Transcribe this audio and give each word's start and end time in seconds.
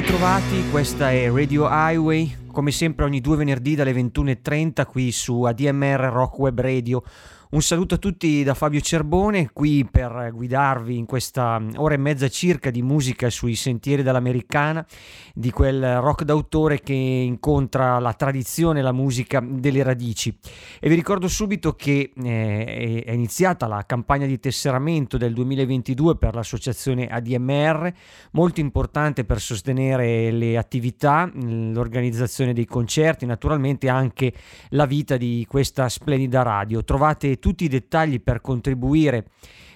ritrovati, 0.00 0.62
questa 0.70 1.10
è 1.10 1.28
Radio 1.28 1.66
Highway, 1.68 2.32
come 2.52 2.70
sempre 2.70 3.04
ogni 3.04 3.20
due 3.20 3.34
venerdì 3.34 3.74
dalle 3.74 3.90
21.30 3.90 4.86
qui 4.86 5.10
su 5.10 5.42
ADMR 5.42 5.98
Rock 6.12 6.38
Web 6.38 6.60
Radio 6.60 7.02
un 7.50 7.62
saluto 7.62 7.94
a 7.94 7.98
tutti 7.98 8.42
da 8.42 8.52
Fabio 8.52 8.80
Cerbone, 8.80 9.48
qui 9.54 9.88
per 9.90 10.32
guidarvi 10.34 10.98
in 10.98 11.06
questa 11.06 11.58
ora 11.76 11.94
e 11.94 11.96
mezza 11.96 12.28
circa 12.28 12.70
di 12.70 12.82
musica 12.82 13.30
sui 13.30 13.54
sentieri 13.54 14.02
dell'americana, 14.02 14.84
di 15.32 15.50
quel 15.50 15.98
rock 16.00 16.24
d'autore 16.24 16.80
che 16.80 16.92
incontra 16.92 17.98
la 18.00 18.12
tradizione 18.12 18.82
la 18.82 18.92
musica 18.92 19.42
delle 19.42 19.82
radici. 19.82 20.36
E 20.78 20.90
vi 20.90 20.94
ricordo 20.94 21.26
subito 21.26 21.72
che 21.72 22.12
eh, 22.14 23.02
è 23.06 23.12
iniziata 23.12 23.66
la 23.66 23.82
campagna 23.86 24.26
di 24.26 24.38
tesseramento 24.38 25.16
del 25.16 25.32
2022 25.32 26.16
per 26.16 26.34
l'associazione 26.34 27.06
ADMR, 27.06 27.90
molto 28.32 28.60
importante 28.60 29.24
per 29.24 29.40
sostenere 29.40 30.30
le 30.32 30.58
attività, 30.58 31.30
l'organizzazione 31.32 32.52
dei 32.52 32.66
concerti, 32.66 33.24
naturalmente 33.24 33.88
anche 33.88 34.34
la 34.70 34.84
vita 34.84 35.16
di 35.16 35.46
questa 35.48 35.88
splendida 35.88 36.42
radio. 36.42 36.84
Trovate 36.84 37.37
tutti 37.38 37.64
i 37.64 37.68
dettagli 37.68 38.20
per 38.20 38.40
contribuire 38.40 39.26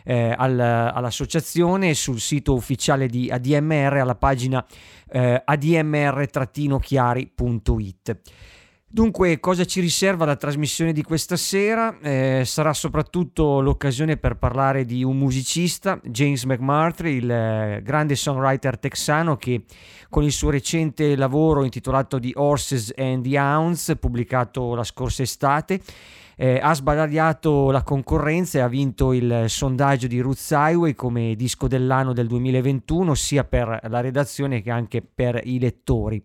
eh, 0.05 0.35
al, 0.37 0.59
all'associazione 0.59 1.95
sul 1.95 2.19
sito 2.21 2.55
ufficiale 2.55 3.07
di 3.09 3.31
ADMR 3.31 3.99
alla 3.99 4.17
pagina 4.17 4.67
eh, 5.11 5.41
admr-chiari.it. 5.45 8.21
Dunque, 8.95 9.41
cosa 9.41 9.65
ci 9.65 9.81
riserva 9.81 10.27
la 10.27 10.37
trasmissione 10.37 10.93
di 10.93 11.03
questa 11.03 11.37
sera? 11.37 11.99
Eh, 12.03 12.43
sarà 12.45 12.75
soprattutto 12.75 13.63
l'occasione 13.63 14.19
per 14.19 14.37
parlare 14.37 14.85
di 14.85 15.03
un 15.03 15.17
musicista, 15.17 15.99
James 16.05 16.45
McMurtry, 16.45 17.15
il 17.15 17.31
eh, 17.31 17.81
grande 17.83 18.17
songwriter 18.17 18.79
texano 18.79 19.39
che 19.39 19.65
con 20.11 20.25
il 20.25 20.31
suo 20.31 20.51
recente 20.51 21.17
lavoro 21.17 21.65
intitolato 21.65 22.21
The 22.21 22.33
Horses 22.35 22.93
and 22.95 23.27
the 23.27 23.39
Hounds, 23.39 23.97
pubblicato 23.99 24.75
la 24.75 24.85
scorsa 24.85 25.23
estate, 25.23 25.81
eh, 26.37 26.59
ha 26.63 26.75
sbadagliato 26.75 27.71
la 27.71 27.83
concorrenza 27.83 28.59
e 28.59 28.61
ha 28.63 28.69
vinto 28.69 29.13
il 29.13 29.45
sondaggio 29.49 30.07
di 30.07 30.21
Roots 30.21 30.51
Highway 30.51 30.95
come 30.95 31.35
disco 31.35 31.69
dell'anno 31.69 32.13
del 32.13 32.27
2021 32.27 33.15
sia 33.15 33.45
per 33.45 33.81
la 33.89 34.01
redazione 34.01 34.63
che 34.63 34.71
anche 34.71 35.03
per 35.03 35.41
i 35.45 35.59
lettori. 35.59 36.23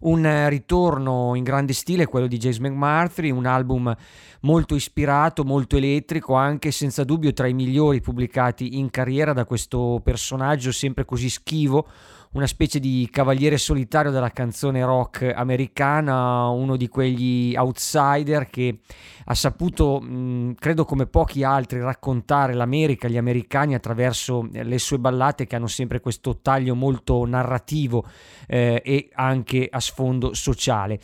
Un 0.00 0.48
ritorno 0.48 1.34
in 1.36 1.44
grande 1.44 1.72
stile, 1.72 2.06
quello 2.06 2.26
di 2.26 2.36
James 2.36 2.58
McMurtry, 2.58 3.30
un 3.30 3.46
album 3.46 3.94
molto 4.40 4.74
ispirato, 4.74 5.44
molto 5.44 5.76
elettrico, 5.76 6.34
anche 6.34 6.72
senza 6.72 7.04
dubbio 7.04 7.32
tra 7.32 7.46
i 7.46 7.54
migliori 7.54 8.00
pubblicati 8.00 8.78
in 8.78 8.90
carriera 8.90 9.32
da 9.32 9.44
questo 9.44 10.00
personaggio 10.02 10.72
sempre 10.72 11.04
così 11.04 11.30
schivo, 11.30 11.86
una 12.32 12.46
specie 12.46 12.80
di 12.80 13.08
cavaliere 13.10 13.58
solitario 13.58 14.10
della 14.10 14.30
canzone 14.30 14.84
rock 14.84 15.30
americana, 15.34 16.48
uno 16.48 16.76
di 16.76 16.88
quegli 16.88 17.54
outsider 17.56 18.48
che 18.48 18.78
ha 19.24 19.34
saputo, 19.34 20.00
mh, 20.00 20.54
credo 20.58 20.84
come 20.84 21.06
pochi 21.06 21.44
altri, 21.44 21.80
raccontare 21.80 22.54
l'America, 22.54 23.06
gli 23.06 23.18
americani 23.18 23.74
attraverso 23.74 24.48
le 24.50 24.78
sue 24.78 24.98
ballate 24.98 25.46
che 25.46 25.56
hanno 25.56 25.66
sempre 25.66 26.00
questo 26.00 26.38
taglio 26.40 26.74
molto 26.74 27.24
narrativo 27.26 28.04
eh, 28.46 28.80
e 28.84 29.10
anche 29.14 29.68
a 29.70 29.80
sfondo 29.80 30.32
sociale. 30.32 30.98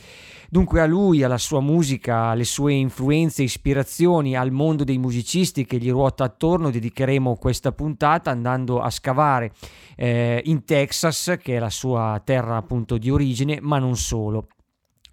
Dunque 0.49 0.81
a 0.81 0.85
lui, 0.85 1.21
alla 1.21 1.37
sua 1.37 1.61
musica, 1.61 2.25
alle 2.25 2.43
sue 2.43 2.73
influenze, 2.73 3.43
ispirazioni, 3.43 4.35
al 4.35 4.51
mondo 4.51 4.83
dei 4.83 4.97
musicisti 4.97 5.65
che 5.65 5.77
gli 5.77 5.91
ruota 5.91 6.23
attorno, 6.23 6.71
dedicheremo 6.71 7.35
questa 7.35 7.71
puntata 7.71 8.31
andando 8.31 8.79
a 8.79 8.89
scavare 8.89 9.51
eh, 9.95 10.41
in 10.45 10.65
Texas, 10.65 11.18
che 11.41 11.55
è 11.55 11.59
la 11.59 11.69
sua 11.69 12.21
terra 12.23 12.57
appunto 12.57 12.97
di 12.97 13.09
origine, 13.09 13.59
ma 13.61 13.79
non 13.79 13.95
solo. 13.95 14.47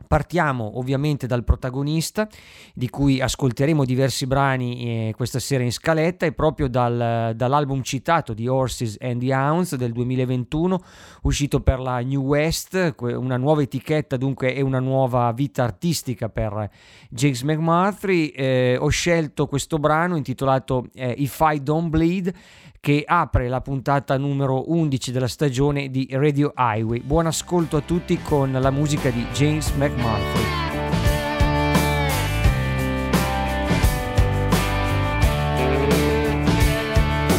Partiamo 0.06 0.78
ovviamente 0.78 1.26
dal 1.26 1.42
protagonista, 1.42 2.28
di 2.74 2.88
cui 2.88 3.20
ascolteremo 3.20 3.84
diversi 3.84 4.26
brani 4.26 5.08
eh, 5.08 5.14
questa 5.16 5.40
sera 5.40 5.64
in 5.64 5.72
scaletta, 5.72 6.26
e 6.26 6.32
proprio 6.32 6.68
dal, 6.68 7.32
dall'album 7.34 7.82
citato 7.82 8.32
di 8.32 8.46
Horses 8.46 8.98
and 9.00 9.20
the 9.20 9.34
Hounds 9.34 9.74
del 9.74 9.90
2021, 9.90 10.80
uscito 11.22 11.60
per 11.60 11.80
la 11.80 11.98
New 12.00 12.22
West, 12.22 12.94
una 13.00 13.36
nuova 13.36 13.62
etichetta 13.62 14.16
dunque 14.16 14.54
e 14.54 14.60
una 14.60 14.78
nuova 14.78 15.32
vita 15.32 15.64
artistica 15.64 16.28
per 16.28 16.70
James 17.10 17.42
McMurtry. 17.42 18.26
Eh, 18.28 18.76
ho 18.78 18.88
scelto 18.88 19.48
questo 19.48 19.78
brano 19.78 20.16
intitolato 20.16 20.86
eh, 20.94 21.14
If 21.18 21.42
I 21.42 21.60
Don't 21.60 21.88
Bleed 21.88 22.32
che 22.80 23.04
apre 23.06 23.48
la 23.48 23.60
puntata 23.60 24.16
numero 24.16 24.70
11 24.70 25.12
della 25.12 25.28
stagione 25.28 25.90
di 25.90 26.08
Radio 26.12 26.52
Highway. 26.56 27.00
Buon 27.00 27.26
ascolto 27.26 27.76
a 27.76 27.80
tutti 27.80 28.20
con 28.22 28.52
la 28.52 28.70
musica 28.70 29.10
di 29.10 29.26
James 29.32 29.70
McMurphy. 29.72 30.64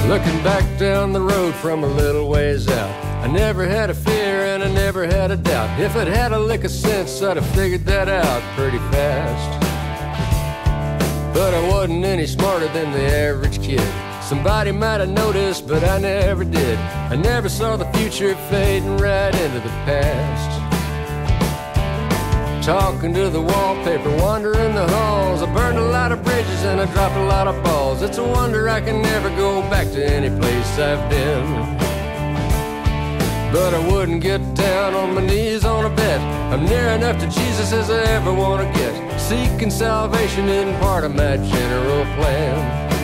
Looking 0.07 0.41
back 0.41 0.63
down 0.79 1.11
the 1.11 1.19
road 1.19 1.53
from 1.55 1.83
a 1.83 1.87
little 1.87 2.29
ways 2.29 2.69
out, 2.69 2.89
I 3.21 3.27
never 3.27 3.67
had 3.67 3.89
a 3.89 3.93
fear 3.93 4.45
and 4.45 4.63
I 4.63 4.71
never 4.71 5.05
had 5.05 5.31
a 5.31 5.35
doubt. 5.35 5.77
If 5.81 5.97
I'd 5.97 6.07
had 6.07 6.31
a 6.31 6.39
lick 6.39 6.63
of 6.63 6.71
sense, 6.71 7.21
I'd 7.21 7.35
have 7.35 7.45
figured 7.47 7.83
that 7.87 8.07
out 8.07 8.41
pretty 8.55 8.77
fast. 8.89 9.63
But 11.33 11.53
I 11.53 11.67
wasn't 11.67 12.05
any 12.05 12.25
smarter 12.25 12.69
than 12.69 12.93
the 12.93 13.03
average 13.03 13.61
kid. 13.61 14.06
Somebody 14.27 14.73
might 14.73 14.99
have 14.99 15.09
noticed, 15.09 15.69
but 15.69 15.85
I 15.85 15.99
never 15.99 16.43
did. 16.43 16.77
I 16.77 17.15
never 17.15 17.47
saw 17.47 17.77
the 17.77 17.85
future 17.93 18.35
fading 18.49 18.97
right 18.97 19.33
into 19.33 19.61
the 19.61 19.69
past. 19.87 20.51
Talking 22.65 23.13
to 23.13 23.29
the 23.29 23.41
wallpaper, 23.41 24.09
wandering 24.17 24.75
the 24.75 24.85
halls. 24.85 25.41
I 25.41 25.45
burned 25.53 25.77
a 25.77 25.81
lot 25.81 26.11
of 26.11 26.25
bridges 26.25 26.65
and 26.65 26.81
I 26.81 26.91
dropped 26.91 27.15
a 27.15 27.23
lot 27.23 27.47
of 27.47 27.63
balls. 27.63 28.01
It's 28.01 28.17
a 28.17 28.23
wonder 28.25 28.67
I 28.67 28.81
can 28.81 29.01
never 29.01 29.29
go 29.37 29.61
back 29.69 29.87
to 29.93 30.05
any 30.05 30.29
place 30.41 30.77
I've 30.77 31.09
been. 31.09 31.77
But 33.53 33.73
I 33.73 33.89
wouldn't 33.89 34.21
get 34.21 34.41
down 34.55 34.93
on 34.93 35.15
my 35.15 35.25
knees 35.25 35.63
on 35.63 35.85
a 35.85 35.95
bed. 35.95 36.19
I'm 36.51 36.65
near 36.65 36.89
enough 36.89 37.17
to 37.21 37.27
Jesus 37.27 37.71
as 37.71 37.89
I 37.89 38.03
ever 38.11 38.33
want 38.33 38.67
to 38.67 38.77
get. 38.77 39.21
Seeking 39.21 39.71
salvation 39.71 40.49
in 40.49 40.77
part 40.81 41.05
of 41.05 41.15
my 41.15 41.37
general 41.37 42.03
plan. 42.17 42.96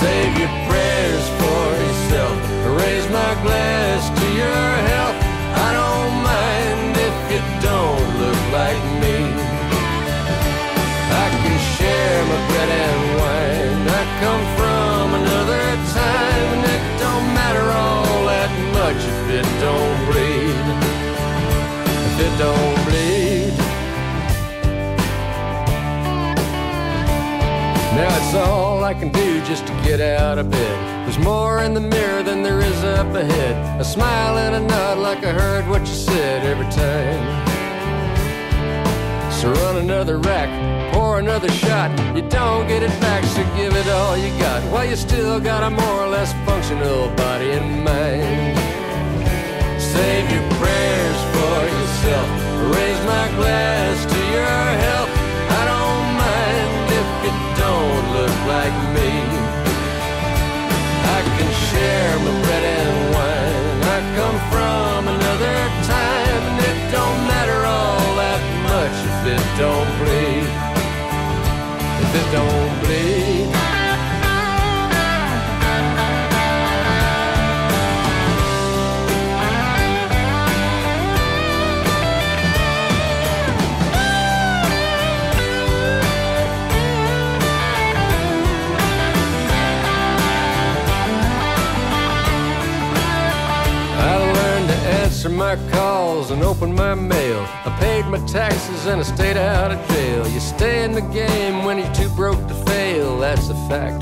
Save 0.00 0.38
your 0.38 0.54
prayers 0.68 1.26
for 1.40 1.62
yourself. 1.82 2.36
Raise 2.80 3.06
my 3.10 3.32
glass 3.42 4.00
to 4.20 4.26
your 4.42 4.66
health. 4.90 5.18
I 5.66 5.70
don't 5.80 6.14
mind 6.22 6.92
if 7.08 7.16
you 7.32 7.42
don't 7.66 8.06
look 8.22 8.42
like 8.54 8.82
me. 9.02 9.16
I 11.10 11.26
can 11.42 11.56
share 11.74 12.20
my 12.30 12.40
bread 12.46 12.70
and 12.86 13.02
wine. 13.18 13.82
I 14.00 14.02
come 14.22 14.44
from 14.58 15.04
another 15.20 15.66
time, 15.90 16.46
and 16.54 16.64
it 16.76 16.84
don't 17.02 17.26
matter 17.34 17.66
all 17.82 18.26
that 18.30 18.52
much 18.78 19.00
if 19.02 19.20
it 19.40 19.48
don't 19.58 19.98
bleed. 20.06 20.66
If 22.06 22.14
it 22.26 22.38
don't 22.38 22.77
Now 27.98 28.16
it's 28.16 28.32
all 28.32 28.84
I 28.84 28.94
can 28.94 29.10
do 29.10 29.44
just 29.44 29.66
to 29.66 29.72
get 29.82 30.00
out 30.00 30.38
of 30.38 30.48
bed. 30.48 31.04
There's 31.04 31.18
more 31.18 31.64
in 31.64 31.74
the 31.74 31.80
mirror 31.80 32.22
than 32.22 32.44
there 32.44 32.60
is 32.60 32.84
up 32.84 33.12
ahead. 33.12 33.80
A 33.80 33.84
smile 33.84 34.38
and 34.38 34.54
a 34.54 34.60
nod 34.60 34.98
like 34.98 35.24
I 35.24 35.32
heard 35.32 35.66
what 35.66 35.80
you 35.80 35.96
said 36.08 36.46
every 36.46 36.70
time. 36.70 37.20
So 39.32 39.50
run 39.50 39.78
another 39.78 40.18
rack, 40.18 40.48
pour 40.92 41.18
another 41.18 41.50
shot. 41.50 41.90
You 42.14 42.22
don't 42.22 42.68
get 42.68 42.84
it 42.84 43.00
back, 43.00 43.24
so 43.24 43.42
give 43.56 43.74
it 43.74 43.88
all 43.88 44.16
you 44.16 44.30
got. 44.38 44.62
While 44.70 44.88
you 44.88 44.94
still 44.94 45.40
got 45.40 45.64
a 45.64 45.70
more 45.70 45.98
or 46.04 46.08
less 46.08 46.32
functional 46.46 47.08
body 47.16 47.50
and 47.50 47.82
mind. 47.82 48.56
Save 49.82 50.30
your 50.30 50.46
prayers 50.60 51.20
for 51.34 51.56
yourself. 51.76 52.28
Raise 52.76 53.00
my 53.14 53.26
glass 53.38 53.96
to 54.12 54.18
your 54.36 54.66
health. 54.86 55.17
don't 69.58 69.90
play, 69.98 70.38
if 72.02 72.14
it 72.14 72.32
don't 72.32 72.84
play. 72.84 73.18
my 95.28 95.56
calls 95.70 96.30
and 96.30 96.42
open 96.42 96.74
my 96.74 96.94
mail. 96.94 97.17
I 97.68 97.70
paid 97.80 98.06
my 98.06 98.18
taxes 98.20 98.86
and 98.86 98.98
I 98.98 99.04
stayed 99.04 99.36
out 99.36 99.70
of 99.70 99.88
jail. 99.88 100.26
You 100.26 100.40
stay 100.40 100.84
in 100.84 100.92
the 100.92 101.02
game 101.02 101.66
when 101.66 101.76
you're 101.76 101.92
too 101.92 102.08
broke 102.16 102.40
to 102.48 102.54
fail, 102.64 103.18
that's 103.18 103.50
a 103.50 103.54
fact. 103.68 104.00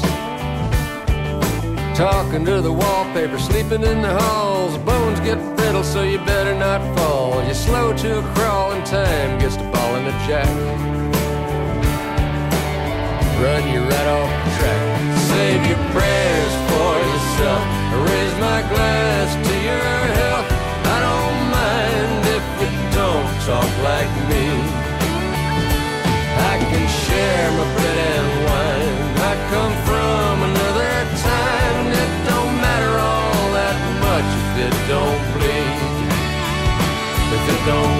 Talking 1.97 2.45
to 2.45 2.61
the 2.61 2.73
wallpaper, 2.73 3.41
sleeping 3.41 3.83
in 3.83 4.03
the 4.03 4.15
halls. 4.21 4.79
Bones 4.79 5.19
get 5.19 5.39
brittle, 5.57 5.83
so 5.83 6.05
you 6.05 6.19
better 6.19 6.55
not 6.55 6.81
fall. 6.97 7.43
You're 7.43 7.55
slow 7.55 7.93
to 7.93 8.21
a 8.21 8.23
crawl, 8.35 8.71
and 8.71 8.87
time 8.87 9.41
gets 9.41 9.57
to 9.57 9.65
ball 9.73 9.97
in 9.97 10.05
the 10.05 10.17
jack. 10.29 10.47
Run 13.43 13.63
you 13.73 13.81
right 13.81 14.09
off 14.17 14.31
the 14.45 14.51
track. 14.61 15.19
Save 15.27 15.67
your 15.67 15.83
prayers 15.91 16.55
for 16.71 16.93
yourself. 17.11 17.63
Raise 18.07 18.35
my 18.39 18.61
glass 18.71 19.46
talk 23.47 23.73
like 23.85 24.11
me. 24.29 24.45
I 26.51 26.55
can 26.69 26.87
share 27.07 27.49
my 27.59 27.67
bread 27.75 27.99
and 28.13 28.29
wine. 28.47 28.97
I 29.31 29.35
come 29.53 29.75
from 29.87 30.35
another 30.51 30.95
time. 31.31 31.87
It 32.03 32.13
don't 32.27 32.55
matter 32.67 32.95
all 32.99 33.47
that 33.59 33.79
much 34.07 34.29
if 34.41 34.51
it 34.67 34.75
don't 34.91 35.23
bleed. 35.35 35.79
If 37.37 37.45
it 37.55 37.63
don't 37.71 37.96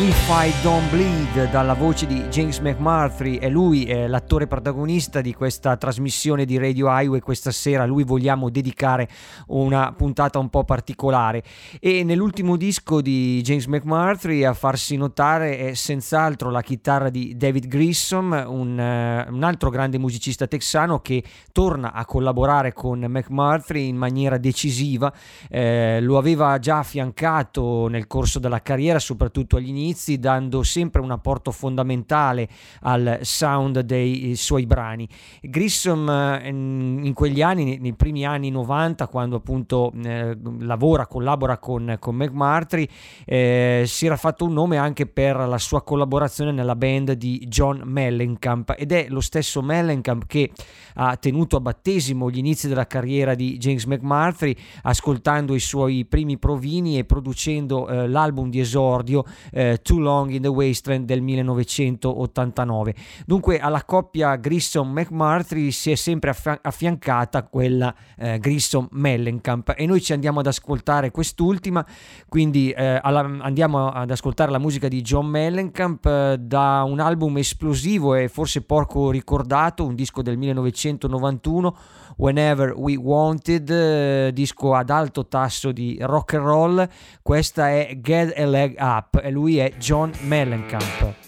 If 0.00 0.28
I 0.30 0.52
Don't 0.62 0.88
Bleed 0.90 1.50
dalla 1.50 1.74
voce 1.74 2.06
di 2.06 2.20
James 2.28 2.60
McMurtry 2.60 3.34
e 3.38 3.48
lui 3.48 3.84
è 3.86 4.06
l'attore 4.06 4.46
protagonista 4.46 5.20
di 5.20 5.34
questa 5.34 5.76
trasmissione 5.76 6.44
di 6.44 6.56
Radio 6.56 6.86
Highway 6.88 7.18
questa 7.18 7.50
sera. 7.50 7.82
A 7.82 7.86
lui 7.86 8.04
vogliamo 8.04 8.48
dedicare 8.48 9.08
una 9.48 9.92
puntata 9.92 10.38
un 10.38 10.50
po' 10.50 10.62
particolare. 10.62 11.42
E 11.80 12.04
nell'ultimo 12.04 12.54
disco 12.54 13.00
di 13.00 13.40
James 13.42 13.66
McMurtry 13.66 14.44
a 14.44 14.54
farsi 14.54 14.96
notare 14.96 15.58
è 15.58 15.74
senz'altro 15.74 16.52
la 16.52 16.62
chitarra 16.62 17.10
di 17.10 17.36
David 17.36 17.66
Grissom 17.66 18.44
un, 18.46 18.78
eh, 18.78 19.26
un 19.28 19.42
altro 19.42 19.68
grande 19.68 19.98
musicista 19.98 20.46
texano 20.46 21.00
che 21.00 21.24
torna 21.50 21.92
a 21.92 22.04
collaborare 22.04 22.72
con 22.72 23.00
McMurtry 23.00 23.88
in 23.88 23.96
maniera 23.96 24.38
decisiva. 24.38 25.12
Eh, 25.50 25.98
lo 26.00 26.18
aveva 26.18 26.56
già 26.60 26.78
affiancato 26.78 27.88
nel 27.88 28.06
corso 28.06 28.38
della 28.38 28.62
carriera 28.62 29.00
soprattutto 29.00 29.56
agli 29.56 29.66
inizi 29.70 29.86
dando 30.18 30.62
sempre 30.62 31.00
un 31.00 31.10
apporto 31.10 31.50
fondamentale 31.50 32.48
al 32.80 33.18
sound 33.22 33.80
dei 33.80 34.34
suoi 34.36 34.66
brani. 34.66 35.08
Grissom 35.40 36.08
eh, 36.08 36.48
in 36.48 37.12
quegli 37.14 37.42
anni, 37.42 37.78
nei, 37.78 37.94
primi 37.94 38.24
anni 38.24 38.50
90, 38.50 39.06
quando 39.08 39.36
appunto 39.36 39.92
eh, 40.02 40.36
lavora, 40.60 41.06
collabora 41.06 41.58
con, 41.58 41.96
con 41.98 42.16
McMurtry, 42.16 42.88
eh, 43.24 43.84
si 43.86 44.06
era 44.06 44.16
fatto 44.16 44.44
un 44.44 44.52
nome 44.52 44.76
anche 44.76 45.06
per 45.06 45.36
la 45.36 45.58
sua 45.58 45.82
collaborazione 45.82 46.52
nella 46.52 46.76
band 46.76 47.12
di 47.12 47.38
John 47.48 47.82
Mellencamp 47.84 48.74
ed 48.76 48.92
è 48.92 49.06
lo 49.08 49.20
stesso 49.20 49.62
Mellencamp 49.62 50.26
che 50.26 50.50
ha 50.94 51.16
tenuto 51.16 51.56
a 51.56 51.60
battesimo 51.60 52.30
gli 52.30 52.38
inizi 52.38 52.68
della 52.68 52.86
carriera 52.86 53.34
di 53.34 53.56
James 53.58 53.84
McMurtry 53.84 54.56
ascoltando 54.82 55.54
i 55.54 55.60
suoi 55.60 56.04
primi 56.04 56.38
provini 56.38 56.98
e 56.98 57.04
producendo 57.04 57.88
eh, 57.88 58.08
l'album 58.08 58.50
di 58.50 58.60
esordio 58.60 59.24
eh, 59.52 59.77
Too 59.78 59.98
Long 59.98 60.30
in 60.30 60.42
the 60.42 60.48
Wasteland 60.48 61.06
del 61.06 61.22
1989. 61.22 62.94
Dunque 63.26 63.58
alla 63.58 63.84
coppia 63.84 64.36
Grissom-McMurtry 64.36 65.70
si 65.70 65.90
è 65.90 65.94
sempre 65.94 66.30
affi- 66.30 66.58
affiancata 66.60 67.42
quella 67.44 67.94
eh, 68.16 68.38
Grissom-Mellencamp 68.38 69.74
e 69.76 69.86
noi 69.86 70.00
ci 70.00 70.12
andiamo 70.12 70.40
ad 70.40 70.46
ascoltare 70.46 71.10
quest'ultima, 71.10 71.84
quindi 72.28 72.70
eh, 72.70 72.98
alla, 73.02 73.20
andiamo 73.40 73.88
ad 73.88 74.10
ascoltare 74.10 74.50
la 74.50 74.58
musica 74.58 74.88
di 74.88 75.00
John 75.02 75.26
Mellencamp 75.26 76.06
eh, 76.06 76.36
da 76.38 76.82
un 76.86 77.00
album 77.00 77.38
esplosivo 77.38 78.14
e 78.14 78.28
forse 78.28 78.62
poco 78.62 79.10
ricordato, 79.10 79.84
un 79.84 79.94
disco 79.94 80.22
del 80.22 80.36
1991 80.36 81.76
Whenever 82.18 82.74
We 82.76 82.96
Wanted, 82.96 83.70
eh, 83.70 84.30
disco 84.32 84.74
ad 84.74 84.90
alto 84.90 85.26
tasso 85.28 85.70
di 85.70 85.98
rock 86.00 86.34
and 86.34 86.44
roll. 86.44 86.88
Questa 87.22 87.70
è 87.70 87.96
Get 88.00 88.36
a 88.36 88.44
Leg 88.44 88.76
Up 88.78 89.20
e 89.22 89.30
lui 89.30 89.58
è 89.58 89.67
John 89.78 90.12
Mellencamp. 90.28 91.27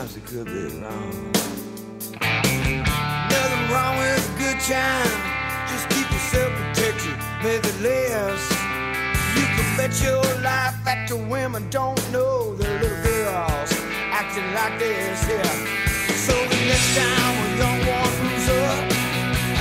Sometimes 0.00 0.14
they 0.14 0.20
could 0.20 0.46
be 0.46 0.64
wrong. 0.80 1.32
Nothing 3.28 3.64
wrong 3.70 3.98
with 3.98 4.24
a 4.24 4.38
good 4.38 4.60
time. 4.60 5.12
Just 5.68 5.88
keep 5.90 6.10
yourself 6.10 6.50
protected, 6.56 7.16
make 7.42 7.64
it 7.64 7.80
last. 7.82 8.50
You 9.36 9.44
can 9.44 9.76
bet 9.76 9.92
your 10.02 10.22
life 10.42 10.76
that 10.84 11.06
the 11.08 11.16
women 11.16 11.68
don't 11.70 12.00
know 12.12 12.54
the 12.56 12.64
little 12.64 13.02
girls 13.02 13.72
acting 14.12 14.48
like 14.54 14.78
this 14.78 15.26
here. 15.26 15.56
So 16.16 16.32
the 16.32 16.60
next 16.70 16.96
time 16.96 17.34
a 17.44 17.58
young 17.60 17.80
one 17.96 18.12
moves 18.24 18.48
up 18.48 18.84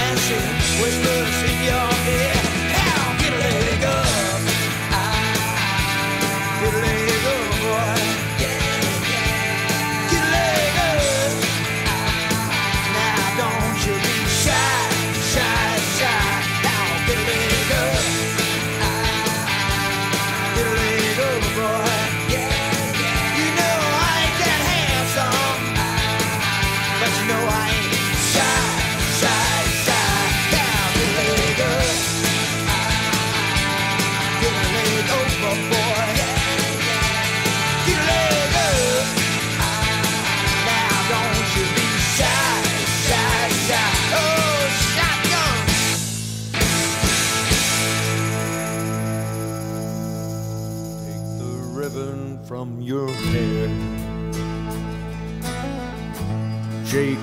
and 0.05 0.19
she 0.19 0.37
whispers 0.79 1.37
in 1.49 1.57
your 1.67 1.89
ear, 2.15 2.38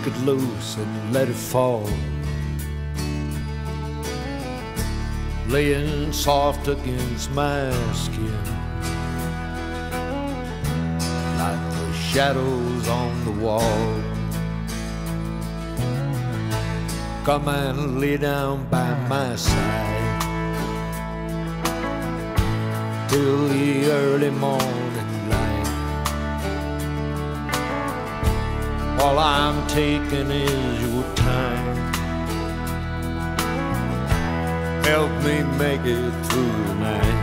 it 0.07 0.17
loose 0.25 0.77
and 0.77 1.13
let 1.13 1.29
it 1.29 1.35
fall. 1.35 1.89
Laying 5.49 6.13
soft 6.13 6.69
against 6.69 7.31
my 7.33 7.71
skin. 7.93 8.45
Like 11.39 11.65
the 11.79 11.93
shadows 11.95 12.89
on 12.89 13.25
the 13.25 13.33
wall. 13.45 14.03
Come 17.25 17.49
and 17.49 18.01
lay 18.01 18.17
down 18.17 18.69
by 18.71 18.95
my 19.09 19.35
side 19.37 20.21
till 23.09 23.49
the 23.49 23.91
early 23.91 24.31
morning 24.31 24.86
All 29.07 29.21
I'm 29.21 29.65
taking 29.69 30.33
is 30.33 30.83
your 30.83 31.05
time. 31.15 31.77
Help 34.83 35.13
me 35.23 35.45
make 35.63 35.83
it 35.83 36.11
through 36.27 36.57
the 36.69 36.75
night. 36.75 37.19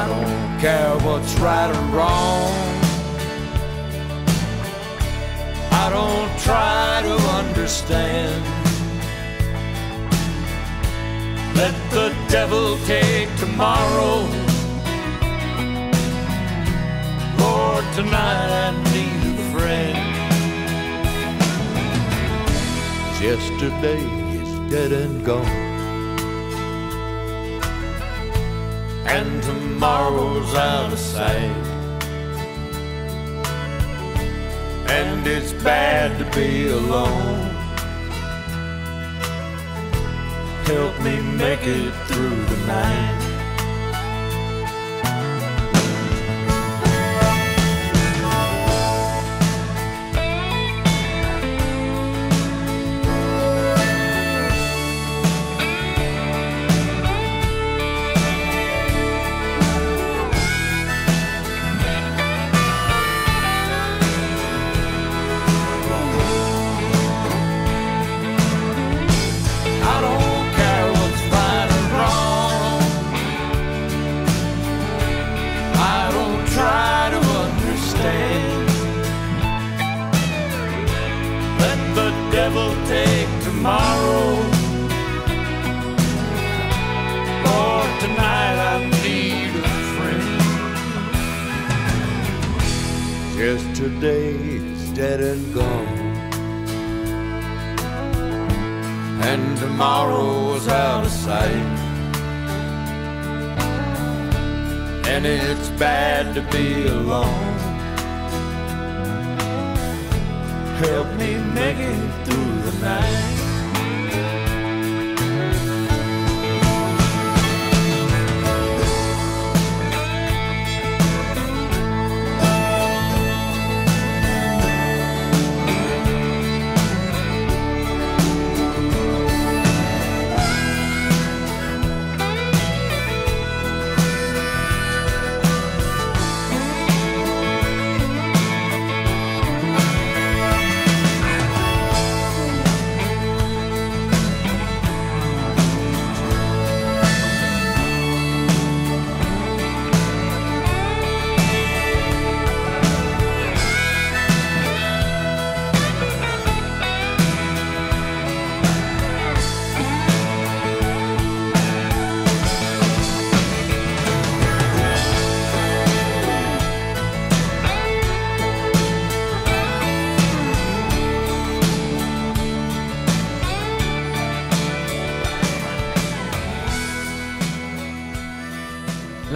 I 0.00 0.02
don't 0.12 0.60
care 0.62 0.96
what's 1.06 1.34
right 1.40 1.70
or 1.76 1.84
wrong. 1.94 2.54
I 5.82 5.86
don't 5.96 6.32
try 6.40 7.02
to 7.08 7.14
understand. 7.40 8.42
Let 11.54 11.74
the 11.90 12.16
devil 12.30 12.78
take 12.86 13.28
tomorrow. 13.36 14.41
Tonight 17.92 18.50
I 18.66 18.70
need 18.92 19.22
a 19.32 19.50
friend. 19.52 19.98
Yesterday 23.20 24.02
is 24.40 24.70
dead 24.70 24.92
and 24.92 25.24
gone. 25.24 25.46
And 29.06 29.42
tomorrow's 29.42 30.54
out 30.54 30.92
of 30.92 30.98
sight. 30.98 31.56
And 34.88 35.26
it's 35.26 35.52
bad 35.64 36.18
to 36.18 36.24
be 36.36 36.68
alone. 36.68 37.52
help 40.72 40.98
me 41.02 41.20
make 41.36 41.66
it 41.66 41.92
through 42.06 42.44
the 42.46 42.66
night. 42.66 43.21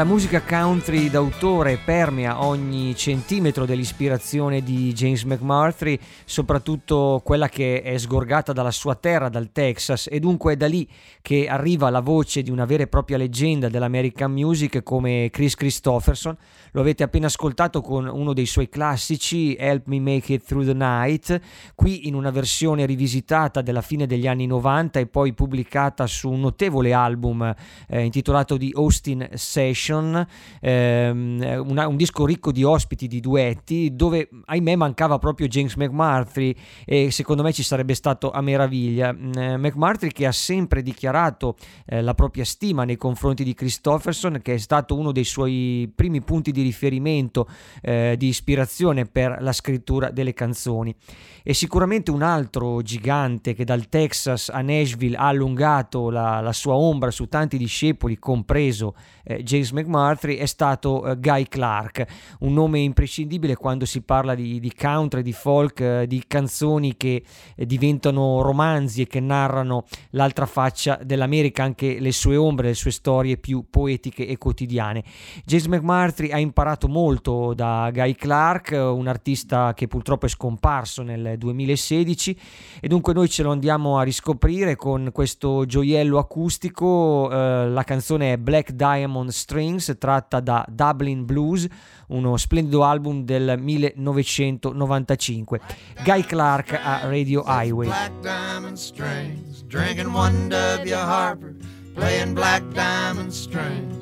Musica 0.06 0.40
country 0.40 1.10
d'autore 1.10 1.80
permea 1.84 2.44
ogni 2.44 2.94
centimetro 2.94 3.66
dell'ispirazione 3.66 4.62
di 4.62 4.92
James 4.92 5.24
McMurtry, 5.24 5.98
soprattutto 6.24 7.20
quella 7.24 7.48
che 7.48 7.82
è 7.82 7.98
sgorgata 7.98 8.52
dalla 8.52 8.70
sua 8.70 8.94
terra, 8.94 9.28
dal 9.28 9.50
Texas, 9.50 10.06
e 10.08 10.20
dunque 10.20 10.52
è 10.52 10.56
da 10.56 10.68
lì 10.68 10.88
che 11.20 11.48
arriva 11.48 11.90
la 11.90 12.00
voce 12.00 12.42
di 12.42 12.52
una 12.52 12.64
vera 12.66 12.84
e 12.84 12.86
propria 12.86 13.16
leggenda 13.16 13.68
dell'American 13.68 14.30
music 14.30 14.84
come 14.84 15.28
Chris 15.32 15.56
Christopherson. 15.56 16.36
Lo 16.70 16.82
avete 16.82 17.02
appena 17.02 17.26
ascoltato 17.26 17.80
con 17.80 18.06
uno 18.06 18.32
dei 18.32 18.46
suoi 18.46 18.68
classici, 18.68 19.56
Help 19.56 19.86
Me 19.86 19.98
Make 19.98 20.34
It 20.34 20.44
Through 20.44 20.66
the 20.66 20.74
Night, 20.74 21.40
qui 21.74 22.06
in 22.06 22.14
una 22.14 22.30
versione 22.30 22.86
rivisitata 22.86 23.60
della 23.60 23.82
fine 23.82 24.06
degli 24.06 24.28
anni 24.28 24.46
90 24.46 25.00
e 25.00 25.06
poi 25.06 25.32
pubblicata 25.32 26.06
su 26.06 26.30
un 26.30 26.40
notevole 26.40 26.92
album 26.92 27.52
eh, 27.88 28.02
intitolato 28.02 28.56
The 28.56 28.70
Austin 28.74 29.30
Session 29.34 29.94
Station, 29.96 30.26
ehm, 30.60 31.64
una, 31.66 31.88
un 31.88 31.96
disco 31.96 32.26
ricco 32.26 32.52
di 32.52 32.62
ospiti, 32.62 33.06
di 33.06 33.20
duetti, 33.20 33.94
dove 33.94 34.28
ahimè 34.44 34.76
mancava 34.76 35.18
proprio 35.18 35.46
James 35.48 35.74
McMurtry 35.76 36.54
e 36.84 37.10
secondo 37.10 37.42
me 37.42 37.52
ci 37.52 37.62
sarebbe 37.62 37.94
stato 37.94 38.30
a 38.30 38.40
meraviglia. 38.40 39.12
Mm, 39.12 39.32
eh, 39.36 39.56
McMurtry 39.56 40.10
che 40.10 40.26
ha 40.26 40.32
sempre 40.32 40.82
dichiarato 40.82 41.56
eh, 41.86 42.02
la 42.02 42.14
propria 42.14 42.44
stima 42.44 42.84
nei 42.84 42.96
confronti 42.96 43.44
di 43.44 43.54
Christopherson, 43.54 44.40
che 44.42 44.54
è 44.54 44.58
stato 44.58 44.96
uno 44.96 45.12
dei 45.12 45.24
suoi 45.24 45.90
primi 45.94 46.20
punti 46.20 46.52
di 46.52 46.62
riferimento, 46.62 47.48
eh, 47.82 48.14
di 48.18 48.28
ispirazione 48.28 49.06
per 49.06 49.38
la 49.40 49.52
scrittura 49.52 50.10
delle 50.10 50.32
canzoni. 50.32 50.94
E 51.42 51.54
sicuramente 51.54 52.10
un 52.10 52.22
altro 52.22 52.82
gigante 52.82 53.54
che 53.54 53.64
dal 53.64 53.88
Texas 53.88 54.48
a 54.48 54.60
Nashville 54.62 55.16
ha 55.16 55.28
allungato 55.28 56.10
la, 56.10 56.40
la 56.40 56.52
sua 56.52 56.74
ombra 56.74 57.12
su 57.12 57.28
tanti 57.28 57.56
discepoli, 57.56 58.18
compreso 58.18 58.94
eh, 59.26 59.42
James 59.42 59.72
McMurtry 59.72 60.36
è 60.36 60.46
stato 60.46 61.04
eh, 61.04 61.18
Guy 61.18 61.44
Clark, 61.48 62.04
un 62.40 62.52
nome 62.52 62.78
imprescindibile 62.78 63.56
quando 63.56 63.84
si 63.84 64.02
parla 64.02 64.34
di, 64.34 64.60
di 64.60 64.72
country, 64.72 65.22
di 65.22 65.32
folk, 65.32 65.80
eh, 65.80 66.06
di 66.06 66.22
canzoni 66.26 66.96
che 66.96 67.22
eh, 67.56 67.66
diventano 67.66 68.40
romanzi 68.42 69.02
e 69.02 69.06
che 69.06 69.18
narrano 69.18 69.84
l'altra 70.10 70.46
faccia 70.46 71.00
dell'America, 71.02 71.64
anche 71.64 71.98
le 71.98 72.12
sue 72.12 72.36
ombre, 72.36 72.68
le 72.68 72.74
sue 72.74 72.92
storie 72.92 73.36
più 73.36 73.66
poetiche 73.68 74.26
e 74.28 74.38
quotidiane. 74.38 75.02
James 75.44 75.66
McMurtry 75.66 76.30
ha 76.30 76.38
imparato 76.38 76.86
molto 76.86 77.52
da 77.54 77.90
Guy 77.92 78.14
Clark, 78.14 78.70
un 78.70 79.08
artista 79.08 79.74
che 79.74 79.88
purtroppo 79.88 80.26
è 80.26 80.28
scomparso 80.28 81.02
nel 81.02 81.36
2016 81.36 82.38
e 82.80 82.88
dunque 82.88 83.12
noi 83.12 83.28
ce 83.28 83.42
lo 83.42 83.50
andiamo 83.50 83.98
a 83.98 84.02
riscoprire 84.02 84.76
con 84.76 85.10
questo 85.12 85.66
gioiello 85.66 86.18
acustico, 86.18 87.30
eh, 87.30 87.68
la 87.68 87.82
canzone 87.82 88.34
è 88.34 88.36
Black 88.38 88.70
Diamond 88.70 89.15
String 89.24 89.76
Strings 89.76 89.96
tratta 89.98 90.40
da 90.40 90.64
Dublin 90.68 91.24
Blues, 91.24 91.66
uno 92.08 92.36
splendido 92.36 92.84
album 92.84 93.24
del 93.24 93.56
1995. 93.58 95.60
Guy 96.04 96.22
Clark 96.22 96.72
a 96.72 97.08
Radio 97.08 97.42
Highway. 97.42 97.86
Black 97.86 98.12
diamond 98.20 98.76
strings, 98.76 99.64
drinking 99.66 100.12
one 100.12 100.48
W 100.48 100.94
Harper, 100.94 101.54
playing 101.94 102.34
black 102.34 102.62
diamond 102.72 103.32
strings. 103.32 103.94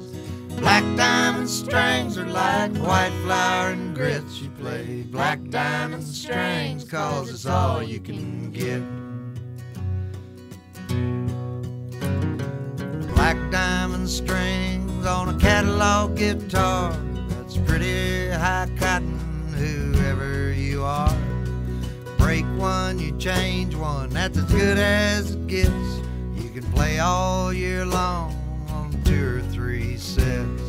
Black 0.59 0.85
diamond 0.96 1.48
strings 1.48 2.18
are 2.18 2.27
like 2.27 2.77
white 2.79 3.12
flour 3.24 3.70
and 3.70 3.94
grits. 3.94 4.40
You 4.40 4.50
play 4.50 5.05
black 5.11 5.38
diamond 5.50 6.05
strings, 6.05 6.85
cause 6.85 7.31
it's 7.31 7.46
all 7.46 7.83
you 7.83 8.00
can 8.00 8.50
get. 8.53 8.83
Black 13.14 13.37
diamond 13.50 14.09
strings 14.09 15.07
on 15.07 15.35
a 15.35 15.38
catalog 15.38 16.16
guitar. 16.16 16.92
That's 17.29 17.57
pretty 17.59 18.29
high 18.31 18.68
cotton, 18.79 19.18
whoever 19.55 20.53
you 20.53 20.83
are. 20.83 21.16
Break 22.18 22.44
one, 22.57 22.98
you 22.98 23.16
change 23.18 23.74
one, 23.74 24.11
that's 24.11 24.38
as 24.38 24.44
good 24.44 24.79
as 24.79 25.35
it 25.35 25.46
gets. 25.46 25.70
You 26.37 26.50
can 26.50 26.64
play 26.72 26.98
all 26.98 27.53
year 27.53 27.85
long 27.87 28.35
on 28.70 28.90
two 29.05 29.38
or 29.38 29.42
three 29.53 29.96
sets. 29.96 30.62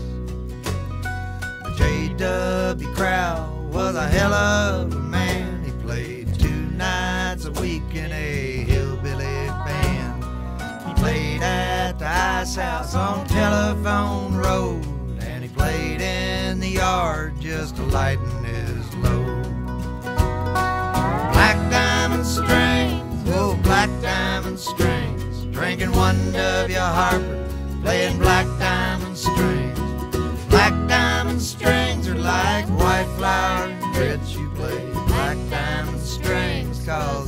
J.W. 1.78 2.94
Crowd 2.94 3.74
was 3.74 3.96
a 3.96 4.08
hell 4.08 4.34
of 4.34 4.94
a 4.94 5.00
man. 5.00 5.64
He 5.66 5.72
played 5.84 6.40
two 6.40 6.50
nights 6.78 7.46
a 7.46 7.52
week 7.52 7.84
in 7.94 8.12
a. 8.12 8.55
played 11.38 11.48
at 11.48 12.00
the 12.00 12.08
ice 12.08 12.56
house 12.56 12.96
on 12.96 13.26
Telephone 13.28 14.36
Road, 14.36 14.86
and 15.20 15.44
he 15.44 15.50
played 15.50 16.02
in 16.02 16.60
the 16.60 16.70
yard 16.70 17.34
just 17.40 17.76
to 17.76 17.84
lighten 17.84 18.44
his 18.44 18.96
load. 18.96 19.44
Black 21.34 21.58
diamond 21.72 22.26
strings, 22.26 23.30
oh 23.30 23.60
black 23.64 23.90
diamond 24.02 24.60
strings, 24.60 25.46
drinking 25.54 25.92
one 25.92 26.32
W 26.32 26.78
Harper, 26.78 27.50
playing 27.82 28.18
black 28.18 28.46
diamond 28.60 29.18
strings. 29.18 29.80
Black 30.50 30.74
diamond 30.88 31.42
strings 31.42 32.08
are 32.08 32.16
like 32.16 32.66
white 32.68 33.08
flour 33.18 33.68
and. 33.94 34.36
You 34.36 34.50
play 34.56 34.92
black 35.08 35.38
diamond 35.50 36.02
strings, 36.02 36.86
cause 36.86 37.25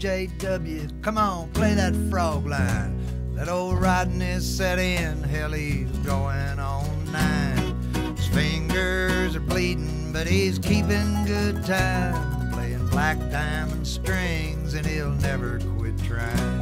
JW, 0.00 1.02
come 1.02 1.18
on, 1.18 1.50
play 1.50 1.74
that 1.74 1.94
frog 2.08 2.46
line. 2.46 3.34
That 3.34 3.50
old 3.50 3.78
riding 3.78 4.22
is 4.22 4.48
set 4.48 4.78
in, 4.78 5.22
hell, 5.22 5.52
he's 5.52 5.90
going 5.98 6.58
on 6.58 7.12
nine. 7.12 8.16
His 8.16 8.26
fingers 8.28 9.36
are 9.36 9.40
bleeding, 9.40 10.10
but 10.10 10.26
he's 10.26 10.58
keeping 10.58 11.26
good 11.26 11.62
time. 11.66 12.50
Playing 12.50 12.86
black 12.88 13.18
diamond 13.30 13.86
strings, 13.86 14.72
and 14.72 14.86
he'll 14.86 15.10
never 15.10 15.60
quit 15.76 15.98
trying. 16.02 16.58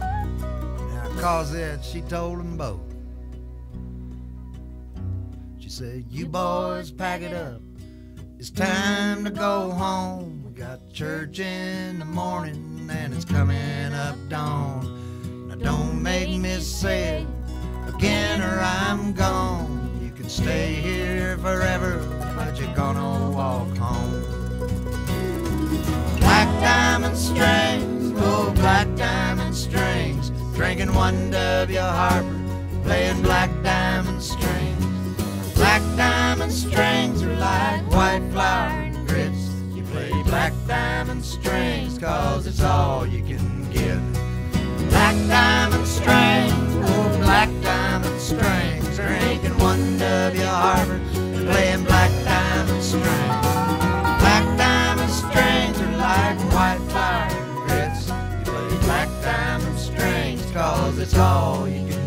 Now, 0.00 1.10
cause 1.20 1.52
it, 1.52 1.84
she 1.84 2.00
told 2.00 2.38
them 2.38 2.56
both. 2.56 2.80
She 5.58 5.68
said, 5.68 6.06
You 6.08 6.24
boys 6.24 6.90
pack 6.90 7.20
it 7.20 7.34
up. 7.34 7.60
It's 8.38 8.48
time 8.48 9.24
to 9.24 9.30
go 9.30 9.70
home. 9.70 10.47
Got 10.58 10.92
church 10.92 11.38
in 11.38 12.00
the 12.00 12.04
morning 12.04 12.90
and 12.90 13.14
it's 13.14 13.24
coming 13.24 13.92
up 13.92 14.16
dawn. 14.28 15.46
Now 15.48 15.54
don't 15.54 16.02
make 16.02 16.30
me 16.30 16.58
say 16.58 17.22
it 17.22 17.94
again 17.94 18.42
or 18.42 18.58
I'm 18.60 19.12
gone. 19.12 20.00
You 20.02 20.10
can 20.10 20.28
stay 20.28 20.74
here 20.74 21.38
forever, 21.38 22.04
but 22.36 22.58
you're 22.58 22.74
gonna 22.74 23.30
walk 23.30 23.68
home. 23.76 24.24
Black 26.18 26.48
diamond 26.60 27.16
strings, 27.16 28.12
oh 28.16 28.50
black 28.56 28.92
diamond 28.96 29.54
strings. 29.54 30.30
Drinking 30.56 30.92
one 30.92 31.30
W 31.30 31.78
Harper, 31.78 32.80
playing 32.82 33.22
black 33.22 33.50
diamond 33.62 34.20
strings. 34.20 34.84
Black 35.54 35.82
diamond 35.96 36.50
strings 36.50 37.22
are 37.22 37.36
like 37.36 37.88
white 37.92 38.28
flour 38.32 38.77
black 40.28 40.52
diamond 40.66 41.24
strings, 41.24 41.96
cause 41.98 42.46
it's 42.46 42.62
all 42.62 43.06
you 43.06 43.22
can 43.22 43.70
get. 43.70 43.98
Black 44.90 45.16
diamond 45.26 45.86
strings, 45.86 46.74
oh 46.90 47.18
black 47.22 47.48
diamond 47.62 48.20
strings. 48.20 48.96
Drinking 48.96 49.56
one 49.58 49.98
W 49.98 50.42
Harper, 50.42 51.00
playing 51.50 51.84
black 51.84 52.10
diamond 52.24 52.82
strings. 52.82 53.46
Black 54.20 54.44
diamond 54.58 55.10
strings 55.10 55.80
are 55.80 55.96
like 55.96 56.38
white 56.52 56.80
and 57.32 57.68
grits. 57.68 58.08
You 58.08 58.52
play 58.52 58.78
black 58.86 59.08
diamond 59.22 59.78
strings, 59.78 60.44
cause 60.52 60.98
it's 60.98 61.16
all 61.16 61.66
you 61.66 61.86
can 61.88 61.97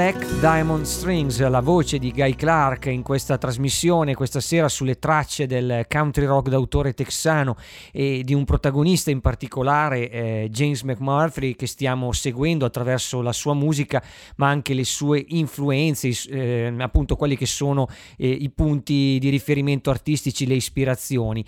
Black 0.00 0.40
Diamond 0.40 0.86
Strings, 0.86 1.46
la 1.46 1.60
voce 1.60 1.98
di 1.98 2.10
Guy 2.10 2.34
Clark 2.34 2.86
in 2.86 3.02
questa 3.02 3.36
trasmissione 3.36 4.14
questa 4.14 4.40
sera 4.40 4.66
sulle 4.70 4.98
tracce 4.98 5.44
del 5.44 5.84
country 5.90 6.24
rock 6.24 6.48
d'autore 6.48 6.94
texano 6.94 7.54
e 7.92 8.22
di 8.24 8.32
un 8.32 8.46
protagonista 8.46 9.10
in 9.10 9.20
particolare, 9.20 10.08
eh, 10.08 10.48
James 10.50 10.84
McMurtry, 10.84 11.54
che 11.54 11.66
stiamo 11.66 12.12
seguendo 12.12 12.64
attraverso 12.64 13.20
la 13.20 13.34
sua 13.34 13.52
musica, 13.52 14.02
ma 14.36 14.48
anche 14.48 14.72
le 14.72 14.84
sue 14.84 15.22
influenze, 15.28 16.08
eh, 16.30 16.74
appunto 16.78 17.14
quelli 17.14 17.36
che 17.36 17.44
sono 17.44 17.86
eh, 18.16 18.26
i 18.26 18.48
punti 18.48 19.18
di 19.20 19.28
riferimento 19.28 19.90
artistici, 19.90 20.46
le 20.46 20.54
ispirazioni. 20.54 21.44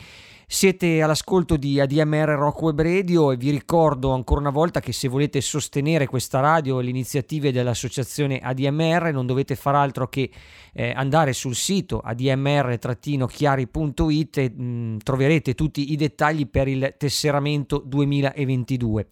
Siete 0.54 1.00
all'ascolto 1.00 1.56
di 1.56 1.80
ADMR 1.80 2.28
Rock 2.28 2.60
Web 2.60 2.82
Radio 2.82 3.32
e 3.32 3.38
vi 3.38 3.48
ricordo 3.48 4.10
ancora 4.10 4.40
una 4.40 4.50
volta 4.50 4.80
che 4.80 4.92
se 4.92 5.08
volete 5.08 5.40
sostenere 5.40 6.06
questa 6.06 6.40
radio 6.40 6.78
e 6.78 6.82
le 6.82 6.90
iniziative 6.90 7.52
dell'associazione 7.52 8.38
ADMR 8.38 9.12
non 9.14 9.24
dovete 9.24 9.56
far 9.56 9.76
altro 9.76 10.10
che 10.10 10.28
eh, 10.74 10.92
andare 10.94 11.32
sul 11.32 11.54
sito 11.54 12.02
admr-chiari.it 12.04 14.36
e 14.36 14.52
mh, 14.54 14.62
mm, 14.62 14.98
troverete 14.98 15.54
tutti 15.54 15.92
i 15.92 15.96
dettagli 15.96 16.46
per 16.46 16.68
il 16.68 16.96
tesseramento 16.98 17.78
2022. 17.78 19.06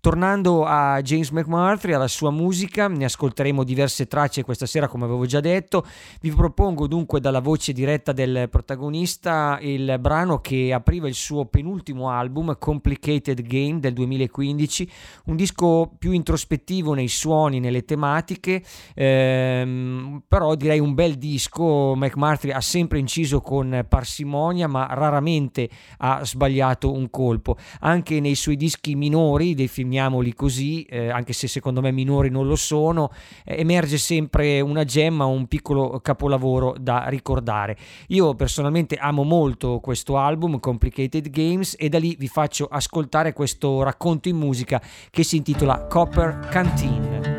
Tornando 0.00 0.64
a 0.64 1.02
James 1.02 1.28
McMurtry, 1.28 1.92
alla 1.92 2.08
sua 2.08 2.30
musica, 2.30 2.88
ne 2.88 3.04
ascolteremo 3.04 3.62
diverse 3.62 4.06
tracce 4.06 4.42
questa 4.42 4.64
sera 4.64 4.88
come 4.88 5.04
avevo 5.04 5.26
già 5.26 5.40
detto. 5.40 5.84
Vi 6.22 6.30
propongo 6.30 6.86
dunque 6.86 7.20
dalla 7.20 7.40
voce 7.40 7.74
diretta 7.74 8.12
del 8.12 8.48
protagonista 8.50 9.58
il 9.60 9.98
brano 10.00 10.40
che 10.40 10.72
apriva 10.72 11.06
il 11.06 11.12
suo 11.12 11.44
penultimo 11.44 12.08
album, 12.08 12.56
Complicated 12.58 13.42
Game 13.42 13.78
del 13.78 13.92
2015, 13.92 14.90
un 15.26 15.36
disco 15.36 15.92
più 15.98 16.12
introspettivo 16.12 16.94
nei 16.94 17.08
suoni, 17.08 17.60
nelle 17.60 17.84
tematiche, 17.84 18.62
ehm, 18.94 20.22
però 20.26 20.54
direi 20.54 20.78
un 20.78 20.94
bel 20.94 21.16
disco. 21.16 21.94
McMurtry 21.94 22.52
ha 22.52 22.62
sempre 22.62 22.98
inciso 23.00 23.42
con 23.42 23.84
parsimonia 23.86 24.66
ma 24.66 24.86
raramente 24.92 25.68
ha 25.98 26.24
sbagliato 26.24 26.90
un 26.90 27.10
colpo. 27.10 27.58
Anche 27.80 28.18
nei 28.18 28.34
suoi 28.34 28.56
dischi 28.56 28.94
minori 28.94 29.54
dei 29.54 29.68
film 29.68 29.88
definiamoli 29.90 30.34
così, 30.34 30.82
eh, 30.84 31.10
anche 31.10 31.32
se 31.32 31.48
secondo 31.48 31.80
me 31.80 31.90
minori 31.90 32.30
non 32.30 32.46
lo 32.46 32.54
sono, 32.54 33.10
eh, 33.44 33.58
emerge 33.58 33.98
sempre 33.98 34.60
una 34.60 34.84
gemma, 34.84 35.24
un 35.24 35.46
piccolo 35.46 35.98
capolavoro 36.00 36.76
da 36.78 37.06
ricordare. 37.08 37.76
Io 38.08 38.34
personalmente 38.34 38.94
amo 38.96 39.24
molto 39.24 39.80
questo 39.80 40.16
album, 40.16 40.60
Complicated 40.60 41.28
Games, 41.30 41.74
e 41.76 41.88
da 41.88 41.98
lì 41.98 42.14
vi 42.16 42.28
faccio 42.28 42.66
ascoltare 42.70 43.32
questo 43.32 43.82
racconto 43.82 44.28
in 44.28 44.36
musica 44.36 44.80
che 45.10 45.24
si 45.24 45.36
intitola 45.36 45.86
Copper 45.86 46.48
Canteen. 46.50 47.29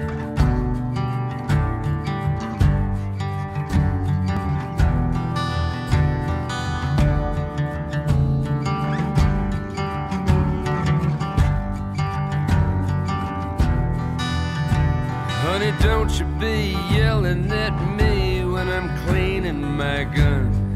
Don't 16.22 16.40
be 16.40 16.78
yelling 16.96 17.52
at 17.52 17.76
me 17.98 18.46
when 18.46 18.68
I'm 18.70 18.90
cleaning 19.08 19.60
my 19.76 20.04
gun. 20.04 20.76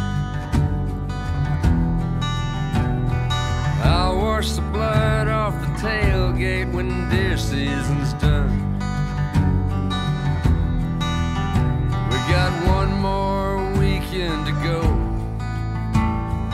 I'll 3.84 4.18
wash 4.18 4.54
the 4.54 4.64
blood 4.74 5.28
off 5.28 5.54
the 5.62 5.68
tailgate 5.88 6.74
when 6.74 6.88
deer 7.12 7.38
season's 7.38 8.14
done. 8.14 8.50
We 12.10 12.18
got 12.34 12.52
one 12.66 12.94
more 13.00 13.72
weekend 13.80 14.48
to 14.48 14.52
go, 14.64 14.82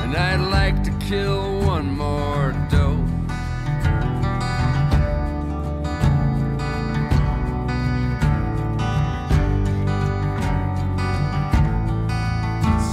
and 0.04 0.18
I'd 0.18 0.52
like 0.52 0.84
to 0.84 0.92
kill 1.08 1.51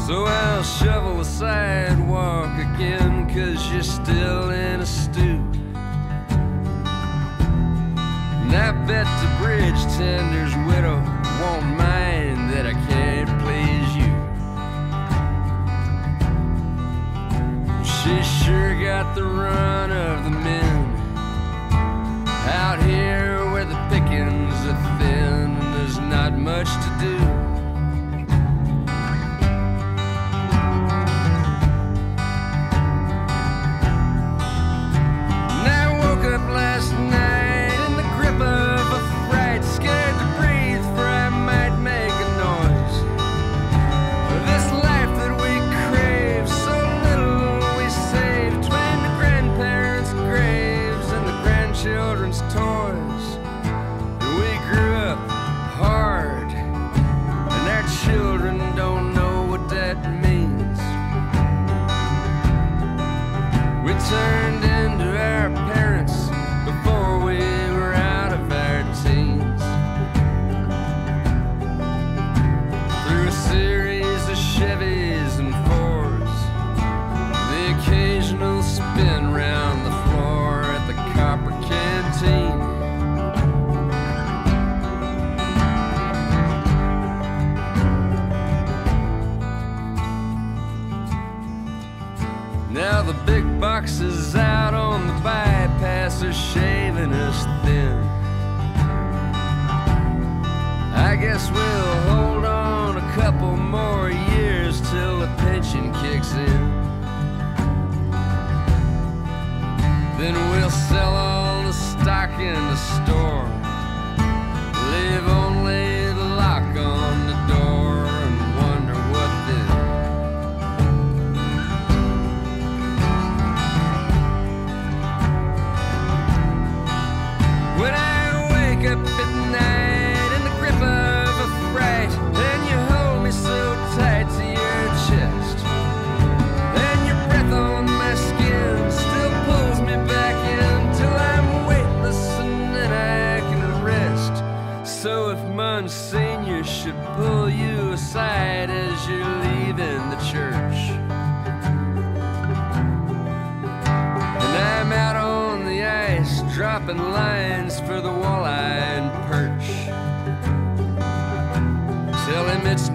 So 0.09 0.25
I'll 0.25 0.63
shovel 0.63 1.19
the 1.19 1.25
sidewalk 1.25 2.59
again, 2.59 3.29
cause 3.29 3.71
you're 3.71 3.83
still 3.83 4.49
in 4.49 4.81
a 4.81 4.87
stew. 4.87 5.45
And 8.41 8.57
I 8.57 8.73
bet 8.87 9.05
the 9.21 9.29
bridge 9.45 9.83
tender's 9.99 10.57
widow 10.67 10.97
won't 11.43 11.67
mind 11.77 12.49
that 12.55 12.65
I 12.65 12.73
can't 12.89 13.29
please 13.43 13.97
you. 14.01 14.15
She 17.85 18.23
sure 18.43 18.73
got 18.83 19.15
the 19.15 19.25
run 19.25 19.93
of 19.93 20.25
the 20.25 20.31
men 20.31 20.97
out 22.49 22.83
here 22.83 23.08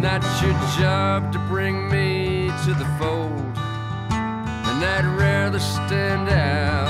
not 0.03 0.21
your 0.41 0.51
job 0.77 1.31
to 1.31 1.39
bring 1.47 1.89
me 1.89 2.47
to 2.65 2.73
the 2.73 2.85
fold. 2.99 3.57
And 4.11 4.83
I'd 4.83 5.05
rather 5.17 5.59
stand 5.59 6.27
out 6.27 6.82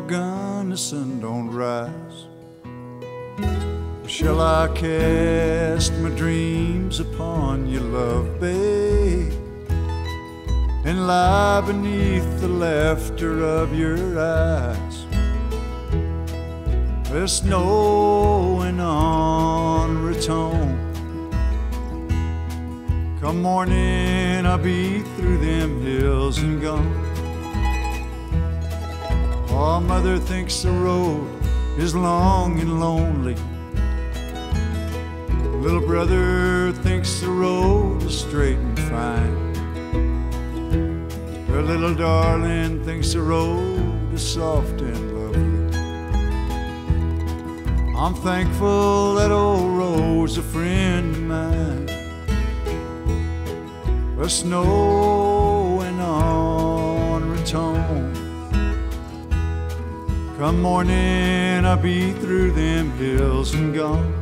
the 0.00 0.06
gun, 0.06 0.70
the 0.70 0.76
sun 0.76 1.18
don't 1.18 1.50
rise. 1.50 2.26
Shall 4.06 4.40
I 4.40 4.68
cast 4.68 5.92
my 5.94 6.10
dreams 6.10 7.00
upon 7.00 7.68
your 7.68 7.82
love, 7.82 8.38
babe, 8.38 9.32
and 10.84 11.06
lie 11.08 11.62
beneath 11.66 12.40
the 12.40 12.46
laughter 12.46 13.42
of 13.42 13.76
your 13.76 14.20
eyes? 14.20 14.96
There's 17.10 17.32
snowing 17.32 18.78
on 18.78 20.04
Raton. 20.04 20.78
Come 23.20 23.42
morning, 23.42 24.46
I'll 24.46 24.58
be 24.58 25.00
through 25.16 25.38
them 25.38 25.82
hills 25.82 26.38
and 26.38 26.62
gone. 26.62 27.07
Oh, 29.60 29.80
mother 29.80 30.18
thinks 30.18 30.62
the 30.62 30.70
road 30.70 31.26
is 31.78 31.92
long 31.92 32.60
and 32.60 32.78
lonely. 32.78 33.34
Little 35.60 35.80
brother 35.80 36.70
thinks 36.84 37.18
the 37.18 37.28
road 37.28 38.04
is 38.04 38.20
straight 38.20 38.56
and 38.56 38.78
fine. 38.78 39.54
Her 41.48 41.60
little 41.60 41.92
darling 41.92 42.84
thinks 42.84 43.14
the 43.14 43.22
road 43.22 44.14
is 44.14 44.22
soft 44.22 44.80
and 44.80 45.12
lovely. 45.18 45.76
I'm 47.98 48.14
thankful 48.14 49.16
that 49.16 49.32
old 49.32 49.76
road's 49.76 50.38
a 50.38 50.42
friend 50.42 51.16
of 51.16 51.22
mine. 51.22 51.86
The 54.16 54.28
snowing 54.28 55.37
Come 60.38 60.62
morning, 60.62 61.64
I'll 61.64 61.76
be 61.76 62.12
through 62.12 62.52
them 62.52 62.92
hills 62.92 63.54
and 63.54 63.74
gone. 63.74 64.14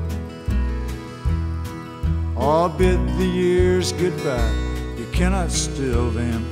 I'll 2.35 2.71
bid 2.71 2.99
the 3.19 3.27
years 3.27 3.93
goodbye. 3.93 4.51
You 4.97 5.07
cannot 5.13 5.53
still 5.53 6.11
them. 6.11 6.43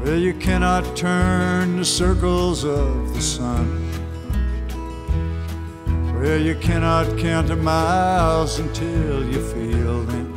Well, 0.00 0.14
you 0.14 0.34
cannot 0.34 0.96
turn 0.96 1.78
the 1.78 1.84
circles 1.84 2.62
of 2.62 3.12
the 3.12 3.20
sun. 3.20 3.90
Well, 6.14 6.40
you 6.40 6.54
cannot 6.54 7.18
count 7.18 7.48
the 7.48 7.56
miles 7.56 8.60
until 8.60 9.28
you 9.28 9.44
feel 9.52 10.04
them. 10.04 10.28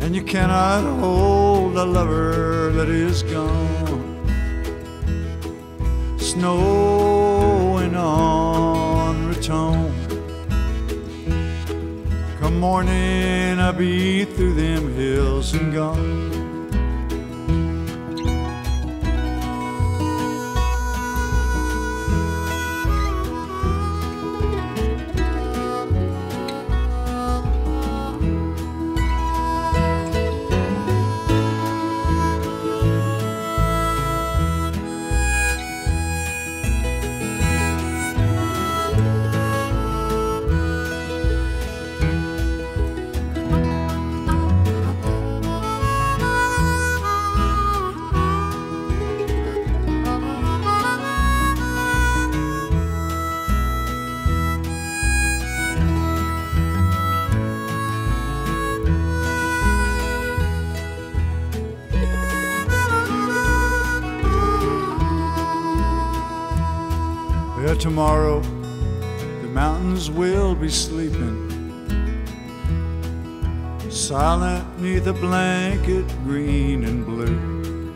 And 0.00 0.14
you 0.14 0.22
cannot 0.22 0.84
hold 1.00 1.76
a 1.76 1.84
lover 1.84 2.70
that 2.70 2.88
is 2.88 3.24
gone. 3.24 3.97
Snowing 6.38 7.96
on 7.96 9.26
Raton. 9.26 9.92
Come 12.38 12.60
morning, 12.60 13.58
I'll 13.58 13.72
be 13.72 14.24
through 14.24 14.54
them 14.54 14.94
hills 14.94 15.52
and 15.54 15.72
gone. 15.72 16.37
Will 70.18 70.54
be 70.56 70.68
sleeping, 70.68 71.48
silent 73.88 74.66
neath 74.80 75.06
a 75.06 75.12
blanket 75.12 76.04
green 76.24 76.82
and 76.82 77.06
blue. 77.06 77.94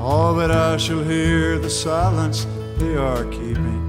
Oh, 0.00 0.34
but 0.34 0.50
I 0.50 0.76
shall 0.76 1.04
hear 1.04 1.60
the 1.60 1.70
silence 1.70 2.48
they 2.78 2.96
are 2.96 3.24
keeping. 3.26 3.82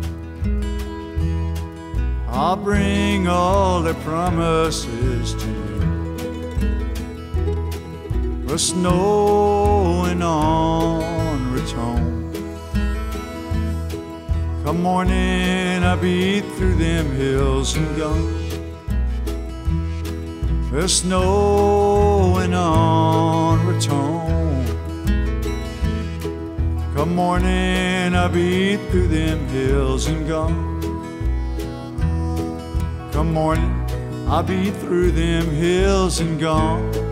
I'll 2.27 2.58
bring 2.58 3.27
all 3.27 3.81
their 3.81 3.95
promises 4.05 5.34
to 5.34 5.47
you. 5.47 5.79
The 8.45 8.60
snowing 8.60 10.21
on 10.21 11.14
Come 14.65 14.82
morning, 14.82 15.84
I'll 15.84 15.95
be 15.95 16.41
through 16.41 16.73
them 16.78 17.12
hills 17.12 17.75
and 17.78 17.95
gone. 17.95 18.34
The 20.71 20.89
snowing 20.89 22.56
on 22.56 23.63
Raton. 23.67 24.65
Come 26.95 27.13
morning, 27.13 28.15
I'll 28.15 28.28
be 28.28 28.78
through 28.89 29.10
them 29.10 29.47
hills 29.49 30.08
and 30.08 30.28
gone. 30.28 30.82
Come 33.12 33.34
morning, 33.34 33.71
I'll 34.28 34.41
be 34.41 34.71
through 34.71 35.12
them 35.12 35.45
hills 35.45 36.19
and 36.19 36.39
gone. 36.39 37.05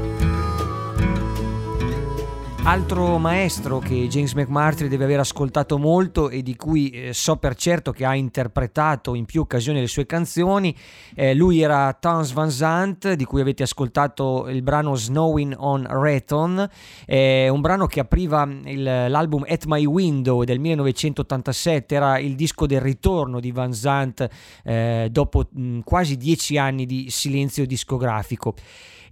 Altro 2.66 3.18
maestro 3.18 3.80
che 3.80 4.08
James 4.08 4.34
McMurtry 4.34 4.88
deve 4.88 5.04
aver 5.04 5.20
ascoltato 5.20 5.78
molto 5.78 6.30
e 6.30 6.42
di 6.42 6.56
cui 6.56 6.90
eh, 6.92 7.14
so 7.14 7.36
per 7.36 7.56
certo 7.56 7.92
che 7.92 8.06
ha 8.06 8.16
interpretato 8.16 9.16
in 9.16 9.26
più 9.26 9.42
occasioni 9.42 9.82
le 9.82 9.88
sue 9.88 10.06
canzoni, 10.06 10.74
eh, 11.14 11.34
lui 11.34 11.60
era 11.60 11.92
Towns 11.92 12.32
Van 12.32 12.50
Zandt, 12.50 13.12
di 13.14 13.26
cui 13.26 13.42
avete 13.42 13.64
ascoltato 13.64 14.48
il 14.48 14.62
brano 14.62 14.96
Snowing 14.96 15.56
on 15.58 15.86
Raton, 15.90 16.66
eh, 17.06 17.50
un 17.50 17.60
brano 17.60 17.86
che 17.86 18.00
apriva 18.00 18.48
il, 18.64 18.82
l'album 18.82 19.44
At 19.46 19.66
My 19.66 19.84
Window 19.84 20.46
del 20.46 20.60
1987, 20.60 21.94
era 21.94 22.18
il 22.18 22.34
disco 22.34 22.66
del 22.66 22.80
ritorno 22.80 23.42
di 23.42 23.52
Van 23.52 23.74
Zandt 23.74 24.26
eh, 24.64 25.10
dopo 25.12 25.48
mh, 25.52 25.80
quasi 25.82 26.16
dieci 26.16 26.58
anni 26.58 26.86
di 26.86 27.10
silenzio 27.10 27.66
discografico. 27.66 28.56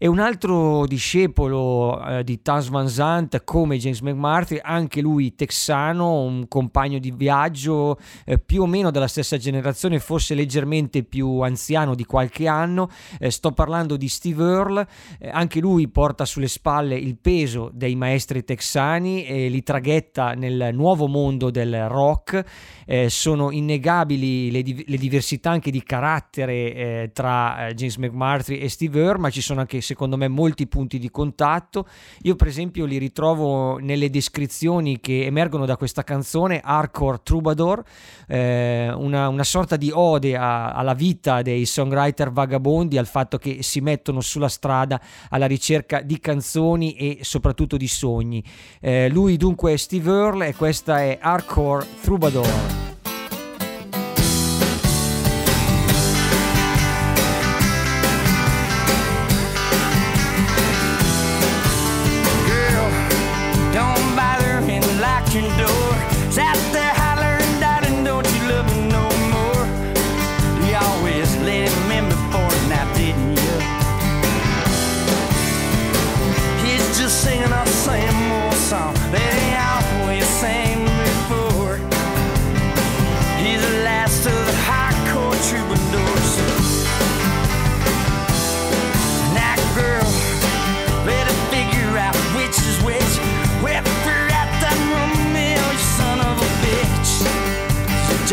E 0.03 0.07
un 0.07 0.17
altro 0.17 0.87
discepolo 0.87 2.03
eh, 2.03 2.23
di 2.23 2.41
Tans 2.41 2.69
Van 2.69 2.89
Zandt 2.89 3.43
come 3.43 3.77
James 3.77 3.99
McMurtry, 3.99 4.59
anche 4.59 4.99
lui 4.99 5.35
texano, 5.35 6.23
un 6.23 6.47
compagno 6.47 6.97
di 6.97 7.11
viaggio 7.11 7.99
eh, 8.25 8.39
più 8.39 8.63
o 8.63 8.65
meno 8.65 8.89
della 8.89 9.05
stessa 9.05 9.37
generazione, 9.37 9.99
forse 9.99 10.33
leggermente 10.33 11.03
più 11.03 11.41
anziano 11.41 11.93
di 11.93 12.03
qualche 12.03 12.47
anno. 12.47 12.89
Eh, 13.19 13.29
sto 13.29 13.51
parlando 13.51 13.95
di 13.95 14.07
Steve 14.07 14.43
Earle, 14.43 14.87
eh, 15.19 15.29
anche 15.29 15.59
lui 15.59 15.87
porta 15.87 16.25
sulle 16.25 16.47
spalle 16.47 16.95
il 16.95 17.17
peso 17.17 17.69
dei 17.71 17.95
maestri 17.95 18.43
texani 18.43 19.25
e 19.25 19.49
li 19.49 19.61
traghetta 19.61 20.33
nel 20.33 20.71
nuovo 20.73 21.05
mondo 21.05 21.51
del 21.51 21.87
rock. 21.87 22.43
Eh, 22.87 23.07
sono 23.11 23.51
innegabili 23.51 24.49
le, 24.49 24.63
di- 24.63 24.83
le, 24.87 24.97
diversità 24.97 25.51
anche 25.51 25.69
di 25.69 25.83
carattere 25.83 26.53
eh, 26.73 27.11
tra 27.13 27.71
James 27.75 27.97
McMurtry 27.97 28.57
e 28.57 28.67
Steve 28.67 28.99
Earle, 28.99 29.19
ma 29.19 29.29
ci 29.29 29.41
sono 29.41 29.59
anche 29.59 29.79
secondo 29.91 30.15
me 30.15 30.27
molti 30.29 30.67
punti 30.67 30.97
di 30.99 31.09
contatto. 31.09 31.85
Io 32.21 32.35
per 32.35 32.47
esempio 32.47 32.85
li 32.85 32.97
ritrovo 32.97 33.77
nelle 33.77 34.09
descrizioni 34.09 34.99
che 35.01 35.25
emergono 35.25 35.65
da 35.65 35.75
questa 35.75 36.03
canzone 36.03 36.61
Hardcore 36.63 37.19
Troubadour, 37.23 37.83
eh, 38.27 38.91
una, 38.95 39.27
una, 39.27 39.43
sorta 39.43 39.75
di 39.75 39.91
ode 39.93 40.37
a, 40.37 40.71
alla 40.71 40.93
vita 40.93 41.41
dei 41.41 41.65
songwriter 41.65 42.31
vagabondi, 42.31 42.97
al 42.97 43.07
fatto 43.07 43.37
che 43.37 43.63
si 43.63 43.81
mettono 43.81 44.21
sulla 44.21 44.47
strada 44.47 44.99
alla 45.29 45.45
ricerca 45.45 46.01
di 46.01 46.19
canzoni 46.19 46.93
e 46.93 47.19
soprattutto 47.21 47.75
di 47.75 47.87
sogni. 47.87 48.43
Eh, 48.79 49.09
lui 49.09 49.35
dunque 49.35 49.73
è 49.73 49.77
Steve 49.77 50.09
Earle 50.09 50.47
e 50.47 50.55
questa 50.55 51.01
è 51.01 51.17
Hardcore 51.21 51.85
Troubadour. 52.01 52.90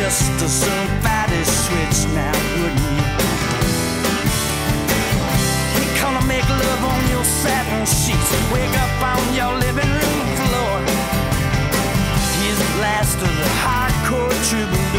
Just 0.09 0.63
soon 0.63 0.87
fight 1.03 1.29
switch 1.45 2.11
now, 2.15 2.33
wouldn't 2.57 2.81
you? 2.81 3.05
He 5.77 5.85
gonna 6.01 6.25
make 6.27 6.49
love 6.49 6.85
on 6.85 7.11
your 7.11 7.25
satin 7.25 7.85
sheets, 7.85 8.33
wake 8.51 8.77
up 8.79 9.03
on 9.03 9.35
your 9.35 9.53
living 9.59 9.93
room 10.01 10.27
floor. 10.47 10.79
He's 12.41 12.59
the 12.59 12.81
last 12.81 13.17
of 13.17 13.33
the 13.43 13.49
hardcore 13.61 14.33
troubadours. 14.49 14.98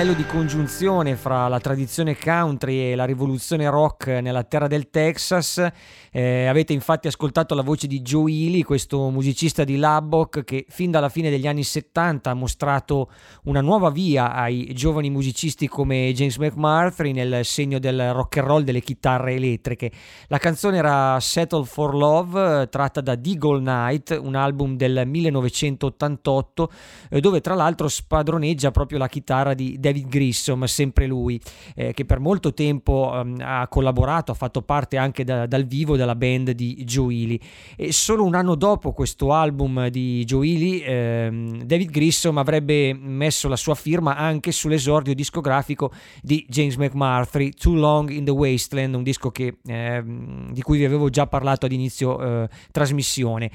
Anello 0.00 0.16
di 0.16 0.24
congiunzione 0.24 1.14
fra 1.14 1.46
la 1.48 1.60
tradizione 1.60 2.16
country 2.16 2.90
e 2.90 2.94
la 2.94 3.04
rivoluzione 3.04 3.68
rock 3.68 4.06
nella 4.06 4.44
terra 4.44 4.66
del 4.66 4.88
Texas. 4.88 5.62
Eh, 6.10 6.46
avete 6.46 6.72
infatti 6.72 7.06
ascoltato 7.06 7.54
la 7.54 7.60
voce 7.60 7.86
di 7.86 8.00
Joe 8.00 8.32
Ely, 8.32 8.62
questo 8.62 9.10
musicista 9.10 9.62
di 9.62 9.76
Lubbock 9.76 10.42
che 10.42 10.64
fin 10.70 10.90
dalla 10.90 11.10
fine 11.10 11.28
degli 11.28 11.46
anni 11.46 11.62
70 11.62 12.30
ha 12.30 12.34
mostrato 12.34 13.10
una 13.44 13.60
nuova 13.60 13.90
via 13.90 14.32
ai 14.32 14.72
giovani 14.72 15.10
musicisti 15.10 15.68
come 15.68 16.10
James 16.14 16.38
McMurtry 16.38 17.12
nel 17.12 17.44
segno 17.44 17.78
del 17.78 18.14
rock 18.14 18.38
and 18.38 18.46
roll 18.46 18.62
delle 18.62 18.80
chitarre 18.80 19.34
elettriche. 19.34 19.92
La 20.28 20.38
canzone 20.38 20.78
era 20.78 21.20
Settle 21.20 21.64
for 21.66 21.94
Love, 21.94 22.70
tratta 22.70 23.02
da 23.02 23.16
Deagle 23.16 23.60
Night, 23.60 24.18
un 24.18 24.34
album 24.34 24.76
del 24.76 25.02
1988, 25.04 26.72
eh, 27.10 27.20
dove 27.20 27.42
tra 27.42 27.54
l'altro 27.54 27.86
spadroneggia 27.86 28.70
proprio 28.70 28.96
la 28.96 29.08
chitarra 29.08 29.52
di 29.52 29.78
David 29.78 29.88
Grissom, 29.92 30.64
sempre 30.64 31.06
lui, 31.06 31.40
eh, 31.74 31.92
che 31.92 32.04
per 32.04 32.18
molto 32.20 32.54
tempo 32.54 33.12
ehm, 33.14 33.36
ha 33.40 33.66
collaborato, 33.68 34.32
ha 34.32 34.34
fatto 34.34 34.62
parte 34.62 34.96
anche 34.96 35.24
da- 35.24 35.46
dal 35.46 35.64
vivo 35.64 35.96
della 35.96 36.14
band 36.14 36.52
di 36.52 36.84
Joe. 36.84 37.38
E 37.76 37.92
solo 37.92 38.24
un 38.24 38.34
anno 38.34 38.54
dopo 38.54 38.92
questo 38.92 39.32
album 39.32 39.88
di 39.88 40.24
Joe 40.24 40.82
ehm, 40.82 41.62
David 41.64 41.90
Grissom 41.90 42.38
avrebbe 42.38 42.94
messo 42.94 43.48
la 43.48 43.56
sua 43.56 43.74
firma 43.74 44.16
anche 44.16 44.52
sull'esordio 44.52 45.14
discografico 45.14 45.92
di 46.22 46.44
James 46.48 46.76
McMurtry, 46.76 47.50
Too 47.50 47.74
Long 47.74 48.10
in 48.10 48.24
the 48.24 48.30
Wasteland, 48.30 48.94
un 48.94 49.02
disco 49.02 49.30
che, 49.30 49.58
ehm, 49.64 50.52
di 50.52 50.62
cui 50.62 50.78
vi 50.78 50.84
avevo 50.84 51.10
già 51.10 51.26
parlato 51.26 51.66
ad 51.66 51.72
inizio 51.72 52.20
eh, 52.20 52.48
trasmissione. 52.70 53.50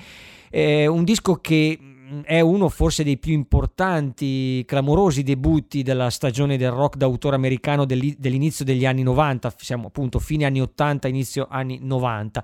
È 0.50 0.86
un 0.86 1.04
disco 1.04 1.36
che 1.36 1.78
è 2.24 2.40
uno 2.40 2.70
forse 2.70 3.04
dei 3.04 3.18
più 3.18 3.34
importanti, 3.34 4.64
clamorosi 4.66 5.24
debutti 5.24 5.82
della 5.82 6.10
stagione 6.10 6.58
del 6.58 6.72
rock 6.72 6.98
d'autore 6.98 7.36
americano 7.36 7.86
dell'i- 7.86 8.16
dell'inizio 8.18 8.64
degli 8.66 8.86
anni 8.86 9.02
90, 9.04 9.54
siamo 9.58 9.88
appunto 9.88 10.20
fine 10.20 10.46
anni 10.46 10.62
80, 10.62 11.08
inizio 11.08 11.48
anni 11.50 11.80
90. 11.82 12.44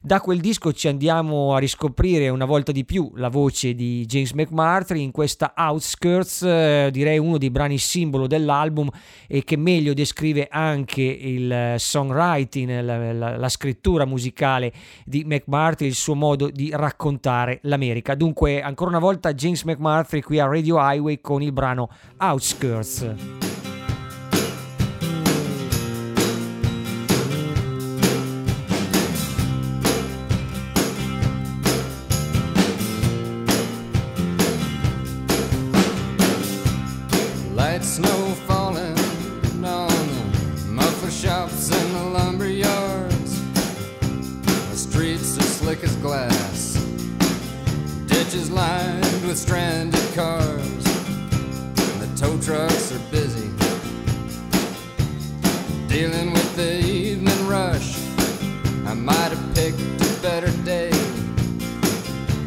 Da 0.00 0.20
quel 0.20 0.40
disco 0.40 0.72
ci 0.72 0.88
andiamo 0.88 1.54
a 1.54 1.58
riscoprire 1.58 2.28
una 2.28 2.44
volta 2.44 2.72
di 2.72 2.84
più 2.84 3.12
la 3.14 3.28
voce 3.28 3.74
di 3.74 4.04
James 4.06 4.32
McMurtry 4.32 5.02
in 5.02 5.10
questa 5.10 5.52
Outskirts, 5.56 6.42
eh, 6.42 6.88
direi 6.90 7.18
uno 7.18 7.38
dei 7.38 7.50
brani 7.50 7.78
simbolo 7.78 8.26
dell'album 8.26 8.90
e 9.28 9.44
che 9.44 9.56
meglio 9.56 9.94
descrive 9.94 10.48
anche 10.50 11.02
il 11.02 11.52
eh, 11.52 11.74
songwriting, 11.78 12.80
la, 12.80 13.12
la- 13.12 13.36
la 13.36 13.48
scrittura 13.48 14.04
musicale 14.04 14.72
di 15.04 15.24
McMurtry, 15.24 15.86
il 15.86 15.94
suo 15.94 16.14
modo 16.14 16.48
di 16.50 16.70
raccontare 16.72 17.58
l'America. 17.62 18.14
Dunque, 18.14 18.60
ancora 18.62 18.90
una 18.90 18.98
volta 19.02 19.34
James 19.34 19.64
McMurphy 19.64 20.22
qui 20.22 20.38
a 20.38 20.46
Radio 20.46 20.76
Highway 20.78 21.20
con 21.20 21.42
il 21.42 21.50
brano 21.50 21.88
Outskirts. 22.18 23.14
snow 37.82 38.34
falling 38.46 38.96
on 39.64 39.88
the 40.54 40.66
muffler 40.68 41.10
as 45.82 45.96
glass. 45.96 46.31
Is 48.34 48.50
lined 48.50 49.26
with 49.26 49.36
stranded 49.36 50.14
cars. 50.14 50.86
And 51.76 52.00
the 52.00 52.10
tow 52.16 52.40
trucks 52.40 52.90
are 52.90 52.98
busy 53.10 53.50
dealing 55.86 56.32
with 56.32 56.56
the 56.56 56.80
evening 56.80 57.46
rush. 57.46 57.98
I 58.86 58.94
might 58.94 59.32
have 59.34 59.54
picked 59.54 59.78
a 59.78 60.22
better 60.22 60.50
day. 60.64 60.92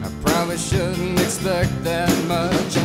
I 0.04 0.10
probably 0.24 0.58
shouldn't 0.58 1.20
expect 1.20 1.84
that 1.84 2.10
much. 2.26 2.85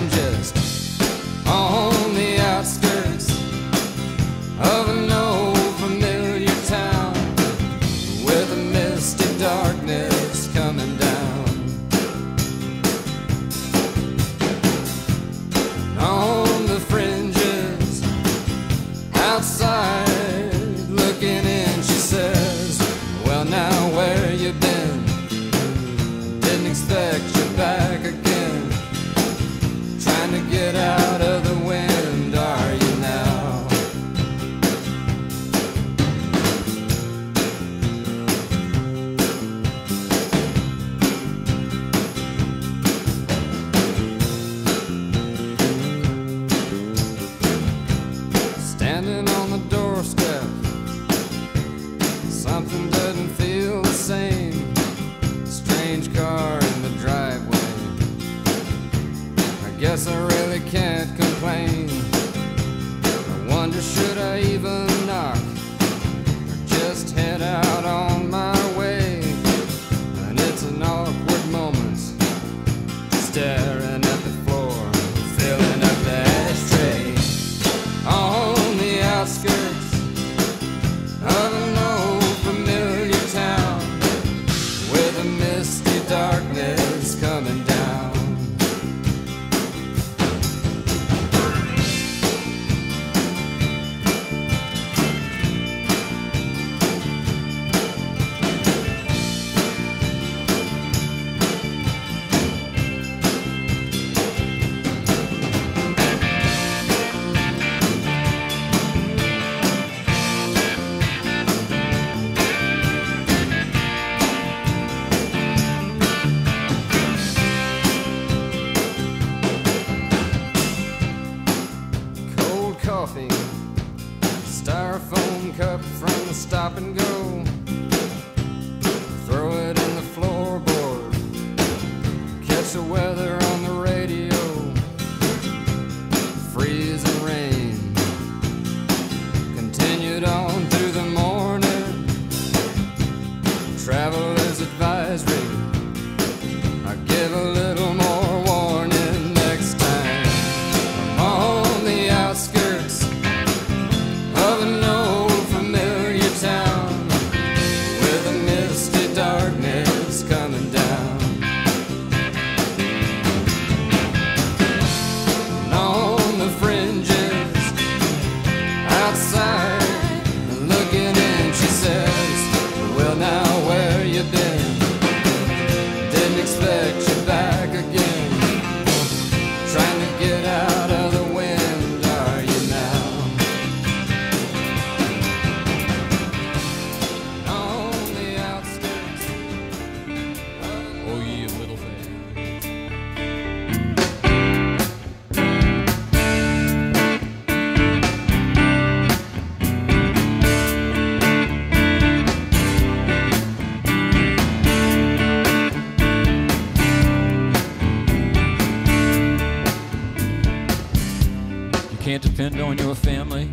on 212.71 212.79
your 212.79 212.95
family. 212.95 213.49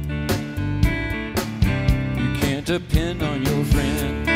You 2.22 2.40
can't 2.40 2.66
depend 2.68 3.24
on 3.24 3.44
your 3.44 3.66
friend. 3.66 4.28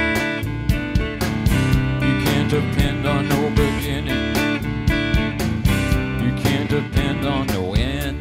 You 2.01 2.15
can't 2.25 2.49
depend 2.49 3.05
on 3.05 3.29
no 3.29 3.49
beginning. 3.51 4.35
You 6.23 6.33
can't 6.41 6.67
depend 6.67 7.27
on 7.27 7.45
no 7.47 7.75
end. 7.75 8.17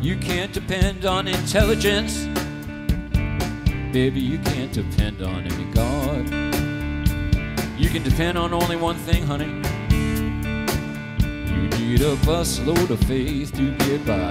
You 0.00 0.16
can't 0.16 0.52
depend 0.52 1.04
on 1.04 1.26
intelligence. 1.26 2.26
Baby, 3.92 4.20
you 4.20 4.38
can't 4.38 4.72
depend 4.72 5.22
on 5.22 5.42
any 5.42 5.64
God. 5.72 6.24
You 7.76 7.88
can 7.88 8.04
depend 8.04 8.38
on 8.38 8.54
only 8.54 8.76
one 8.76 8.96
thing, 8.96 9.26
honey 9.26 9.65
need 11.86 12.00
a 12.00 12.16
busload 12.26 12.90
of 12.90 12.98
faith 13.00 13.52
to 13.52 13.70
get 13.84 14.04
by. 14.04 14.30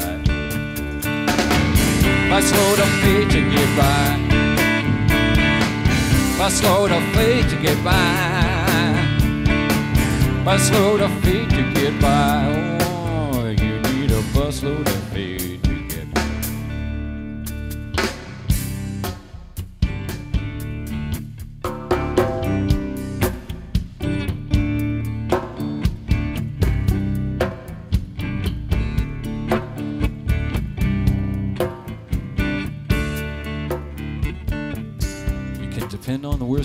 Busload 2.30 2.80
of 2.86 2.92
faith 3.02 3.30
to 3.30 3.42
get 3.50 3.70
by. 3.78 4.20
Busload 6.38 6.92
of 6.92 7.04
faith 7.16 7.50
to 7.50 7.56
get 7.62 7.82
by. 7.84 7.94
Busload 10.44 11.02
of 11.02 11.12
faith 11.24 11.50
to 11.50 11.64
get 11.74 12.02
by. 12.02 12.44
Oh, 12.82 13.48
you 13.48 13.80
need 13.94 14.12
a 14.12 14.22
busload 14.36 14.86
of 14.86 15.04
faith. 15.14 15.55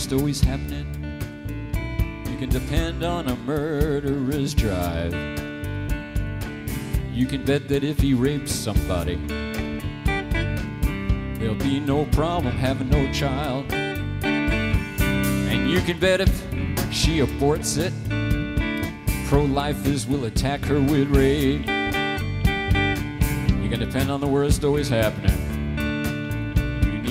just 0.01 0.15
always 0.15 0.41
happening. 0.41 0.87
You 2.27 2.39
can 2.39 2.49
depend 2.49 3.05
on 3.05 3.29
a 3.29 3.37
murderer's 3.37 4.55
drive. 4.55 5.13
You 7.13 7.27
can 7.27 7.45
bet 7.45 7.69
that 7.69 7.85
if 7.85 8.01
he 8.01 8.15
rapes 8.15 8.51
somebody, 8.51 9.17
there'll 11.39 11.55
be 11.57 11.81
no 11.81 12.07
problem 12.07 12.57
having 12.57 12.89
no 12.89 13.13
child. 13.13 13.71
And 13.75 15.69
you 15.71 15.83
can 15.83 15.99
bet 16.01 16.23
if 16.23 16.31
she 16.91 17.19
aborts 17.19 17.77
it, 17.77 17.93
pro-lifers 19.29 20.07
will 20.07 20.25
attack 20.25 20.65
her 20.65 20.81
with 20.81 21.15
rage. 21.15 21.61
You 23.63 23.69
can 23.69 23.81
depend 23.81 24.11
on 24.11 24.23
the 24.23 24.29
worst 24.29 24.65
always 24.65 24.89
happening. 24.89 25.50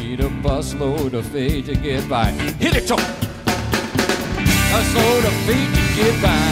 Need 0.10 0.22
a 0.22 0.30
busload 0.42 1.14
of 1.14 1.24
faith 1.28 1.68
to 1.68 1.76
get 1.76 2.10
by. 2.10 2.32
Hit 2.32 2.76
it, 2.76 2.88
Tom! 2.88 2.98
Busload 4.72 5.24
of 5.24 5.34
faith 5.46 5.72
to 5.76 5.84
get 5.96 6.20
by. 6.20 6.50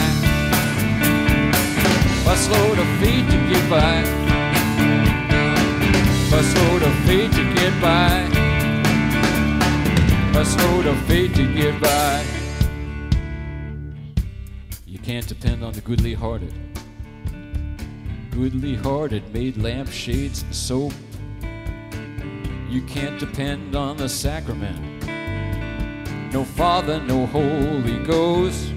Busload 2.22 2.78
of 2.78 2.88
faith 3.00 3.28
to 3.28 3.36
get 3.50 3.68
by. 3.68 4.04
Busload 6.30 6.82
of 6.86 6.94
faith 7.04 7.32
to 7.32 7.54
get 7.54 7.82
by. 7.82 8.28
Busload 10.32 10.86
of 10.86 10.98
faith 11.08 11.34
to 11.34 11.52
get 11.52 11.80
by. 11.80 12.24
You 14.86 15.00
can't 15.00 15.26
depend 15.26 15.64
on 15.64 15.72
the 15.72 15.80
goodly 15.80 16.14
hearted. 16.14 16.54
Goodly 18.30 18.76
hearted 18.76 19.34
made 19.34 19.56
lampshades 19.56 20.44
soap. 20.52 20.92
You 22.68 22.82
can't 22.82 23.18
depend 23.18 23.74
on 23.74 23.96
the 23.96 24.10
sacrament. 24.10 25.02
No 26.34 26.44
Father, 26.44 27.00
no 27.00 27.24
Holy 27.24 27.98
Ghost. 28.04 28.74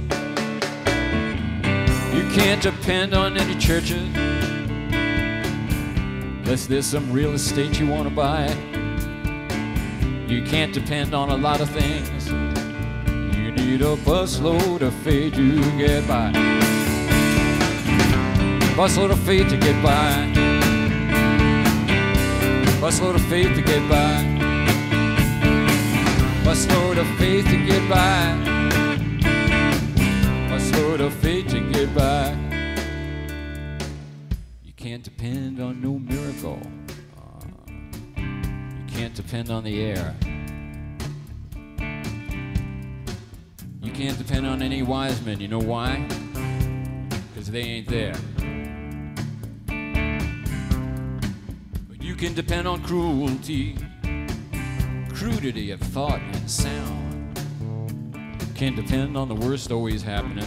You 2.14 2.24
can't 2.32 2.62
depend 2.62 3.14
on 3.14 3.36
any 3.36 3.60
churches. 3.60 4.08
Unless 6.40 6.68
there's 6.68 6.86
some 6.86 7.12
real 7.12 7.34
estate 7.34 7.82
you 7.82 7.88
want 7.88 8.08
to 8.08 8.16
buy. 8.16 8.48
You 10.26 10.42
can't 10.44 10.74
depend 10.74 11.14
on 11.14 11.30
a 11.30 11.36
lot 11.36 11.60
of 11.60 11.70
things. 11.72 12.30
You 13.36 13.52
need 13.52 13.82
a 13.82 13.98
busload 13.98 14.80
of 14.84 14.94
faith 15.04 15.34
to 15.34 15.78
get 15.78 16.08
by. 16.08 16.32
Busload 18.78 19.12
of 19.12 19.20
faith 19.20 19.50
to 19.50 19.58
get 19.58 19.84
by. 19.84 20.51
Busload 22.92 23.16
of 23.16 23.26
faith 23.28 23.56
to 23.56 23.62
get 23.62 23.90
by. 23.90 24.22
Busload 26.44 26.98
of 26.98 27.08
faith 27.18 27.46
to 27.46 27.66
get 27.66 27.90
by. 27.90 28.36
Busload 30.50 31.00
of 31.00 31.14
faith 31.14 31.48
to 31.52 31.62
get 31.72 31.96
by. 31.96 32.36
You 34.66 34.74
can't 34.74 35.02
depend 35.02 35.62
on 35.62 35.82
no 35.82 36.00
miracle. 36.00 36.60
Uh, 37.18 37.46
you 38.18 38.86
can't 38.90 39.16
depend 39.16 39.50
on 39.50 39.64
the 39.64 39.82
air. 39.82 40.14
You 43.82 43.92
can't 43.94 44.18
depend 44.18 44.46
on 44.46 44.62
any 44.62 44.84
wise 44.84 45.26
men. 45.26 45.40
You 45.40 45.48
know 45.48 45.60
why? 45.60 46.06
Because 47.30 47.50
they 47.50 47.62
ain't 47.62 47.88
there. 47.88 48.16
Can 52.22 52.36
depend 52.36 52.68
on 52.68 52.80
cruelty, 52.84 53.76
crudity 55.12 55.72
of 55.72 55.80
thought 55.80 56.20
and 56.20 56.48
sound. 56.48 57.36
Can't 58.54 58.76
depend 58.76 59.18
on 59.18 59.28
the 59.28 59.34
worst 59.34 59.72
always 59.72 60.04
happening. 60.04 60.46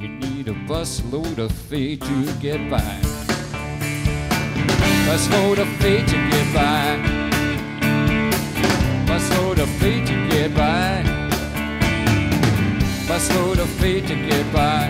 You 0.00 0.06
need 0.06 0.46
a 0.46 0.54
busload 0.70 1.38
of 1.38 1.50
faith 1.50 1.98
to 2.02 2.32
get 2.34 2.70
by. 2.70 3.00
Busload 5.08 5.58
of 5.58 5.68
faith 5.82 6.06
to 6.06 6.30
get 6.30 6.54
by. 6.54 6.96
Busload 9.08 9.58
of 9.58 9.68
faith 9.80 10.06
to 10.06 10.28
get 10.28 10.54
by. 10.54 11.02
Busload 13.08 13.58
of 13.58 13.68
faith 13.68 14.06
to 14.06 14.14
get 14.14 14.52
by. 14.52 14.86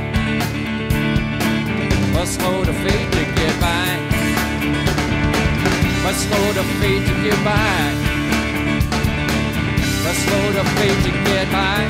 Busload 2.13 2.69
of 2.69 2.77
faith 2.77 3.11
to 3.13 3.25
get 3.35 3.59
by. 3.59 4.18
Busload 6.09 6.57
of 6.57 6.65
faith 6.81 7.07
to 7.07 7.15
get 7.23 7.37
by. 7.45 7.93
Busload 10.03 10.57
of 10.59 10.67
faith 10.79 11.05
to 11.05 11.11
get 11.23 11.51
by. 11.53 11.85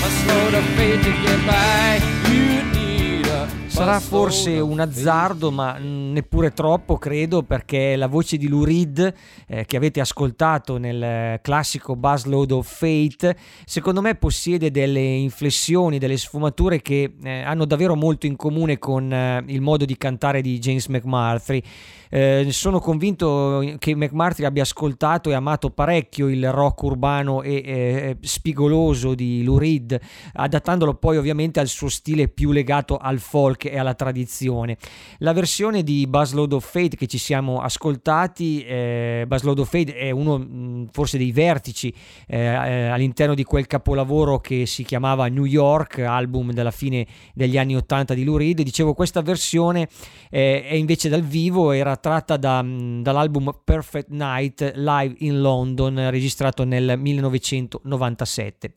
Busload 0.00 0.54
of 0.54 0.64
faith 0.78 1.04
to 1.04 1.12
get 1.20 1.44
by. 1.44 2.00
You 2.32 2.62
need 2.72 3.26
a 3.26 3.46
Sarà 3.76 4.00
forse 4.00 4.58
un 4.58 4.80
azzardo, 4.80 5.50
ma 5.50 5.76
neppure 5.76 6.54
troppo, 6.54 6.96
credo, 6.96 7.42
perché 7.42 7.94
la 7.96 8.06
voce 8.06 8.38
di 8.38 8.48
Lou 8.48 8.64
Reed, 8.64 9.14
eh, 9.46 9.66
che 9.66 9.76
avete 9.76 10.00
ascoltato 10.00 10.78
nel 10.78 11.38
classico 11.42 11.94
Buzzload 11.94 12.52
of 12.52 12.66
Fate, 12.66 13.36
secondo 13.66 14.00
me 14.00 14.14
possiede 14.14 14.70
delle 14.70 15.02
inflessioni, 15.02 15.98
delle 15.98 16.16
sfumature 16.16 16.80
che 16.80 17.16
eh, 17.22 17.42
hanno 17.42 17.66
davvero 17.66 17.94
molto 17.94 18.24
in 18.24 18.36
comune 18.36 18.78
con 18.78 19.12
eh, 19.12 19.44
il 19.48 19.60
modo 19.60 19.84
di 19.84 19.98
cantare 19.98 20.40
di 20.40 20.58
James 20.58 20.86
McMurtry. 20.86 21.62
Eh, 22.08 22.46
sono 22.50 22.78
convinto 22.78 23.74
che 23.78 23.94
McMurtry 23.94 24.44
abbia 24.44 24.62
ascoltato 24.62 25.30
e 25.30 25.34
amato 25.34 25.70
parecchio 25.70 26.28
il 26.28 26.50
rock 26.52 26.82
urbano 26.82 27.42
e 27.42 27.54
eh, 27.54 28.16
spigoloso 28.20 29.14
di 29.14 29.42
Lou 29.42 29.58
Reed, 29.58 29.98
adattandolo 30.34 30.94
poi 30.94 31.16
ovviamente 31.16 31.60
al 31.60 31.68
suo 31.68 31.88
stile 31.88 32.28
più 32.28 32.52
legato 32.52 32.96
al 32.96 33.18
folk 33.18 33.64
e 33.64 33.78
alla 33.78 33.94
tradizione. 33.94 34.76
La 35.18 35.32
versione 35.32 35.82
di 35.82 36.06
Buzzload 36.06 36.52
of 36.52 36.70
Fate 36.70 36.96
che 36.96 37.06
ci 37.06 37.18
siamo 37.18 37.60
ascoltati, 37.60 38.64
eh, 38.64 39.24
Buzzload 39.26 39.58
of 39.58 39.68
Fate 39.68 39.94
è 39.94 40.10
uno 40.10 40.38
mh, 40.38 40.88
forse 40.92 41.18
dei 41.18 41.32
vertici 41.32 41.92
eh, 42.26 42.38
eh, 42.38 42.86
all'interno 42.86 43.34
di 43.34 43.44
quel 43.44 43.66
capolavoro 43.66 44.38
che 44.38 44.66
si 44.66 44.84
chiamava 44.84 45.26
New 45.28 45.44
York, 45.44 45.98
album 45.98 46.52
della 46.52 46.70
fine 46.70 47.06
degli 47.34 47.58
anni 47.58 47.76
80 47.76 48.14
di 48.14 48.24
Lou 48.24 48.36
Reed. 48.36 48.62
Dicevo, 48.62 48.94
questa 48.94 49.22
versione 49.22 49.88
eh, 50.30 50.64
è 50.64 50.74
invece 50.74 51.08
dal 51.08 51.22
vivo, 51.22 51.72
era 51.72 51.95
tratta 51.96 52.36
da, 52.36 52.62
mh, 52.62 53.02
dall'album 53.02 53.60
Perfect 53.64 54.08
Night 54.10 54.72
live 54.74 55.14
in 55.18 55.40
London, 55.40 56.10
registrato 56.10 56.64
nel 56.64 56.98
1997. 56.98 58.72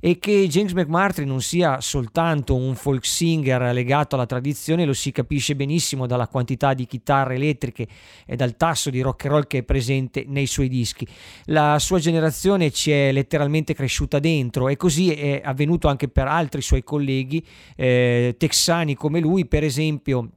E 0.00 0.18
che 0.18 0.46
James 0.48 0.72
McMurtry 0.72 1.24
non 1.24 1.40
sia 1.40 1.80
soltanto 1.80 2.54
un 2.54 2.74
folk 2.74 3.04
singer 3.04 3.72
legato 3.72 4.14
alla 4.14 4.26
tradizione 4.26 4.84
lo 4.84 4.92
si 4.92 5.12
capisce 5.12 5.56
benissimo 5.56 6.06
dalla 6.06 6.28
quantità 6.28 6.74
di 6.74 6.86
chitarre 6.86 7.34
elettriche 7.34 7.86
e 8.26 8.36
dal 8.36 8.56
tasso 8.56 8.90
di 8.90 9.00
rock 9.00 9.24
and 9.24 9.34
roll 9.34 9.46
che 9.46 9.58
è 9.58 9.62
presente 9.62 10.24
nei 10.26 10.46
suoi 10.46 10.68
dischi. 10.68 11.06
La 11.46 11.78
sua 11.78 11.98
generazione 11.98 12.70
ci 12.70 12.90
è 12.90 13.12
letteralmente 13.12 13.74
cresciuta 13.74 14.18
dentro 14.18 14.68
e 14.68 14.76
così 14.76 15.12
è 15.12 15.40
avvenuto 15.44 15.88
anche 15.88 16.08
per 16.08 16.26
altri 16.26 16.62
suoi 16.62 16.82
colleghi 16.82 17.44
eh, 17.76 18.34
texani 18.38 18.94
come 18.94 19.20
lui, 19.20 19.46
per 19.46 19.64
esempio 19.64 20.30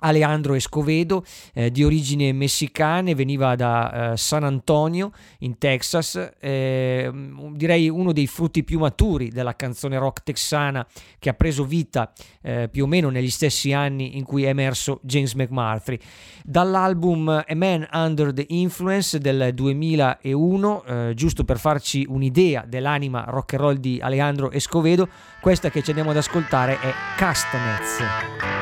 Alejandro 0.00 0.54
Escovedo, 0.54 1.24
eh, 1.54 1.70
di 1.70 1.84
origine 1.84 2.32
messicane, 2.32 3.14
veniva 3.14 3.54
da 3.54 4.12
eh, 4.12 4.16
San 4.16 4.44
Antonio 4.44 5.12
in 5.40 5.58
Texas, 5.58 6.32
eh, 6.38 7.10
direi 7.52 7.88
uno 7.88 8.12
dei 8.12 8.26
frutti 8.26 8.64
più 8.64 8.78
maturi 8.78 9.30
della 9.30 9.56
canzone 9.56 9.98
rock 9.98 10.22
texana 10.22 10.86
che 11.18 11.28
ha 11.28 11.34
preso 11.34 11.64
vita 11.64 12.12
eh, 12.42 12.68
più 12.70 12.84
o 12.84 12.86
meno 12.86 13.10
negli 13.10 13.30
stessi 13.30 13.72
anni 13.72 14.16
in 14.16 14.24
cui 14.24 14.44
è 14.44 14.48
emerso 14.48 15.00
James 15.02 15.34
McMurtry. 15.34 15.98
Dall'album 16.44 17.28
A 17.28 17.54
Man 17.54 17.86
Under 17.92 18.32
the 18.32 18.44
Influence 18.48 19.18
del 19.18 19.50
2001, 19.52 20.84
eh, 20.84 21.12
giusto 21.14 21.44
per 21.44 21.58
farci 21.58 22.06
un'idea 22.08 22.64
dell'anima 22.66 23.24
rock 23.28 23.54
and 23.54 23.62
roll 23.62 23.76
di 23.76 23.98
Alejandro 24.00 24.50
Escovedo, 24.50 25.08
questa 25.40 25.70
che 25.70 25.82
ci 25.82 25.90
andiamo 25.90 26.10
ad 26.10 26.16
ascoltare 26.16 26.78
è 26.80 26.92
Castanets. 27.16 28.55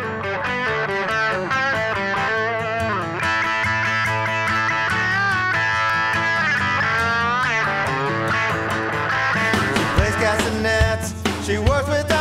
She 11.44 11.58
works 11.58 11.86
without 11.88 12.13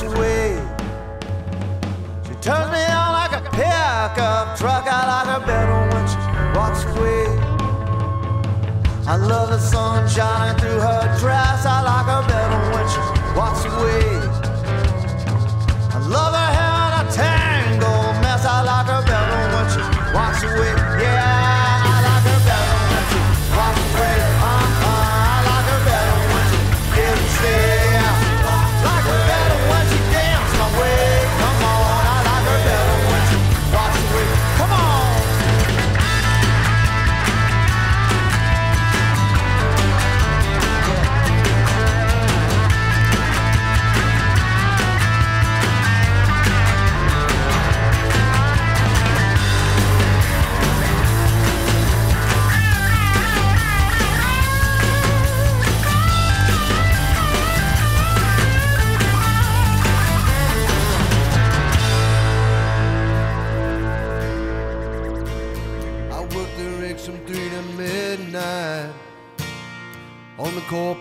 She 0.00 0.06
turns 0.06 0.18
me 2.72 2.80
on 2.88 3.12
like 3.12 3.32
a 3.32 3.42
pickup 3.50 4.56
truck. 4.56 4.86
I 4.88 5.04
like 5.12 5.28
her 5.28 5.40
better 5.46 5.88
when 5.92 6.08
she 6.08 6.16
walks 6.56 6.84
away. 6.84 7.26
I 9.06 9.16
love 9.16 9.50
the 9.50 9.58
sun 9.58 10.08
shining 10.08 10.58
through 10.58 10.80
her 10.80 11.18
dress. 11.18 11.66
I 11.66 11.82
like 11.82 12.06
her 12.06 12.22
better 12.26 12.58
when 12.72 12.88
she 12.88 13.00
walks 13.36 13.66
away. 13.66 14.09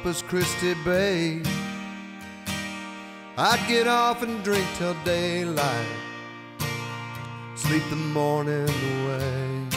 Corpus 0.10 0.24
Christi 0.24 0.74
Bay. 0.84 1.39
I'd 3.38 3.64
get 3.68 3.86
off 3.86 4.24
and 4.24 4.43
drink 4.43 4.66
till 4.76 4.95
daylight, 5.05 5.86
sleep 7.53 7.84
the 7.91 7.95
morning 7.95 8.68
away. 8.68 9.68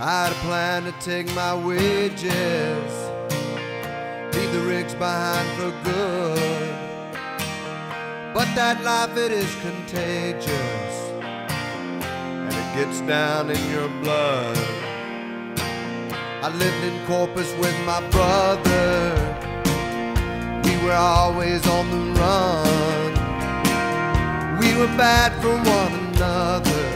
I'd 0.00 0.32
plan 0.42 0.82
to 0.86 0.92
take 0.98 1.32
my 1.36 1.54
wages, 1.54 2.92
leave 4.34 4.52
the 4.52 4.64
rigs 4.66 4.94
behind 4.94 5.48
for 5.56 5.70
good. 5.84 6.74
But 8.34 8.52
that 8.56 8.82
life, 8.82 9.16
it 9.16 9.30
is 9.30 9.54
contagious 9.62 10.94
and 12.10 12.52
it 12.52 12.74
gets 12.74 13.00
down 13.02 13.50
in 13.50 13.70
your 13.70 13.88
blood. 14.02 14.77
I 16.40 16.50
lived 16.50 16.84
in 16.84 17.04
Corpus 17.06 17.52
with 17.56 17.74
my 17.84 18.00
brother. 18.10 19.12
We 20.62 20.76
were 20.84 20.94
always 20.94 21.66
on 21.66 21.90
the 21.90 22.20
run. 22.20 23.12
We 24.60 24.72
were 24.76 24.86
bad 24.96 25.32
for 25.42 25.50
one 25.50 25.92
another, 26.14 26.86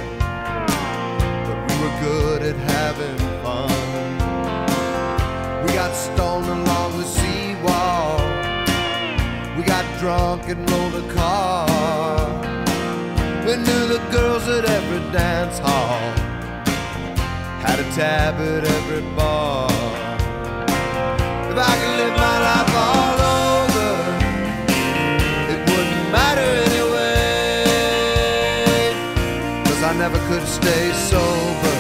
but 1.44 1.58
we 1.66 1.74
were 1.82 1.94
good 2.00 2.42
at 2.42 2.56
having 2.70 3.18
fun. 3.42 4.06
We 5.66 5.72
got 5.72 5.92
stoned 5.92 6.46
along 6.46 6.98
the 6.98 7.04
seawall. 7.04 8.20
We 9.56 9.64
got 9.64 9.84
drunk 9.98 10.48
and 10.48 10.70
rolled 10.70 10.94
a 10.94 11.12
car. 11.12 11.66
We 13.44 13.56
knew 13.56 13.86
the 13.88 14.00
girls 14.12 14.46
at 14.46 14.64
every 14.66 15.00
dance 15.10 15.58
hall, 15.58 16.00
had 17.62 17.78
a 17.78 17.84
tab 17.94 18.34
at 18.40 18.64
every 18.64 19.02
bar. 19.14 19.70
If 21.50 21.56
I 21.70 21.74
could 21.80 21.94
live 22.00 22.14
my 22.28 22.36
life 22.48 22.74
all 22.88 23.18
over, 23.54 23.90
it 25.52 25.60
wouldn't 25.70 26.06
matter 26.10 26.48
anyway. 26.66 27.62
Cause 29.66 29.82
I 29.90 29.92
never 29.96 30.18
could 30.28 30.46
stay 30.48 30.84
sober 31.10 31.78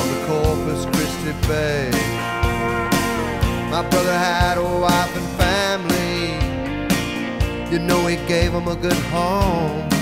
on 0.00 0.06
the 0.12 0.20
Corpus 0.26 0.82
Christi 0.92 1.32
Bay. 1.46 1.90
My 3.70 3.82
brother 3.90 4.16
had 4.28 4.58
a 4.58 4.68
wife 4.84 5.14
and 5.20 5.28
family. 5.38 6.34
You 7.72 7.78
know 7.78 8.06
he 8.06 8.16
gave 8.26 8.50
him 8.52 8.66
a 8.66 8.74
good 8.74 9.00
home. 9.14 9.93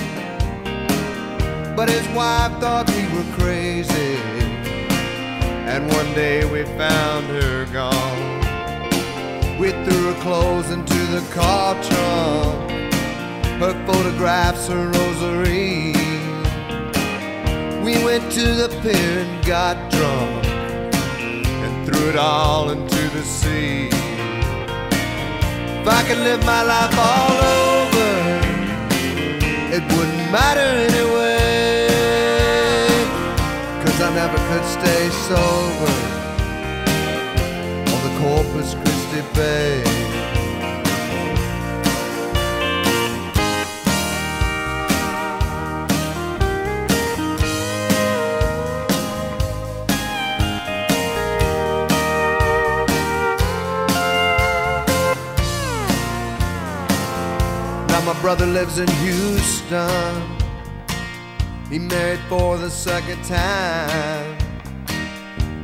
But 1.75 1.89
his 1.89 2.07
wife 2.09 2.51
thought 2.61 2.87
we 2.91 3.03
were 3.15 3.25
crazy. 3.35 4.15
And 5.65 5.91
one 5.91 6.13
day 6.13 6.45
we 6.45 6.63
found 6.77 7.25
her 7.27 7.65
gone. 7.73 8.43
We 9.57 9.71
threw 9.71 10.13
her 10.13 10.21
clothes 10.21 10.69
into 10.69 10.99
the 11.07 11.21
car 11.33 11.73
trunk. 11.81 12.71
Her 13.59 13.73
photographs, 13.87 14.67
her 14.67 14.85
rosary. 14.85 15.93
We 17.83 17.93
went 18.05 18.31
to 18.33 18.45
the 18.53 18.69
pier 18.83 19.19
and 19.25 19.45
got 19.45 19.75
drunk. 19.91 20.45
And 21.65 21.87
threw 21.87 22.09
it 22.09 22.15
all 22.15 22.69
into 22.69 23.09
the 23.09 23.23
sea. 23.23 23.89
If 25.81 25.87
I 25.87 26.03
could 26.07 26.19
live 26.19 26.45
my 26.45 26.61
life 26.61 26.95
all 26.99 27.31
over, 27.31 27.72
it 29.75 29.81
wouldn't 29.93 30.31
matter 30.31 30.69
anyway. 30.87 31.87
Cause 33.83 33.99
I 34.01 34.13
never 34.13 34.37
could 34.49 34.65
stay 34.77 35.09
sober 35.25 35.93
on 37.91 37.99
the 38.05 38.13
Corpus 38.21 38.75
Christi 38.75 39.21
Bay. 39.33 40.02
Brother 58.23 58.45
lives 58.45 58.79
in 58.79 58.87
Houston. 58.87 60.21
He 61.69 61.77
married 61.77 62.21
for 62.29 62.57
the 62.57 62.69
second 62.69 63.21
time. 63.25 64.37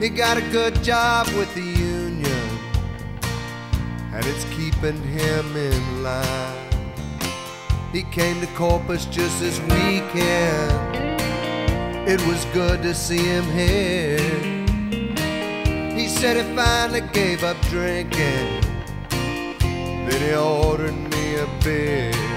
He 0.01 0.09
got 0.09 0.35
a 0.35 0.41
good 0.51 0.83
job 0.83 1.27
with 1.37 1.55
the 1.55 1.61
union. 1.61 2.49
and 4.13 4.25
it's 4.25 4.43
keeping 4.55 5.01
him 5.03 5.55
in 5.55 6.03
line. 6.03 6.91
He 7.93 8.03
came 8.03 8.41
to 8.41 8.47
Corpus 8.47 9.05
just 9.05 9.39
this 9.39 9.57
weekend. 9.61 11.21
It 12.09 12.21
was 12.27 12.43
good 12.53 12.81
to 12.81 12.93
see 12.93 13.23
him 13.35 13.45
here. 13.45 14.19
He 15.97 16.09
said 16.09 16.35
he 16.35 16.55
finally 16.57 17.07
gave 17.13 17.45
up 17.45 17.55
drinking. 17.69 18.49
Then 19.09 20.21
he 20.27 20.33
ordered 20.35 20.97
me 21.13 21.35
a 21.35 21.47
beer. 21.63 22.28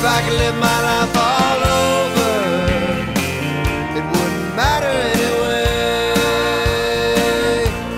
If 0.00 0.06
I 0.06 0.22
could 0.22 0.32
live 0.32 0.56
my 0.56 0.80
life 0.80 1.14
all 1.14 1.60
over, 1.60 2.32
it 3.98 4.04
wouldn't 4.12 4.56
matter 4.56 4.94
anyway. 5.12 5.68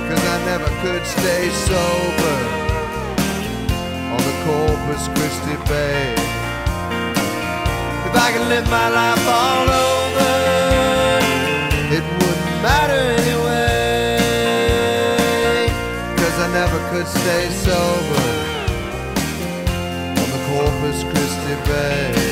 Cause 0.08 0.24
I 0.34 0.36
never 0.44 0.70
could 0.82 1.04
stay 1.06 1.48
sober 1.68 2.38
on 4.10 4.20
the 4.28 4.34
Corpus 4.42 5.06
Christi 5.14 5.56
Bay. 5.70 6.18
If 8.08 8.14
I 8.18 8.28
could 8.32 8.48
live 8.48 8.66
my 8.68 8.88
life 8.88 9.24
all 9.40 9.70
over, 9.70 10.34
it 11.96 12.04
wouldn't 12.18 12.62
matter 12.66 13.00
anyway. 13.22 14.18
Cause 16.16 16.36
I 16.40 16.48
never 16.50 16.78
could 16.90 17.06
stay 17.06 17.48
sober 17.62 18.21
Corpus 20.82 21.04
Christi 21.04 21.54
Bay. 21.64 22.31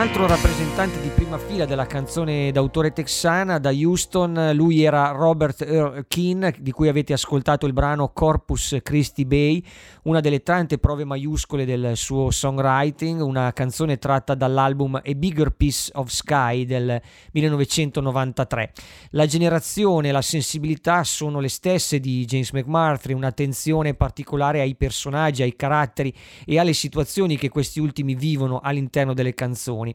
Altro 0.00 0.26
rappresentante 0.26 0.98
di 1.02 1.10
prima 1.10 1.36
fila 1.36 1.66
della 1.66 1.84
canzone 1.84 2.50
d'autore 2.52 2.90
texana 2.90 3.58
da 3.58 3.68
Houston, 3.70 4.52
lui 4.54 4.82
era 4.82 5.10
Robert 5.10 5.60
Earl 5.60 6.06
Keane, 6.08 6.54
di 6.58 6.72
cui 6.72 6.88
avete 6.88 7.12
ascoltato 7.12 7.66
il 7.66 7.74
brano 7.74 8.10
Corpus 8.10 8.78
Christi 8.82 9.26
Bay, 9.26 9.62
una 10.04 10.20
delle 10.20 10.42
tante 10.42 10.78
prove 10.78 11.04
maiuscole 11.04 11.66
del 11.66 11.98
suo 11.98 12.30
songwriting, 12.30 13.20
una 13.20 13.52
canzone 13.52 13.98
tratta 13.98 14.34
dall'album 14.34 14.94
A 15.04 15.12
Bigger 15.14 15.50
Piece 15.50 15.90
of 15.94 16.08
Sky 16.08 16.64
del 16.64 16.98
1993. 17.32 18.72
La 19.10 19.26
generazione 19.26 20.08
e 20.08 20.12
la 20.12 20.22
sensibilità 20.22 21.04
sono 21.04 21.40
le 21.40 21.48
stesse 21.48 22.00
di 22.00 22.24
James 22.24 22.52
McMurtry, 22.52 23.12
un'attenzione 23.12 23.92
particolare 23.92 24.62
ai 24.62 24.76
personaggi, 24.76 25.42
ai 25.42 25.54
caratteri 25.54 26.14
e 26.46 26.58
alle 26.58 26.72
situazioni 26.72 27.36
che 27.36 27.50
questi 27.50 27.80
ultimi 27.80 28.14
vivono 28.14 28.60
all'interno 28.60 29.12
delle 29.12 29.34
canzoni. 29.34 29.89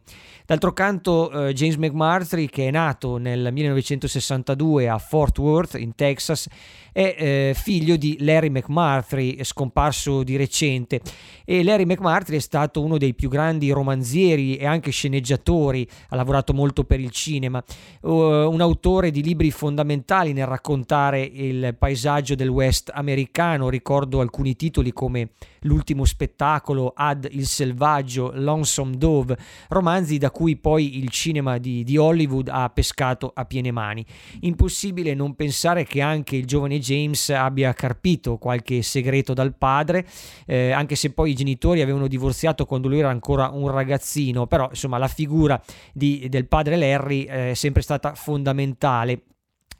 D'altro 0.45 0.73
canto, 0.73 1.47
eh, 1.47 1.53
James 1.53 1.75
McMurtry, 1.75 2.47
che 2.47 2.67
è 2.67 2.71
nato 2.71 3.17
nel 3.17 3.51
1962 3.51 4.87
a 4.89 4.97
Fort 4.97 5.37
Worth, 5.37 5.75
in 5.75 5.95
Texas, 5.95 6.47
è 6.95 7.15
eh, 7.17 7.53
figlio 7.53 7.97
di 7.97 8.15
Larry 8.21 8.47
McMurtry, 8.47 9.43
scomparso 9.43 10.23
di 10.23 10.37
recente. 10.37 11.01
E 11.43 11.61
Larry 11.61 11.83
McMurtry 11.83 12.37
è 12.37 12.39
stato 12.39 12.81
uno 12.81 12.97
dei 12.97 13.13
più 13.13 13.27
grandi 13.27 13.69
romanzieri 13.71 14.55
e 14.55 14.65
anche 14.65 14.91
sceneggiatori, 14.91 15.85
ha 16.07 16.15
lavorato 16.15 16.53
molto 16.53 16.85
per 16.85 17.01
il 17.01 17.09
cinema, 17.09 17.61
uh, 17.99 18.09
un 18.09 18.61
autore 18.61 19.11
di 19.11 19.21
libri 19.21 19.51
fondamentali 19.51 20.31
nel 20.31 20.47
raccontare 20.47 21.21
il 21.21 21.75
paesaggio 21.77 22.33
del 22.33 22.47
West 22.47 22.89
americano. 22.93 23.67
Ricordo 23.67 24.21
alcuni 24.21 24.55
titoli 24.55 24.93
come 24.93 25.31
L'ultimo 25.65 26.05
spettacolo, 26.05 26.93
Ad 26.95 27.27
il 27.31 27.47
selvaggio, 27.47 28.31
Lonesome 28.35 28.97
Dove, 28.97 29.35
romanzi 29.69 30.17
da 30.17 30.29
cui 30.29 30.57
poi 30.57 30.99
il 30.99 31.09
cinema 31.09 31.57
di, 31.57 31.83
di 31.83 31.97
Hollywood 31.97 32.49
ha 32.49 32.69
pescato 32.69 33.31
a 33.33 33.45
piene 33.45 33.71
mani. 33.71 34.05
Impossibile 34.41 35.15
non 35.15 35.35
pensare 35.35 35.83
che 35.85 36.01
anche 36.01 36.35
il 36.35 36.45
giovane 36.45 36.79
James 36.85 37.29
abbia 37.29 37.73
carpito 37.73 38.37
qualche 38.37 38.81
segreto 38.83 39.33
dal 39.33 39.55
padre, 39.55 40.05
eh, 40.45 40.71
anche 40.71 40.95
se 40.95 41.11
poi 41.11 41.31
i 41.31 41.35
genitori 41.35 41.81
avevano 41.81 42.07
divorziato 42.07 42.65
quando 42.65 42.87
lui 42.87 42.99
era 42.99 43.09
ancora 43.09 43.49
un 43.49 43.69
ragazzino, 43.69 44.45
però 44.45 44.67
insomma 44.69 44.97
la 44.97 45.07
figura 45.07 45.59
di- 45.93 46.27
del 46.29 46.47
padre 46.47 46.75
Larry 46.75 47.23
eh, 47.23 47.51
è 47.51 47.53
sempre 47.55 47.81
stata 47.81 48.13
fondamentale 48.13 49.21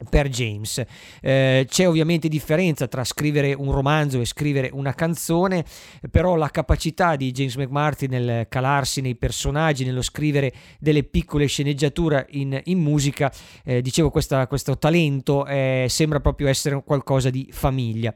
per 0.08 0.28
James. 0.28 0.82
Eh, 1.20 1.66
c'è 1.68 1.88
ovviamente 1.88 2.28
differenza 2.28 2.86
tra 2.86 3.04
scrivere 3.04 3.52
un 3.54 3.72
romanzo 3.72 4.20
e 4.20 4.24
scrivere 4.24 4.70
una 4.72 4.94
canzone, 4.94 5.64
però 6.10 6.36
la 6.36 6.50
capacità 6.50 7.16
di 7.16 7.30
James 7.32 7.56
McMurtry 7.56 8.08
nel 8.08 8.46
calarsi 8.48 9.00
nei 9.00 9.16
personaggi, 9.16 9.84
nello 9.84 10.02
scrivere 10.02 10.52
delle 10.78 11.02
piccole 11.02 11.46
sceneggiature 11.46 12.26
in, 12.30 12.60
in 12.64 12.78
musica, 12.78 13.32
eh, 13.64 13.80
dicevo 13.82 14.10
questa- 14.10 14.46
questo 14.46 14.78
talento 14.78 15.46
eh, 15.46 15.86
sembra 15.88 16.20
proprio 16.20 16.48
essere 16.48 16.82
qualcosa 16.84 17.30
di 17.30 17.48
famiglia. 17.50 18.14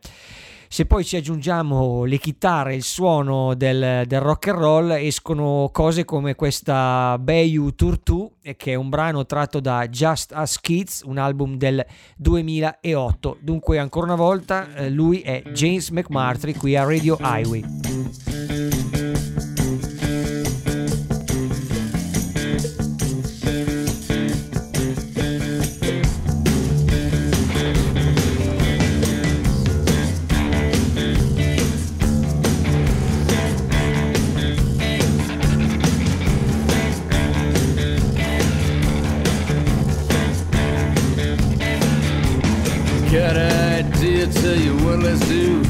Se 0.73 0.87
poi 0.87 1.05
ci 1.05 1.17
aggiungiamo 1.17 2.05
le 2.05 2.19
chitarre, 2.19 2.77
il 2.77 2.85
suono 2.85 3.55
del, 3.57 4.05
del 4.07 4.21
rock 4.21 4.47
and 4.47 4.59
roll, 4.59 4.91
escono 4.93 5.69
cose 5.73 6.05
come 6.05 6.37
questa 6.37 7.19
Bayou 7.19 7.75
Tour 7.75 7.99
2, 8.01 8.29
eh, 8.43 8.57
che 8.57 8.71
è 8.71 8.75
un 8.77 8.89
brano 8.89 9.27
tratto 9.27 9.59
da 9.59 9.89
Just 9.89 10.31
As 10.33 10.61
Kids, 10.61 11.03
un 11.05 11.19
album 11.19 11.57
del 11.57 11.85
2008. 12.19 13.39
Dunque, 13.41 13.79
ancora 13.79 14.07
una 14.07 14.15
volta, 14.15 14.73
eh, 14.77 14.91
lui 14.91 15.23
è 15.23 15.43
James 15.53 15.91
McMurtry 15.91 16.55
qui 16.55 16.77
a 16.77 16.85
Radio 16.85 17.19
Highway. 17.21 18.30
Let's 45.11 45.29
do. 45.29 45.63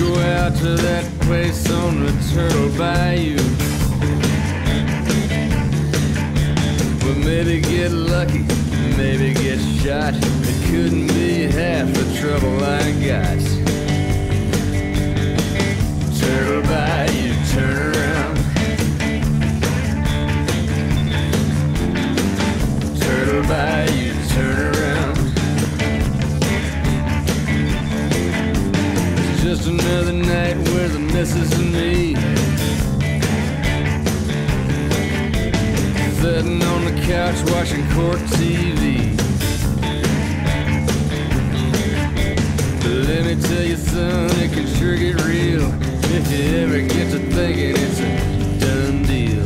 Go 0.00 0.18
out 0.20 0.56
to 0.56 0.70
that 0.86 1.04
place 1.20 1.70
on 1.70 2.00
the 2.00 2.12
Turtle 2.32 2.70
Bayou. 2.78 3.36
But 7.00 7.16
maybe 7.18 7.60
get 7.60 7.90
lucky, 7.92 8.44
maybe 8.96 9.34
get 9.34 9.58
shot. 9.82 10.14
It 10.16 10.70
couldn't 10.70 11.08
be 11.08 11.42
half 11.42 11.92
the 11.92 12.06
trouble 12.18 12.64
I 12.64 12.92
got. 13.08 13.40
Turtle 16.20 16.62
Bayou, 16.70 17.34
turn 17.52 17.76
around. 17.90 18.36
Turtle 23.00 23.42
Bayou, 23.42 23.99
just 29.62 29.68
another 29.68 30.12
night 30.12 30.56
with 30.56 30.92
the 30.92 30.98
missus 30.98 31.52
and 31.52 31.72
me. 31.72 32.14
Sitting 36.20 36.62
on 36.62 36.84
the 36.84 37.02
couch 37.06 37.38
watching 37.50 37.86
court 37.90 38.18
TV. 38.36 39.16
But 42.80 42.92
let 43.08 43.24
me 43.26 43.42
tell 43.42 43.62
you, 43.62 43.76
son, 43.76 44.30
it 44.40 44.52
can 44.52 44.66
sure 44.66 44.96
get 44.96 45.20
real 45.24 45.72
if 46.14 46.30
you 46.32 46.56
ever 46.58 46.80
get 46.80 47.10
to 47.12 47.18
thinking 47.18 47.74
it's 47.76 48.00
a 48.00 48.60
done 48.60 49.02
deal. 49.02 49.44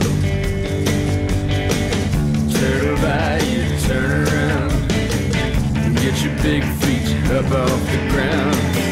Turtle 2.53 2.97
Bayou, 3.03 3.79
turn 3.81 4.29
around. 4.29 4.73
and 5.77 5.97
Get 5.97 6.23
your 6.23 6.35
big 6.43 6.62
feet 6.83 7.31
up 7.33 7.51
off 7.51 7.81
the 7.91 8.09
ground. 8.11 8.84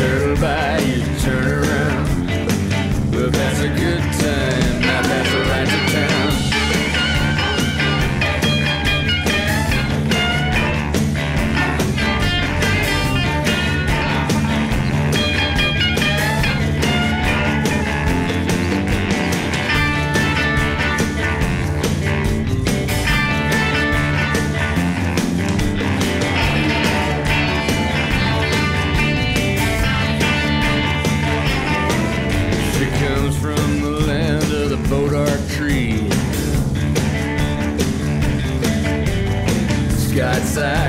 Turtle 0.00 0.36
Bayou, 0.36 1.18
turn 1.18 1.46
around. 1.46 3.14
Well, 3.14 3.28
that's 3.28 3.60
a 3.60 3.68
good 3.68 4.19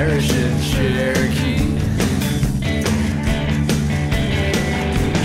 Irish, 0.02 0.32
and 0.32 0.60
Cherokee. 0.70 1.58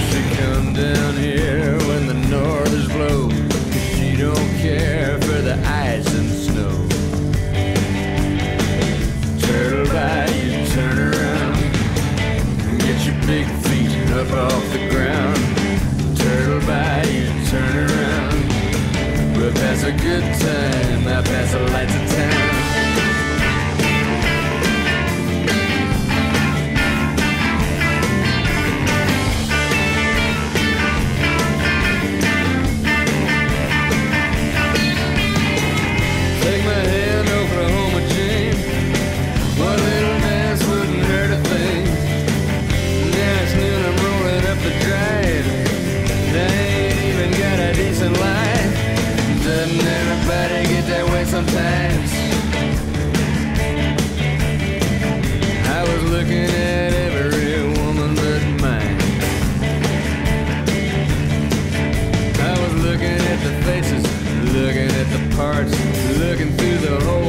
She 0.08 0.22
come 0.38 0.68
down 0.76 1.14
here 1.16 1.74
when 1.88 2.06
the 2.06 2.14
northers 2.30 2.88
blow. 2.90 3.28
'cause 3.28 3.88
She 3.96 4.16
don't 4.16 4.50
care 4.62 5.18
for 5.22 5.40
the 5.48 5.58
ice 5.88 6.10
and 6.20 6.30
snow. 6.46 6.76
Turtle 9.46 9.88
Bayou, 9.96 10.52
turn 10.76 10.98
around. 11.10 11.58
and 12.68 12.80
Get 12.86 12.98
your 13.08 13.20
big 13.26 13.48
feet 13.66 13.94
up 14.20 14.32
off 14.46 14.64
the 14.74 14.84
ground. 14.94 15.42
Turtle 16.22 16.62
Bayou, 16.70 17.26
turn 17.50 17.74
around. 17.88 18.40
We'll 19.36 19.54
pass 19.54 19.82
a 19.84 19.94
good 20.08 20.26
time, 20.46 20.77
looking 66.38 66.56
through 66.56 66.78
the 66.78 67.04
hole 67.04 67.27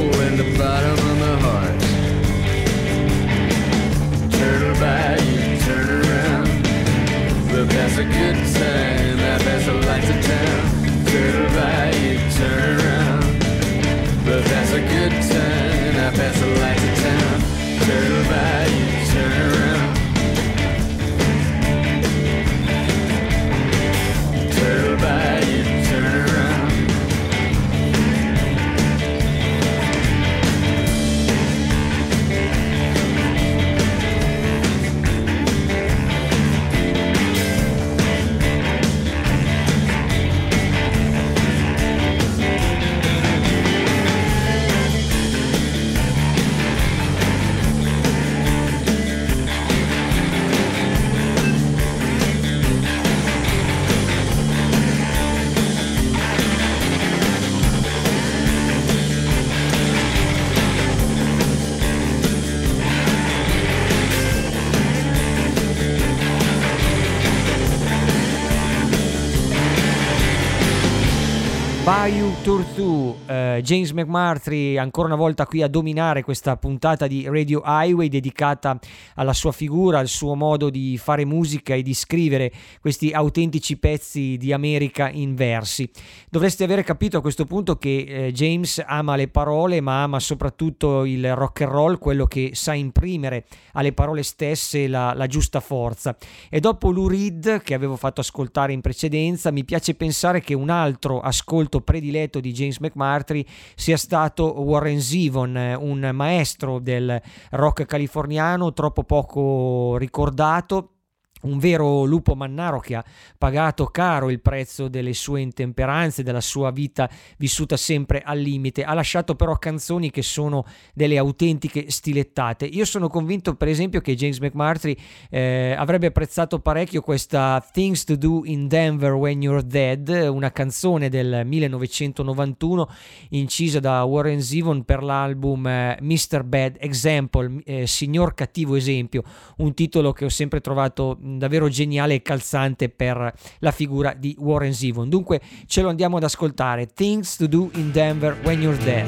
James 73.69 73.91
McMurtry 73.91 74.79
ancora 74.79 75.09
una 75.09 75.16
volta 75.16 75.45
qui 75.45 75.61
a 75.61 75.69
dominare 75.69 76.23
questa 76.23 76.57
puntata 76.57 77.07
di 77.07 77.29
Radio 77.29 77.62
Highway 77.62 78.09
dedicata 78.09 78.79
alla 79.16 79.35
sua 79.35 79.53
figura, 79.53 79.99
al 79.99 80.09
suo 80.09 80.35
modo 80.35 80.71
di 80.71 80.97
fare 80.97 81.27
musica 81.27 81.75
e 81.75 81.83
di 81.83 81.93
scrivere 81.93 82.51
questi 82.81 83.11
autentici 83.11 83.77
pezzi 83.77 84.39
di 84.39 84.55
America 84.55 85.11
in 85.11 85.35
versi. 85.35 85.87
Dovreste 86.31 86.64
avere 86.64 86.83
capito 86.83 87.19
a 87.19 87.21
questo 87.21 87.45
punto 87.45 87.77
che 87.77 88.07
eh, 88.09 88.33
James 88.33 88.83
ama 88.87 89.16
le 89.16 89.29
parole 89.29 89.83
ma 89.83 90.03
ama 90.03 90.19
soprattutto 90.19 91.05
il 91.05 91.35
rock 91.35 91.61
and 91.61 91.71
roll, 91.71 91.99
quello 91.99 92.25
che 92.25 92.53
sa 92.55 92.73
imprimere 92.73 93.45
alle 93.75 93.93
parole 93.93 94.23
stesse 94.23 94.89
la, 94.89 95.12
la 95.12 95.27
giusta 95.27 95.61
forza. 95.61 96.16
E 96.49 96.59
dopo 96.59 96.91
Lou 96.91 97.07
Reed 97.07 97.61
che 97.61 97.75
avevo 97.75 97.97
fatto 97.97 98.23
ascoltare 98.23 98.73
in 98.73 98.81
precedenza, 98.81 99.51
mi 99.51 99.66
piace 99.66 99.95
pensare 99.95 100.41
che 100.41 100.55
un 100.55 100.71
altro 100.71 101.21
ascolto 101.21 101.83
prediletto 101.83 102.41
di 102.41 102.53
James 102.53 102.79
McMurtry 102.79 103.45
sia 103.75 103.97
stato 103.97 104.61
Warren 104.61 105.01
Zevon, 105.01 105.57
eh, 105.57 105.75
un 105.75 106.11
maestro 106.13 106.79
del 106.79 107.21
rock 107.51 107.87
californiano 107.87 108.73
troppo 108.73 109.05
poco 109.05 109.97
ricordato 109.97 110.97
un 111.43 111.59
vero 111.59 112.05
lupo 112.05 112.34
mannaro 112.34 112.80
che 112.80 112.95
ha 112.95 113.05
pagato 113.36 113.86
caro 113.86 114.30
il 114.30 114.41
prezzo 114.41 114.89
delle 114.89 115.14
sue 115.14 115.41
intemperanze, 115.41 116.22
della 116.22 116.41
sua 116.41 116.70
vita 116.70 117.09
vissuta 117.36 117.76
sempre 117.76 118.22
al 118.22 118.39
limite, 118.39 118.84
ha 118.84 118.95
lasciato 118.95 119.34
però 119.34 119.57
canzoni 119.57 120.11
che 120.11 120.22
sono 120.22 120.64
delle 120.95 121.18
autentiche 121.18 121.91
stilettate. 121.91 122.66
Io 122.66 122.84
sono 122.84 123.09
convinto 123.09 123.55
per 123.55 123.68
esempio 123.68 124.01
che 124.01 124.14
James 124.14 124.39
McMurtry 124.39 124.97
eh, 125.30 125.74
avrebbe 125.76 126.07
apprezzato 126.07 126.61
parecchio 126.61 127.01
questa 127.01 127.64
Things 127.72 128.05
to 128.05 128.16
Do 128.16 128.43
in 128.45 128.68
Denver 128.68 129.12
When 129.12 129.43
You're 129.43 129.64
Dead, 129.64 130.09
una 130.30 130.51
canzone 130.51 131.09
del 131.09 131.43
1991 131.45 132.89
incisa 133.30 133.80
da 133.80 134.03
Warren 134.05 134.41
Zevon 134.41 134.84
per 134.84 135.03
l'album 135.03 135.66
eh, 135.66 135.99
Mr. 136.01 136.43
Bad 136.45 136.76
Example, 136.78 137.61
eh, 137.64 137.86
Signor 137.86 138.34
Cattivo 138.34 138.74
Esempio, 138.74 139.22
un 139.59 139.74
titolo 139.74 140.12
che 140.12 140.24
ho 140.24 140.28
sempre 140.28 140.61
trovato 140.61 141.16
davvero 141.37 141.68
geniale 141.68 142.14
e 142.14 142.22
calzante 142.22 142.89
per 142.89 143.33
la 143.59 143.70
figura 143.70 144.14
di 144.14 144.35
Warren 144.39 144.72
Zevon. 144.72 145.09
Dunque 145.09 145.41
ce 145.66 145.83
lo 145.83 145.89
andiamo 145.89 146.16
ad 146.16 146.24
ascoltare. 146.24 146.87
Things 146.87 147.37
to 147.37 147.47
do 147.47 147.70
in 147.74 147.91
Denver 147.91 148.37
when 148.45 148.62
you're 148.62 148.79
dead. 148.85 149.07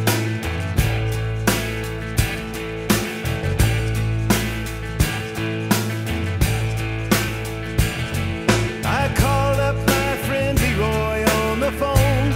I 8.85 9.09
called 9.14 9.61
up 9.61 9.77
my 9.87 10.16
friend 10.27 10.59
Leroy 10.61 11.25
on 11.49 11.61
the 11.61 11.73
phone. 11.79 12.35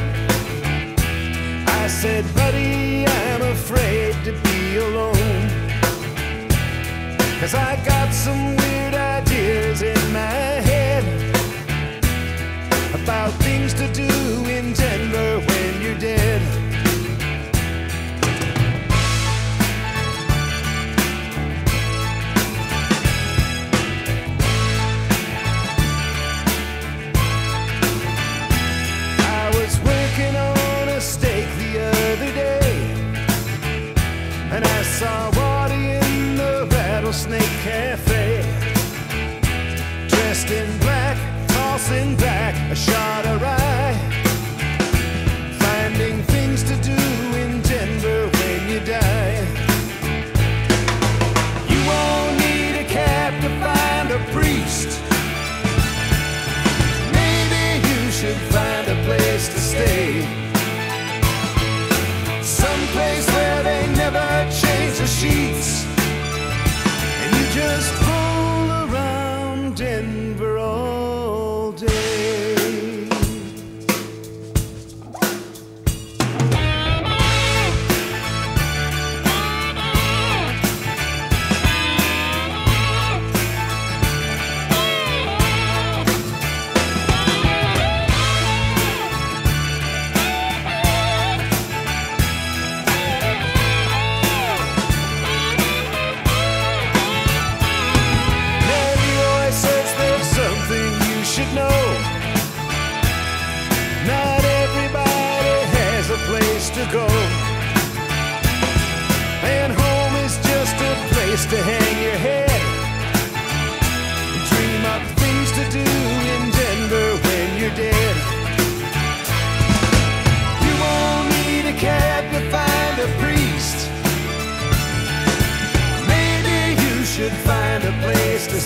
I 1.66 1.89
said, 1.89 2.24
buddy, 2.35 3.05
I'm 3.07 3.43
afraid 3.43 4.14
to 4.24 4.32
be 4.43 4.76
alone. 4.76 5.51
Cause 7.41 7.55
I 7.55 7.76
got 7.85 8.11
some 8.14 8.57
my 10.15 10.21
head 10.71 11.05
about 12.95 13.33
things 13.43 13.75
to 13.75 13.93
do 13.93 14.09
in 14.49 14.73
Denver 14.73 15.41
when 15.41 15.83
you're 15.83 15.99
dead. 15.99 16.41
I 29.19 29.51
was 29.59 29.81
working 29.81 30.37
on 30.37 30.89
a 30.91 31.01
steak 31.01 31.49
the 31.59 31.73
other 31.91 32.33
day, 32.33 32.73
and 34.53 34.65
I 34.65 34.83
saw 34.83 35.31
in 35.73 36.37
the 36.37 36.69
Rattlesnake 36.71 37.55
Cafe, 37.65 38.03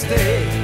place 0.05 0.58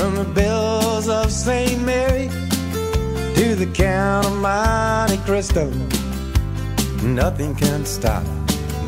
From 0.00 0.14
the 0.14 0.24
bells 0.24 1.10
of 1.10 1.30
St. 1.30 1.78
Mary 1.82 2.28
to 3.34 3.54
the 3.54 3.70
Count 3.74 4.24
of 4.24 4.32
Monte 4.32 5.18
Cristo. 5.26 5.68
Nothing 7.02 7.54
can 7.54 7.84
stop, 7.84 8.24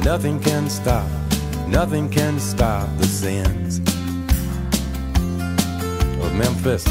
nothing 0.03 0.41
can 0.41 0.71
stop, 0.71 1.07
nothing 1.69 2.09
can 2.09 2.41
stop 2.41 2.89
the 2.97 3.05
sins 3.05 3.81
of 6.25 6.35
Memphis. 6.35 6.85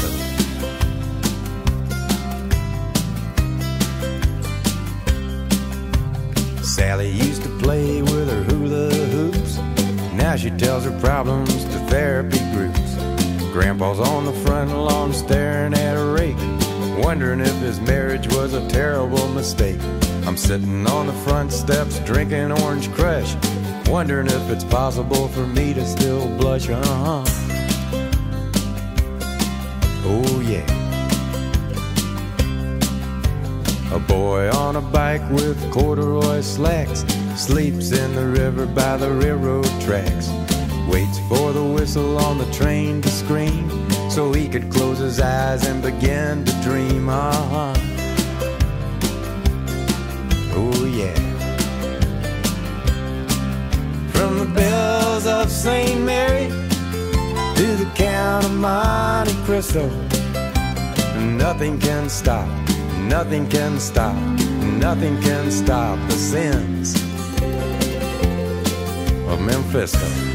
Sally 6.62 7.10
used 7.10 7.42
to 7.42 7.48
play 7.58 8.02
with 8.02 8.30
her 8.30 8.44
hula 8.44 8.88
hoops. 8.94 9.56
Now 10.14 10.36
she 10.36 10.50
tells 10.50 10.84
her 10.84 10.96
problems 11.00 11.64
to 11.64 11.78
therapy 11.90 12.38
groups. 12.52 12.91
Grandpa's 13.52 14.00
on 14.00 14.24
the 14.24 14.32
front 14.32 14.70
lawn 14.70 15.12
staring 15.12 15.74
at 15.74 15.94
a 15.94 16.04
rake, 16.06 16.38
wondering 17.04 17.40
if 17.40 17.54
his 17.56 17.78
marriage 17.80 18.26
was 18.28 18.54
a 18.54 18.66
terrible 18.70 19.28
mistake. 19.28 19.78
I'm 20.26 20.38
sitting 20.38 20.86
on 20.86 21.06
the 21.06 21.12
front 21.12 21.52
steps 21.52 21.98
drinking 22.00 22.50
orange 22.50 22.90
crush, 22.92 23.36
wondering 23.86 24.28
if 24.28 24.48
it's 24.48 24.64
possible 24.64 25.28
for 25.28 25.46
me 25.46 25.74
to 25.74 25.84
still 25.84 26.26
blush. 26.38 26.70
Uh 26.70 26.82
huh. 26.82 27.24
Oh, 30.06 30.40
yeah. 30.40 30.66
A 33.94 33.98
boy 33.98 34.50
on 34.50 34.76
a 34.76 34.80
bike 34.80 35.28
with 35.30 35.70
corduroy 35.70 36.40
slacks 36.40 37.04
sleeps 37.36 37.92
in 37.92 38.14
the 38.14 38.26
river 38.26 38.64
by 38.64 38.96
the 38.96 39.10
railroad 39.10 39.68
tracks. 39.82 40.30
Waits 40.92 41.20
for 41.20 41.54
the 41.54 41.64
whistle 41.64 42.18
on 42.18 42.36
the 42.36 42.44
train 42.52 43.00
to 43.00 43.08
scream 43.08 43.70
so 44.10 44.30
he 44.30 44.46
could 44.46 44.70
close 44.70 44.98
his 44.98 45.18
eyes 45.20 45.66
and 45.66 45.82
begin 45.82 46.44
to 46.44 46.52
dream. 46.60 47.08
Uh-huh. 47.08 47.72
Oh, 50.54 50.84
yeah. 50.84 51.14
From 54.08 54.38
the 54.38 54.52
bells 54.54 55.26
of 55.26 55.50
St. 55.50 55.98
Mary 56.02 56.48
to 57.56 57.66
the 57.76 57.90
Count 57.94 58.44
of 58.44 58.52
Monte 58.52 59.34
Cristo, 59.44 59.88
nothing 61.38 61.80
can 61.80 62.10
stop, 62.10 62.46
nothing 62.98 63.48
can 63.48 63.80
stop, 63.80 64.14
nothing 64.78 65.18
can 65.22 65.50
stop 65.50 65.98
the 66.10 66.16
sins 66.16 66.94
of 69.32 69.40
Memphis. 69.40 70.31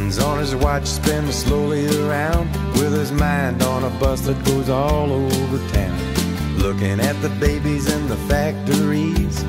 Hands 0.00 0.18
on 0.18 0.38
his 0.38 0.54
watch 0.56 0.86
spin 0.86 1.30
slowly 1.30 1.86
around 2.00 2.50
with 2.78 2.92
his 2.92 3.12
mind 3.12 3.62
on 3.62 3.84
a 3.84 3.90
bus 3.98 4.22
that 4.22 4.42
goes 4.44 4.68
all 4.68 5.12
over 5.12 5.58
town. 5.72 5.98
Looking 6.56 7.00
at 7.00 7.20
the 7.20 7.28
babies 7.40 7.92
in 7.92 8.08
the 8.08 8.16
factories, 8.32 9.44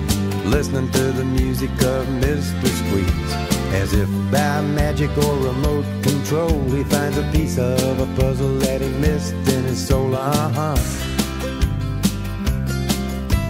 listening 0.46 0.92
to 0.92 1.12
the 1.14 1.24
music 1.24 1.72
of 1.72 2.06
Mr. 2.24 2.68
Squeeze. 2.80 3.34
As 3.82 3.94
if 3.94 4.10
by 4.30 4.62
magic 4.62 5.12
or 5.18 5.36
remote 5.38 5.86
control, 6.04 6.60
he 6.70 6.84
finds 6.84 7.18
a 7.18 7.24
piece 7.32 7.58
of 7.58 8.00
a 8.00 8.22
puzzle 8.22 8.56
that 8.60 8.82
he 8.82 8.90
missed 9.00 9.34
in 9.34 9.64
his 9.64 9.88
soul. 9.88 10.14
Uh 10.14 10.50
huh. 10.50 10.76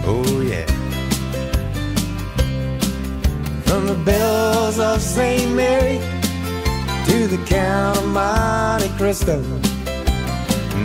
Oh, 0.06 0.40
yeah. 0.40 0.66
From 3.66 3.86
the 3.86 3.98
bells 4.04 4.78
of 4.78 5.00
St. 5.00 5.50
Mary 5.54 6.21
to 7.06 7.26
the 7.26 7.42
Count 7.46 7.98
of 7.98 8.06
Monte 8.08 8.88
Cristo. 8.96 9.40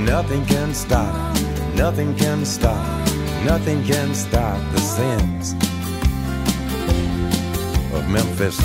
Nothing 0.05 0.45
can 0.45 0.73
stop, 0.73 1.35
nothing 1.75 2.15
can 2.15 2.45
stop, 2.45 2.85
nothing 3.43 3.83
can 3.83 4.13
stop 4.13 4.59
the 4.73 4.79
sins 4.79 5.53
of 7.93 8.09
Memphis. 8.09 8.59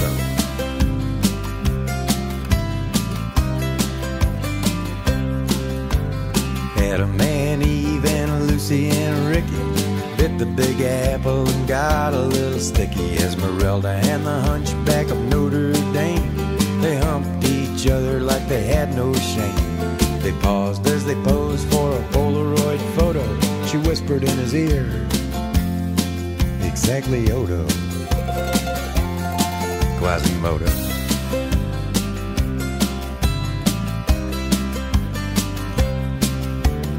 Adam 6.77 7.21
and 7.21 7.63
Eve 7.63 8.05
and 8.05 8.47
Lucy 8.47 8.91
and 8.91 9.29
Ricky 9.29 9.73
bit 10.23 10.39
the 10.39 10.47
big 10.47 10.81
apple 10.81 11.49
and 11.49 11.67
got 11.67 12.15
a 12.15 12.21
little 12.21 12.61
sticky. 12.61 13.17
Esmeralda 13.17 13.89
and 13.89 14.25
the 14.25 14.41
hunchback 14.43 15.09
of 15.09 15.19
Notre 15.19 15.73
each 17.83 17.91
other 17.91 18.21
like 18.21 18.47
they 18.47 18.63
had 18.63 18.95
no 18.95 19.13
shame. 19.15 19.89
They 20.21 20.33
paused 20.41 20.87
as 20.87 21.05
they 21.05 21.17
posed 21.17 21.69
for 21.73 21.91
a 21.91 22.01
Polaroid 22.15 22.79
photo. 22.95 23.25
She 23.67 23.77
whispered 23.77 24.23
in 24.23 24.39
his 24.39 24.55
ear, 24.55 24.87
exactly 26.63 27.33
Odo. 27.33 27.67
Quasimodo. 29.99 30.67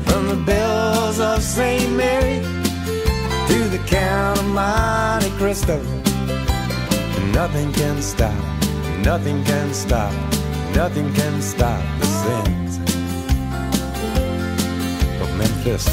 From 0.06 0.28
the 0.28 0.44
bells 0.46 1.20
of 1.22 1.42
St. 1.42 1.96
Mary 1.96 2.42
to 3.48 3.60
the 3.70 3.82
Count 3.88 4.38
of 4.40 4.46
Monte 4.48 5.30
Cristo. 5.38 5.82
Nothing 7.32 7.72
can 7.72 8.02
stop, 8.02 8.38
nothing 9.00 9.44
can 9.46 9.74
stop, 9.74 10.14
nothing 10.76 11.14
can 11.14 11.42
stop 11.42 11.84
the 12.00 12.06
sins 12.06 12.78
of 15.22 15.38
Memphis. 15.38 15.86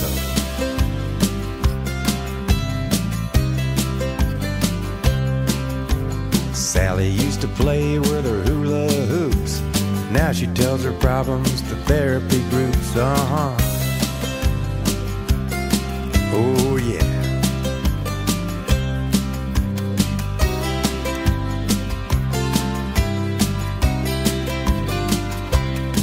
Sally 6.54 7.08
used 7.08 7.40
to 7.42 7.48
play 7.48 7.98
with 7.98 8.24
her 8.24 8.42
hula 8.42 8.90
hoops. 9.06 9.60
Now 10.10 10.32
she 10.32 10.46
tells 10.46 10.82
her 10.84 10.92
problems 10.92 11.60
to 11.62 11.76
therapy 11.86 12.40
groups. 12.50 12.96
Uh 12.96 13.16
huh. 13.16 13.69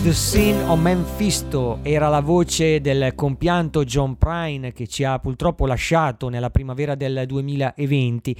The 0.08 0.14
Sin 0.14 0.58
of 0.70 0.80
Memphisto 0.80 1.80
era 1.82 2.08
la 2.08 2.22
voce 2.22 2.80
del 2.80 3.12
compianto 3.14 3.84
John 3.84 4.18
Prine 4.18 4.72
che 4.72 4.88
ci 4.88 5.04
ha 5.04 5.20
purtroppo 5.20 5.66
lasciato 5.66 6.30
nella 6.30 6.50
primavera 6.50 6.96
del 6.96 7.26
2020. 7.28 8.34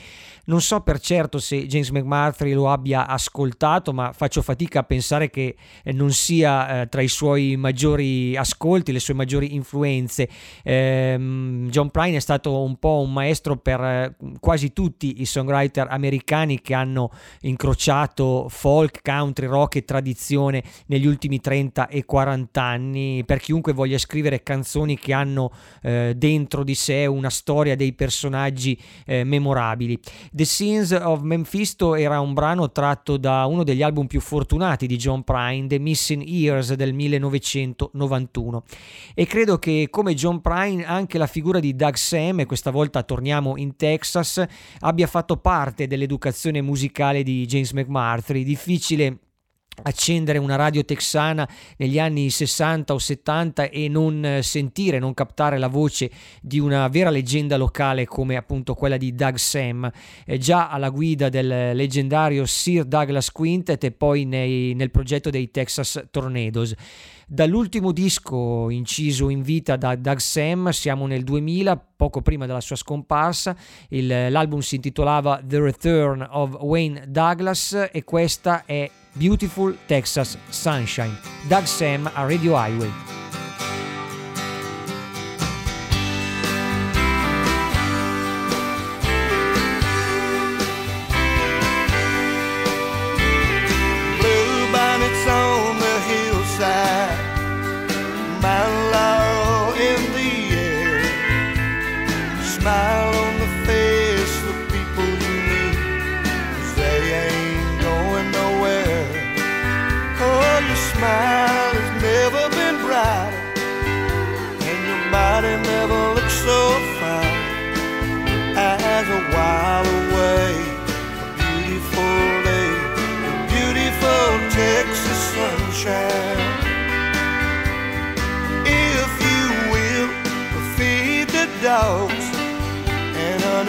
Non 0.46 0.62
so 0.62 0.80
per 0.80 1.02
certo 1.02 1.40
se 1.40 1.68
James 1.68 1.90
McMurtry 1.90 2.54
lo 2.54 2.72
abbia 2.72 3.06
ascoltato, 3.06 3.92
ma 3.92 4.14
faccio 4.14 4.42
fatica 4.42 4.80
a 4.80 4.84
pensare 4.84 5.30
che 5.30 5.58
eh, 5.84 5.92
non 5.92 6.14
sia 6.14 6.84
eh, 6.84 6.88
tra 6.88 7.02
i 7.02 7.10
suoi 7.10 7.58
maggiori 7.58 8.38
ascolti, 8.38 8.94
le 8.94 9.02
sue 9.02 9.14
maggiori 9.14 9.54
influenze. 9.54 10.30
Ehm, 10.64 11.68
John 11.70 11.90
Prine 11.90 12.16
è 12.16 12.22
stato 12.22 12.62
un 12.62 12.78
po' 12.78 13.02
un 13.02 13.12
maestro 13.12 13.58
per 13.58 13.82
eh, 13.82 14.16
quasi 14.40 14.72
tutti 14.72 15.20
i 15.20 15.26
songwriter 15.26 15.88
americani 15.90 16.62
che 16.62 16.74
hanno 16.74 17.12
incrociato 17.42 18.46
folk, 18.48 19.02
country, 19.02 19.48
rock 19.48 19.76
e 19.76 19.84
tradizione 19.84 20.64
negli 20.86 21.06
ultimi 21.06 21.42
30 21.42 21.56
e 21.90 22.06
40 22.06 22.62
anni. 22.62 23.24
Per 23.26 23.40
chiunque 23.40 23.74
voglia 23.74 23.98
scrivere 23.98 24.44
canzoni 24.44 24.98
che 24.98 25.14
hanno 25.14 25.52
eh, 25.82 26.14
dentro 26.16 26.64
di 26.64 26.76
sé 26.76 27.06
una 27.06 27.30
storia 27.30 27.76
dei 27.76 27.94
personaggi 27.94 28.80
eh, 29.06 29.24
memorabili. 29.24 30.00
The 30.32 30.46
Scenes 30.46 30.92
of 30.92 31.22
Memphisto 31.22 31.96
era 31.96 32.20
un 32.20 32.34
brano 32.34 32.72
tratto 32.72 33.18
da 33.18 33.46
uno 33.46 33.64
degli 33.64 33.82
album 33.82 34.08
più 34.08 34.20
fortunati 34.20 34.88
di 34.88 34.98
John 34.98 35.24
Prine, 35.24 35.68
The 35.68 35.80
Missing 35.80 36.24
Years 36.24 36.74
del 36.74 36.94
1991. 36.94 38.64
E 39.14 39.26
credo 39.26 39.58
che 39.58 39.88
come 39.90 40.14
John 40.14 40.42
Prine 40.42 40.86
anche 40.86 41.18
la 41.18 41.28
figura 41.28 41.60
di 41.60 41.76
Doug 41.76 41.96
Sam, 41.96 42.40
e 42.40 42.46
questa 42.46 42.72
volta 42.72 43.04
torniamo 43.04 43.58
in 43.58 43.76
Texas, 43.76 44.44
abbia 44.80 45.08
fatto 45.08 45.38
parte 45.38 45.88
dell'educazione 45.88 46.62
musicale 46.62 47.24
di 47.24 47.46
James 47.46 47.72
McMurtry. 47.72 48.44
Difficile 48.44 49.20
accendere 49.84 50.38
una 50.38 50.56
radio 50.56 50.84
texana 50.84 51.48
negli 51.78 52.00
anni 52.00 52.30
60 52.30 52.94
o 52.94 52.98
70 52.98 53.70
e 53.70 53.88
non 53.88 54.24
eh, 54.26 54.44
sentire, 54.44 55.00
non 55.00 55.14
captare 55.14 55.58
la 55.58 55.68
voce 55.68 56.10
di 56.42 56.60
una 56.60 56.88
vera 56.88 57.10
leggenda 57.10 57.58
locale 57.58 58.06
come 58.06 58.36
appunto 58.36 58.74
quella 58.74 58.98
di 58.98 59.14
Doug 59.14 59.36
Sam, 59.36 59.90
eh, 60.26 60.38
già 60.38 60.70
alla 60.70 60.90
guida 60.90 61.30
del 61.30 61.76
leggendario 61.76 62.46
Sir 62.46 62.86
Douglas 62.86 63.32
Quintet 63.32 63.84
e 63.84 63.92
poi 63.92 64.26
nei, 64.26 64.74
nel 64.74 64.92
progetto 64.92 65.30
dei 65.30 65.52
Texas 65.52 66.08
Tornadoes. 66.12 66.74
Dall'ultimo 67.30 67.92
disco 67.92 68.70
inciso 68.70 69.28
in 69.28 69.42
vita 69.42 69.76
da 69.76 69.96
Doug 69.98 70.18
Sam 70.18 70.70
siamo 70.70 71.08
nel 71.08 71.26
2000, 71.26 71.76
poco 71.98 72.22
prima 72.22 72.46
della 72.46 72.62
sua 72.62 72.78
scomparsa. 72.78 73.54
Il, 73.90 74.08
l'album 74.08 74.60
si 74.60 74.76
intitolava 74.76 75.42
The 75.44 75.60
Return 75.60 76.26
of 76.30 76.56
Wayne 76.62 77.04
Douglas 77.10 77.90
e 77.92 78.06
questa 78.06 78.64
è 78.64 78.90
Beautiful 79.18 79.74
Texas 79.88 80.38
Sunshine. 80.52 81.18
Doug 81.50 81.64
Sahm 81.66 82.12
a 82.16 82.28
Radio 82.28 82.56
Highway. 82.56 83.17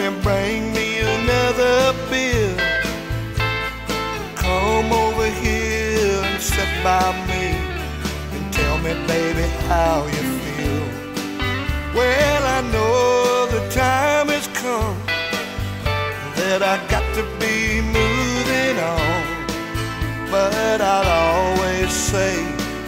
And 0.09 0.23
bring 0.23 0.73
me 0.73 0.99
another 0.99 1.93
beer. 2.09 2.55
Come 4.35 4.91
over 4.91 5.27
here 5.45 6.21
and 6.29 6.41
sit 6.41 6.71
by 6.83 7.11
me 7.29 7.45
and 8.33 8.43
tell 8.51 8.77
me, 8.79 8.93
baby, 9.07 9.47
how 9.69 10.05
you 10.15 10.23
feel. 10.39 10.85
Well, 11.93 12.43
I 12.57 12.59
know 12.73 13.47
the 13.55 13.63
time 13.69 14.29
has 14.35 14.47
come 14.63 14.97
that 16.39 16.61
I 16.73 16.75
got 16.93 17.05
to 17.17 17.23
be 17.43 17.81
moving 17.99 18.77
on, 18.97 19.21
but 20.31 20.81
I'll 20.81 21.11
always 21.27 21.91
say 21.93 22.33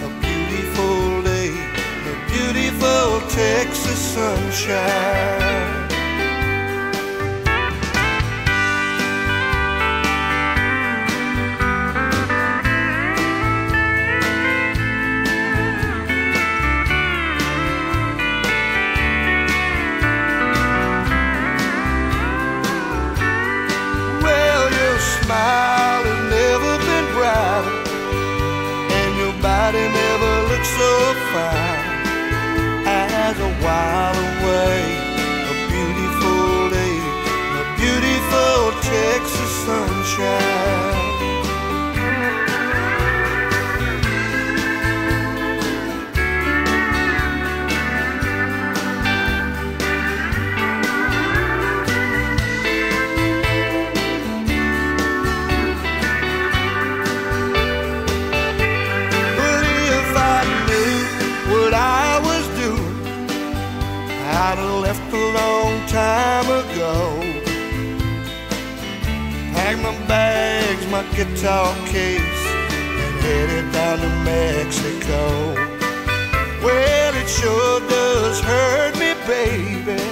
a 0.08 0.10
beautiful 0.26 1.22
day, 1.22 1.54
a 2.12 2.16
beautiful 2.32 3.22
Texas 3.30 4.00
sunshine. 4.16 5.51
Sunshine. 40.22 40.51
My 70.92 71.04
guitar 71.16 71.74
case, 71.88 72.42
and 73.04 73.16
headed 73.24 73.72
down 73.72 73.98
to 74.00 74.10
Mexico. 74.26 75.54
Well, 76.62 77.14
it 77.16 77.30
sure 77.30 77.80
does 77.88 78.42
hurt 78.42 78.94
me, 79.00 79.14
baby, 79.26 80.04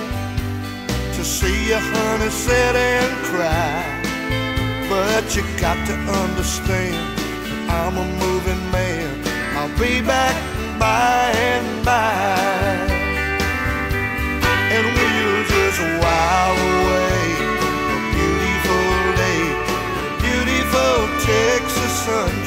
to 1.15 1.23
see 1.23 1.68
your 1.68 1.80
honey 1.80 2.30
sit 2.30 2.76
and 2.76 3.11
cry. 3.26 3.99
But 4.89 5.35
you 5.35 5.43
got 5.60 5.77
to 5.88 5.95
understand 6.23 7.19
I'm 7.69 7.97
a 7.97 8.06
moving 8.23 8.72
man. 8.72 9.22
I'll 9.57 9.77
be 9.77 10.01
back 10.01 10.35
by 10.80 11.31
and 11.35 11.85
by. 11.85 12.59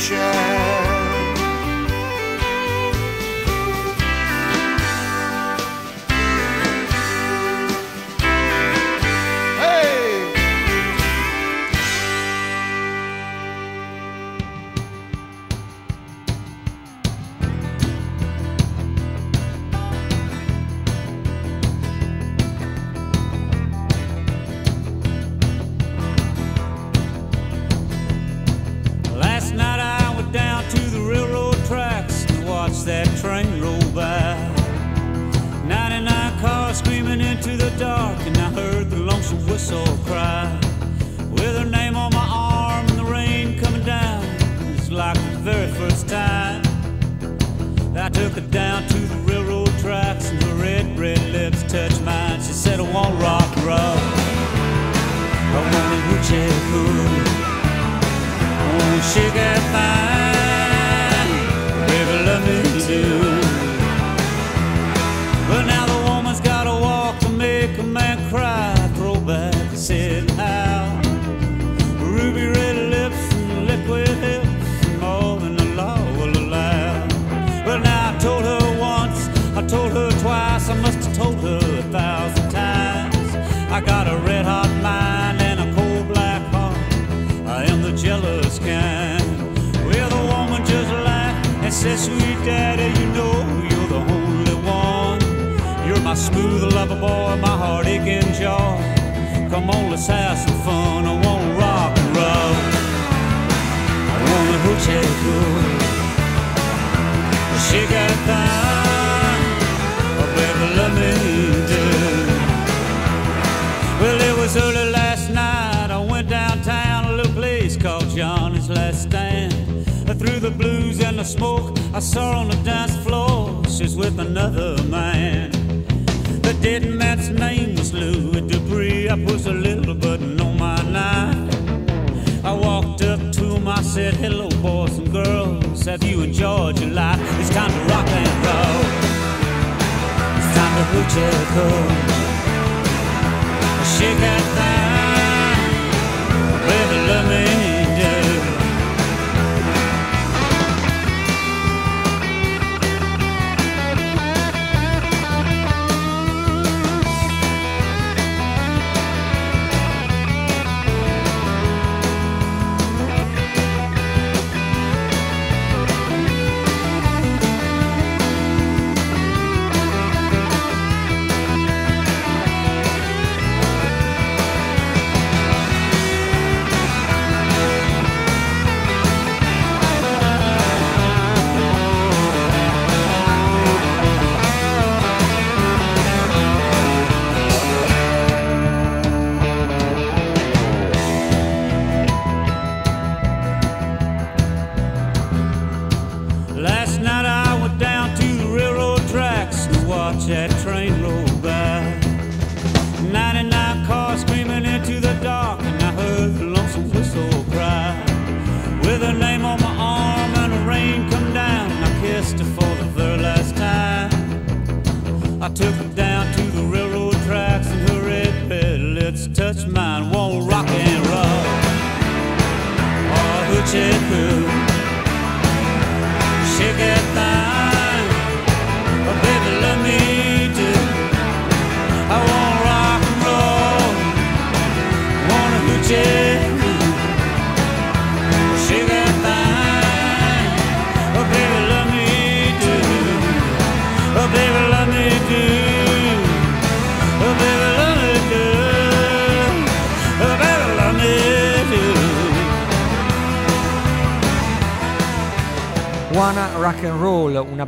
Sunshine. 0.02 0.51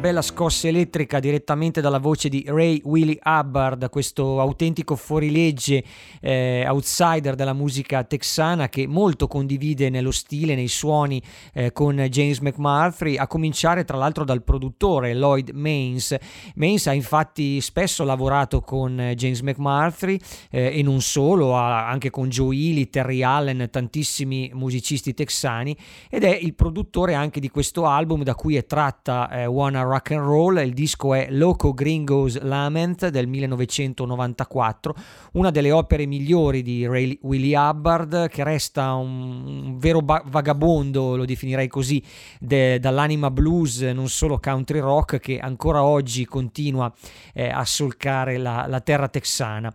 bella 0.05 0.21
scossa 0.21 0.69
elettrica 0.69 1.19
direttamente 1.19 1.81
dalla 1.81 1.99
voce 1.99 2.29
di 2.29 2.45
Ray 2.47 2.79
Willie 2.85 3.19
Hubbard, 3.25 3.89
questo 3.89 4.39
autentico 4.39 4.97
fuorilegge 4.97 5.83
eh, 6.21 6.63
outsider 6.69 7.35
della 7.35 7.55
musica 7.55 8.05
texana 8.05 8.69
che 8.69 8.87
molto 8.87 9.27
condivide 9.27 9.89
nello 9.89 10.11
stile, 10.11 10.55
nei 10.55 10.69
suoni 10.69 11.23
eh, 11.55 11.73
con 11.73 11.97
James 11.97 12.41
McMurphy, 12.41 13.17
a 13.17 13.27
cominciare 13.27 13.85
tra 13.85 13.97
l'altro 13.97 14.25
dal 14.25 14.43
produttore 14.43 15.15
Lloyd 15.15 15.53
Mains. 15.55 16.15
Mains 16.57 16.87
ha 16.87 16.93
infatti 16.93 17.63
spesso 17.63 18.05
lavorato 18.05 18.61
con 18.61 19.13
James 19.15 19.41
McMurphy 19.41 20.21
eh, 20.51 20.79
e 20.79 20.83
non 20.83 21.01
solo, 21.01 21.55
anche 21.55 22.11
con 22.11 22.29
Joe 22.29 22.55
Ely, 22.55 22.91
Terry 22.91 23.23
Allen, 23.23 23.69
tantissimi 23.71 24.51
musicisti 24.53 25.15
texani 25.15 25.75
ed 26.11 26.25
è 26.25 26.37
il 26.37 26.53
produttore 26.53 27.15
anche 27.15 27.41
di 27.41 27.49
questo 27.49 27.87
album 27.87 28.23
da 28.23 28.35
cui 28.35 28.57
è 28.57 28.67
tratta 28.67 29.31
eh, 29.31 29.47
One 29.47 29.79
Around 29.79 29.93
rock 29.95 30.11
and 30.11 30.27
roll, 30.27 30.59
il 30.59 30.73
disco 30.73 31.15
è 31.15 31.29
Loco 31.31 31.73
Gringo's 31.73 32.41
Lament 32.41 33.09
del 33.09 33.29
1994, 33.29 34.95
una 35.35 35.51
delle 35.51 35.71
opere 35.71 36.05
migliori 36.05 36.63
di 36.63 36.85
Ray, 36.85 37.17
Willie 37.23 37.57
Hubbard 37.57 38.29
che 38.29 38.43
resta 38.43 38.95
un, 38.95 39.79
vero 39.79 40.01
ba- 40.01 40.23
vagabondo, 40.27 41.15
lo 41.15 41.25
definirei 41.25 41.69
così, 41.69 42.03
de, 42.41 42.81
dall'anima 42.81 43.31
blues, 43.31 43.83
non 43.83 44.09
solo 44.09 44.41
country 44.41 44.81
rock 44.81 45.21
che 45.21 45.39
ancora 45.39 45.85
oggi 45.85 46.25
continua 46.25 46.93
eh, 47.33 47.49
a 47.49 47.65
solcare 47.65 48.37
la, 48.37 48.67
la 48.69 48.81
terra 48.81 49.09
texana. 49.09 49.73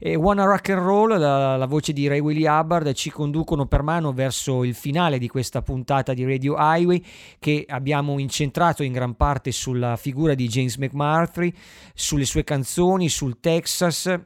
E 0.00 0.14
Wanna 0.14 0.44
Rock 0.44 0.68
and 0.68 0.80
Roll, 0.80 1.18
la, 1.18 1.56
la 1.56 1.66
voce 1.66 1.92
di 1.92 2.06
Ray 2.06 2.20
Willie 2.20 2.48
Hubbard, 2.48 2.92
ci 2.92 3.10
conducono 3.10 3.66
per 3.66 3.82
mano 3.82 4.12
verso 4.12 4.62
il 4.62 4.76
finale 4.76 5.18
di 5.18 5.26
questa 5.26 5.60
puntata 5.60 6.14
di 6.14 6.24
Radio 6.24 6.54
Highway 6.56 7.02
che 7.40 7.64
abbiamo 7.68 8.20
incentrato 8.20 8.84
in 8.84 8.92
gran 8.92 9.16
parte 9.16 9.50
sulla 9.50 9.96
figura 9.96 10.34
di 10.34 10.46
James 10.46 10.76
McMurphy, 10.76 11.52
sulle 11.94 12.26
sue 12.26 12.44
canzoni, 12.44 13.08
sul 13.08 13.40
Texas 13.40 14.20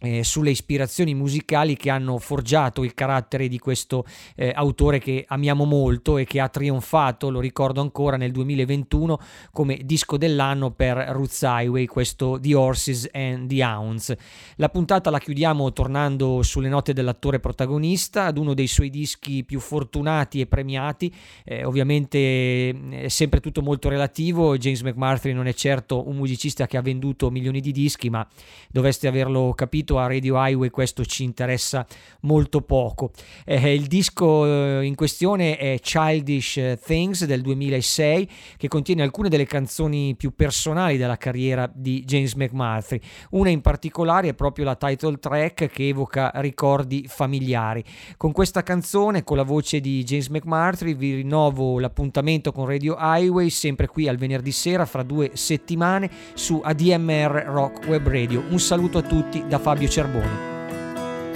eh, 0.00 0.22
sulle 0.24 0.50
ispirazioni 0.50 1.14
musicali 1.14 1.76
che 1.76 1.90
hanno 1.90 2.18
forgiato 2.18 2.84
il 2.84 2.94
carattere 2.94 3.48
di 3.48 3.58
questo 3.58 4.04
eh, 4.36 4.52
autore 4.54 4.98
che 4.98 5.24
amiamo 5.26 5.64
molto 5.64 6.18
e 6.18 6.24
che 6.24 6.40
ha 6.40 6.48
trionfato, 6.48 7.30
lo 7.30 7.40
ricordo 7.40 7.80
ancora, 7.80 8.16
nel 8.16 8.32
2021 8.32 9.18
come 9.52 9.80
disco 9.84 10.16
dell'anno 10.16 10.70
per 10.70 10.96
Roots 10.96 11.42
Highway, 11.42 11.86
questo 11.86 12.38
The 12.40 12.54
Horses 12.54 13.08
and 13.12 13.48
the 13.48 13.64
Hounds. 13.64 14.14
La 14.56 14.68
puntata 14.68 15.10
la 15.10 15.18
chiudiamo 15.18 15.72
tornando 15.72 16.42
sulle 16.42 16.68
note 16.68 16.92
dell'attore 16.92 17.40
protagonista, 17.40 18.26
ad 18.26 18.38
uno 18.38 18.54
dei 18.54 18.66
suoi 18.66 18.90
dischi 18.90 19.44
più 19.44 19.60
fortunati 19.60 20.40
e 20.40 20.46
premiati, 20.46 21.12
eh, 21.44 21.64
ovviamente 21.64 22.18
eh, 22.18 22.74
è 22.90 23.08
sempre 23.08 23.40
tutto 23.40 23.62
molto 23.62 23.88
relativo, 23.88 24.56
James 24.56 24.82
McMurtry 24.82 25.32
non 25.32 25.46
è 25.46 25.54
certo 25.54 26.08
un 26.08 26.16
musicista 26.16 26.66
che 26.66 26.76
ha 26.76 26.82
venduto 26.82 27.30
milioni 27.30 27.60
di 27.60 27.72
dischi, 27.72 28.10
ma 28.10 28.26
dovreste 28.70 29.08
averlo 29.08 29.52
capito 29.54 29.87
a 29.96 30.06
Radio 30.06 30.34
Highway 30.36 30.68
questo 30.70 31.04
ci 31.04 31.24
interessa 31.24 31.86
molto 32.20 32.60
poco. 32.60 33.12
Eh, 33.44 33.74
il 33.74 33.86
disco 33.86 34.44
eh, 34.80 34.84
in 34.84 34.94
questione 34.94 35.56
è 35.56 35.78
Childish 35.80 36.78
Things 36.84 37.24
del 37.24 37.40
2006 37.40 38.30
che 38.56 38.68
contiene 38.68 39.02
alcune 39.02 39.28
delle 39.28 39.46
canzoni 39.46 40.14
più 40.16 40.34
personali 40.34 40.96
della 40.96 41.16
carriera 41.16 41.70
di 41.72 42.04
James 42.04 42.34
McMurtry. 42.34 43.00
Una 43.30 43.50
in 43.50 43.60
particolare 43.60 44.28
è 44.28 44.34
proprio 44.34 44.64
la 44.64 44.74
title 44.74 45.18
track 45.18 45.68
che 45.68 45.88
evoca 45.88 46.30
ricordi 46.36 47.06
familiari. 47.08 47.84
Con 48.16 48.32
questa 48.32 48.62
canzone, 48.62 49.24
con 49.24 49.36
la 49.36 49.42
voce 49.42 49.80
di 49.80 50.02
James 50.04 50.28
McMurtry, 50.28 50.94
vi 50.94 51.14
rinnovo 51.14 51.78
l'appuntamento 51.78 52.52
con 52.52 52.66
Radio 52.66 52.96
Highway 52.98 53.50
sempre 53.50 53.86
qui 53.86 54.08
al 54.08 54.16
venerdì 54.16 54.52
sera 54.52 54.84
fra 54.84 55.02
due 55.02 55.30
settimane 55.34 56.10
su 56.34 56.60
ADMR 56.62 57.44
Rock 57.46 57.86
Web 57.86 58.08
Radio. 58.08 58.44
Un 58.50 58.58
saluto 58.58 58.98
a 58.98 59.02
tutti 59.02 59.44
da 59.46 59.58
Fabio 59.58 59.77
Cerbone. 59.86 60.48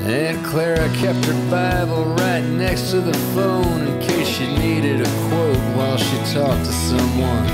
Aunt 0.00 0.44
Clara 0.44 0.88
kept 0.96 1.24
her 1.26 1.50
Bible 1.50 2.04
right 2.16 2.42
next 2.42 2.90
to 2.90 3.00
the 3.00 3.14
phone 3.34 3.86
in 3.86 4.00
case 4.00 4.26
she 4.26 4.46
needed 4.56 5.00
a 5.00 5.10
quote 5.28 5.56
while 5.76 5.96
she 5.96 6.16
talked 6.34 6.64
to 6.64 6.72
someone. 6.72 7.46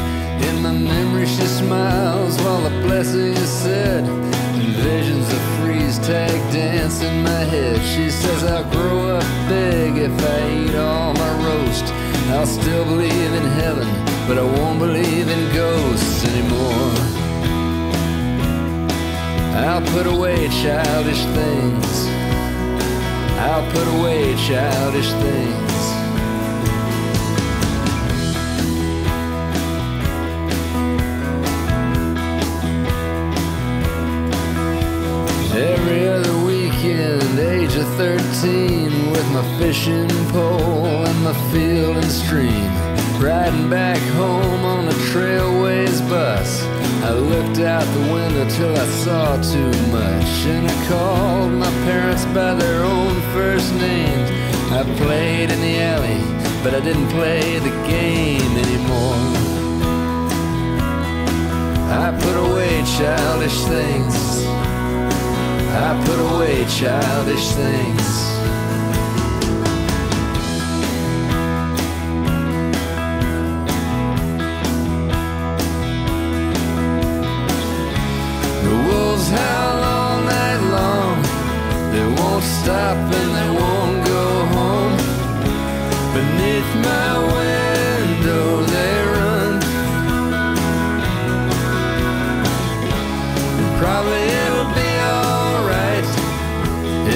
In 0.48 0.62
my 0.62 0.72
memory, 0.72 1.26
she 1.26 1.42
smiles 1.42 2.38
while 2.38 2.64
a 2.64 2.70
blessing 2.86 3.34
is 3.34 3.50
said, 3.50 4.04
and 4.04 4.72
visions 4.76 5.30
of 5.30 5.40
freeze 5.58 5.98
tag 5.98 6.32
dance 6.52 7.02
in 7.02 7.22
my 7.22 7.44
head. 7.52 7.80
She 7.82 8.08
says 8.08 8.44
I'll 8.44 8.64
grow 8.70 9.16
up 9.16 9.24
big 9.48 9.98
if 9.98 10.12
I 10.18 10.50
eat 10.56 10.74
all 10.74 11.12
my 11.12 11.32
roast. 11.44 11.84
I'll 12.32 12.46
still 12.46 12.84
believe 12.84 13.32
in 13.34 13.44
heaven, 13.60 13.88
but 14.26 14.38
I 14.38 14.42
won't 14.42 14.78
believe 14.78 15.28
in 15.28 15.54
ghosts 15.54 16.24
anymore. 16.24 16.97
I'll 19.56 19.82
put 19.92 20.06
away 20.06 20.48
childish 20.48 21.24
things. 21.24 22.06
I'll 23.38 23.70
put 23.72 23.86
away 23.98 24.34
childish 24.36 25.10
things. 25.12 25.72
Every 35.54 36.08
other 36.08 36.36
weekend, 36.44 37.38
age 37.38 37.74
of 37.76 37.88
13, 37.94 39.10
with 39.10 39.30
my 39.32 39.42
fishing 39.58 40.08
pole 40.30 40.86
and 40.86 41.24
my 41.24 41.32
field 41.50 41.96
and 41.96 42.10
stream. 42.10 42.70
Riding 43.20 43.68
back 43.68 43.98
home 44.14 44.64
on 44.64 44.86
a 44.88 44.92
Trailways 45.10 46.00
bus. 46.08 46.87
I 47.08 47.12
looked 47.12 47.58
out 47.60 47.86
the 47.94 48.12
window 48.12 48.46
till 48.50 48.76
I 48.76 48.86
saw 49.02 49.40
too 49.40 49.72
much, 49.90 50.30
and 50.44 50.68
I 50.68 50.88
called 50.88 51.52
my 51.52 51.70
parents 51.88 52.26
by 52.26 52.52
their 52.52 52.84
own 52.84 53.14
first 53.32 53.72
names. 53.76 54.30
I 54.70 54.82
played 54.98 55.50
in 55.50 55.58
the 55.62 55.80
alley, 55.80 56.20
but 56.62 56.74
I 56.74 56.80
didn't 56.80 57.08
play 57.08 57.60
the 57.60 57.70
game 57.88 58.52
anymore. 58.58 59.16
I 62.04 62.14
put 62.20 62.36
away 62.46 62.82
childish 62.98 63.58
things. 63.64 64.44
I 65.86 66.04
put 66.04 66.20
away 66.34 66.66
childish 66.66 67.52
things. 67.52 68.27
Stop 82.68 82.98
and 82.98 83.30
they 83.38 83.50
won't 83.60 83.98
go 84.14 84.24
home. 84.56 84.96
Beneath 86.16 86.70
my 86.90 87.10
window 87.34 88.46
they 88.74 88.94
run. 89.14 89.52
Probably 93.80 94.24
it'll 94.44 94.72
be 94.82 94.92
alright 95.16 96.08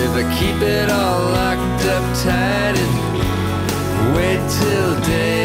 if 0.00 0.10
I 0.22 0.24
keep 0.38 0.58
it 0.62 0.88
all 0.88 1.20
locked 1.38 1.84
up 1.96 2.04
tight 2.24 2.76
and 2.84 2.94
wait 4.16 4.40
till 4.56 4.92
daylight 5.04 5.41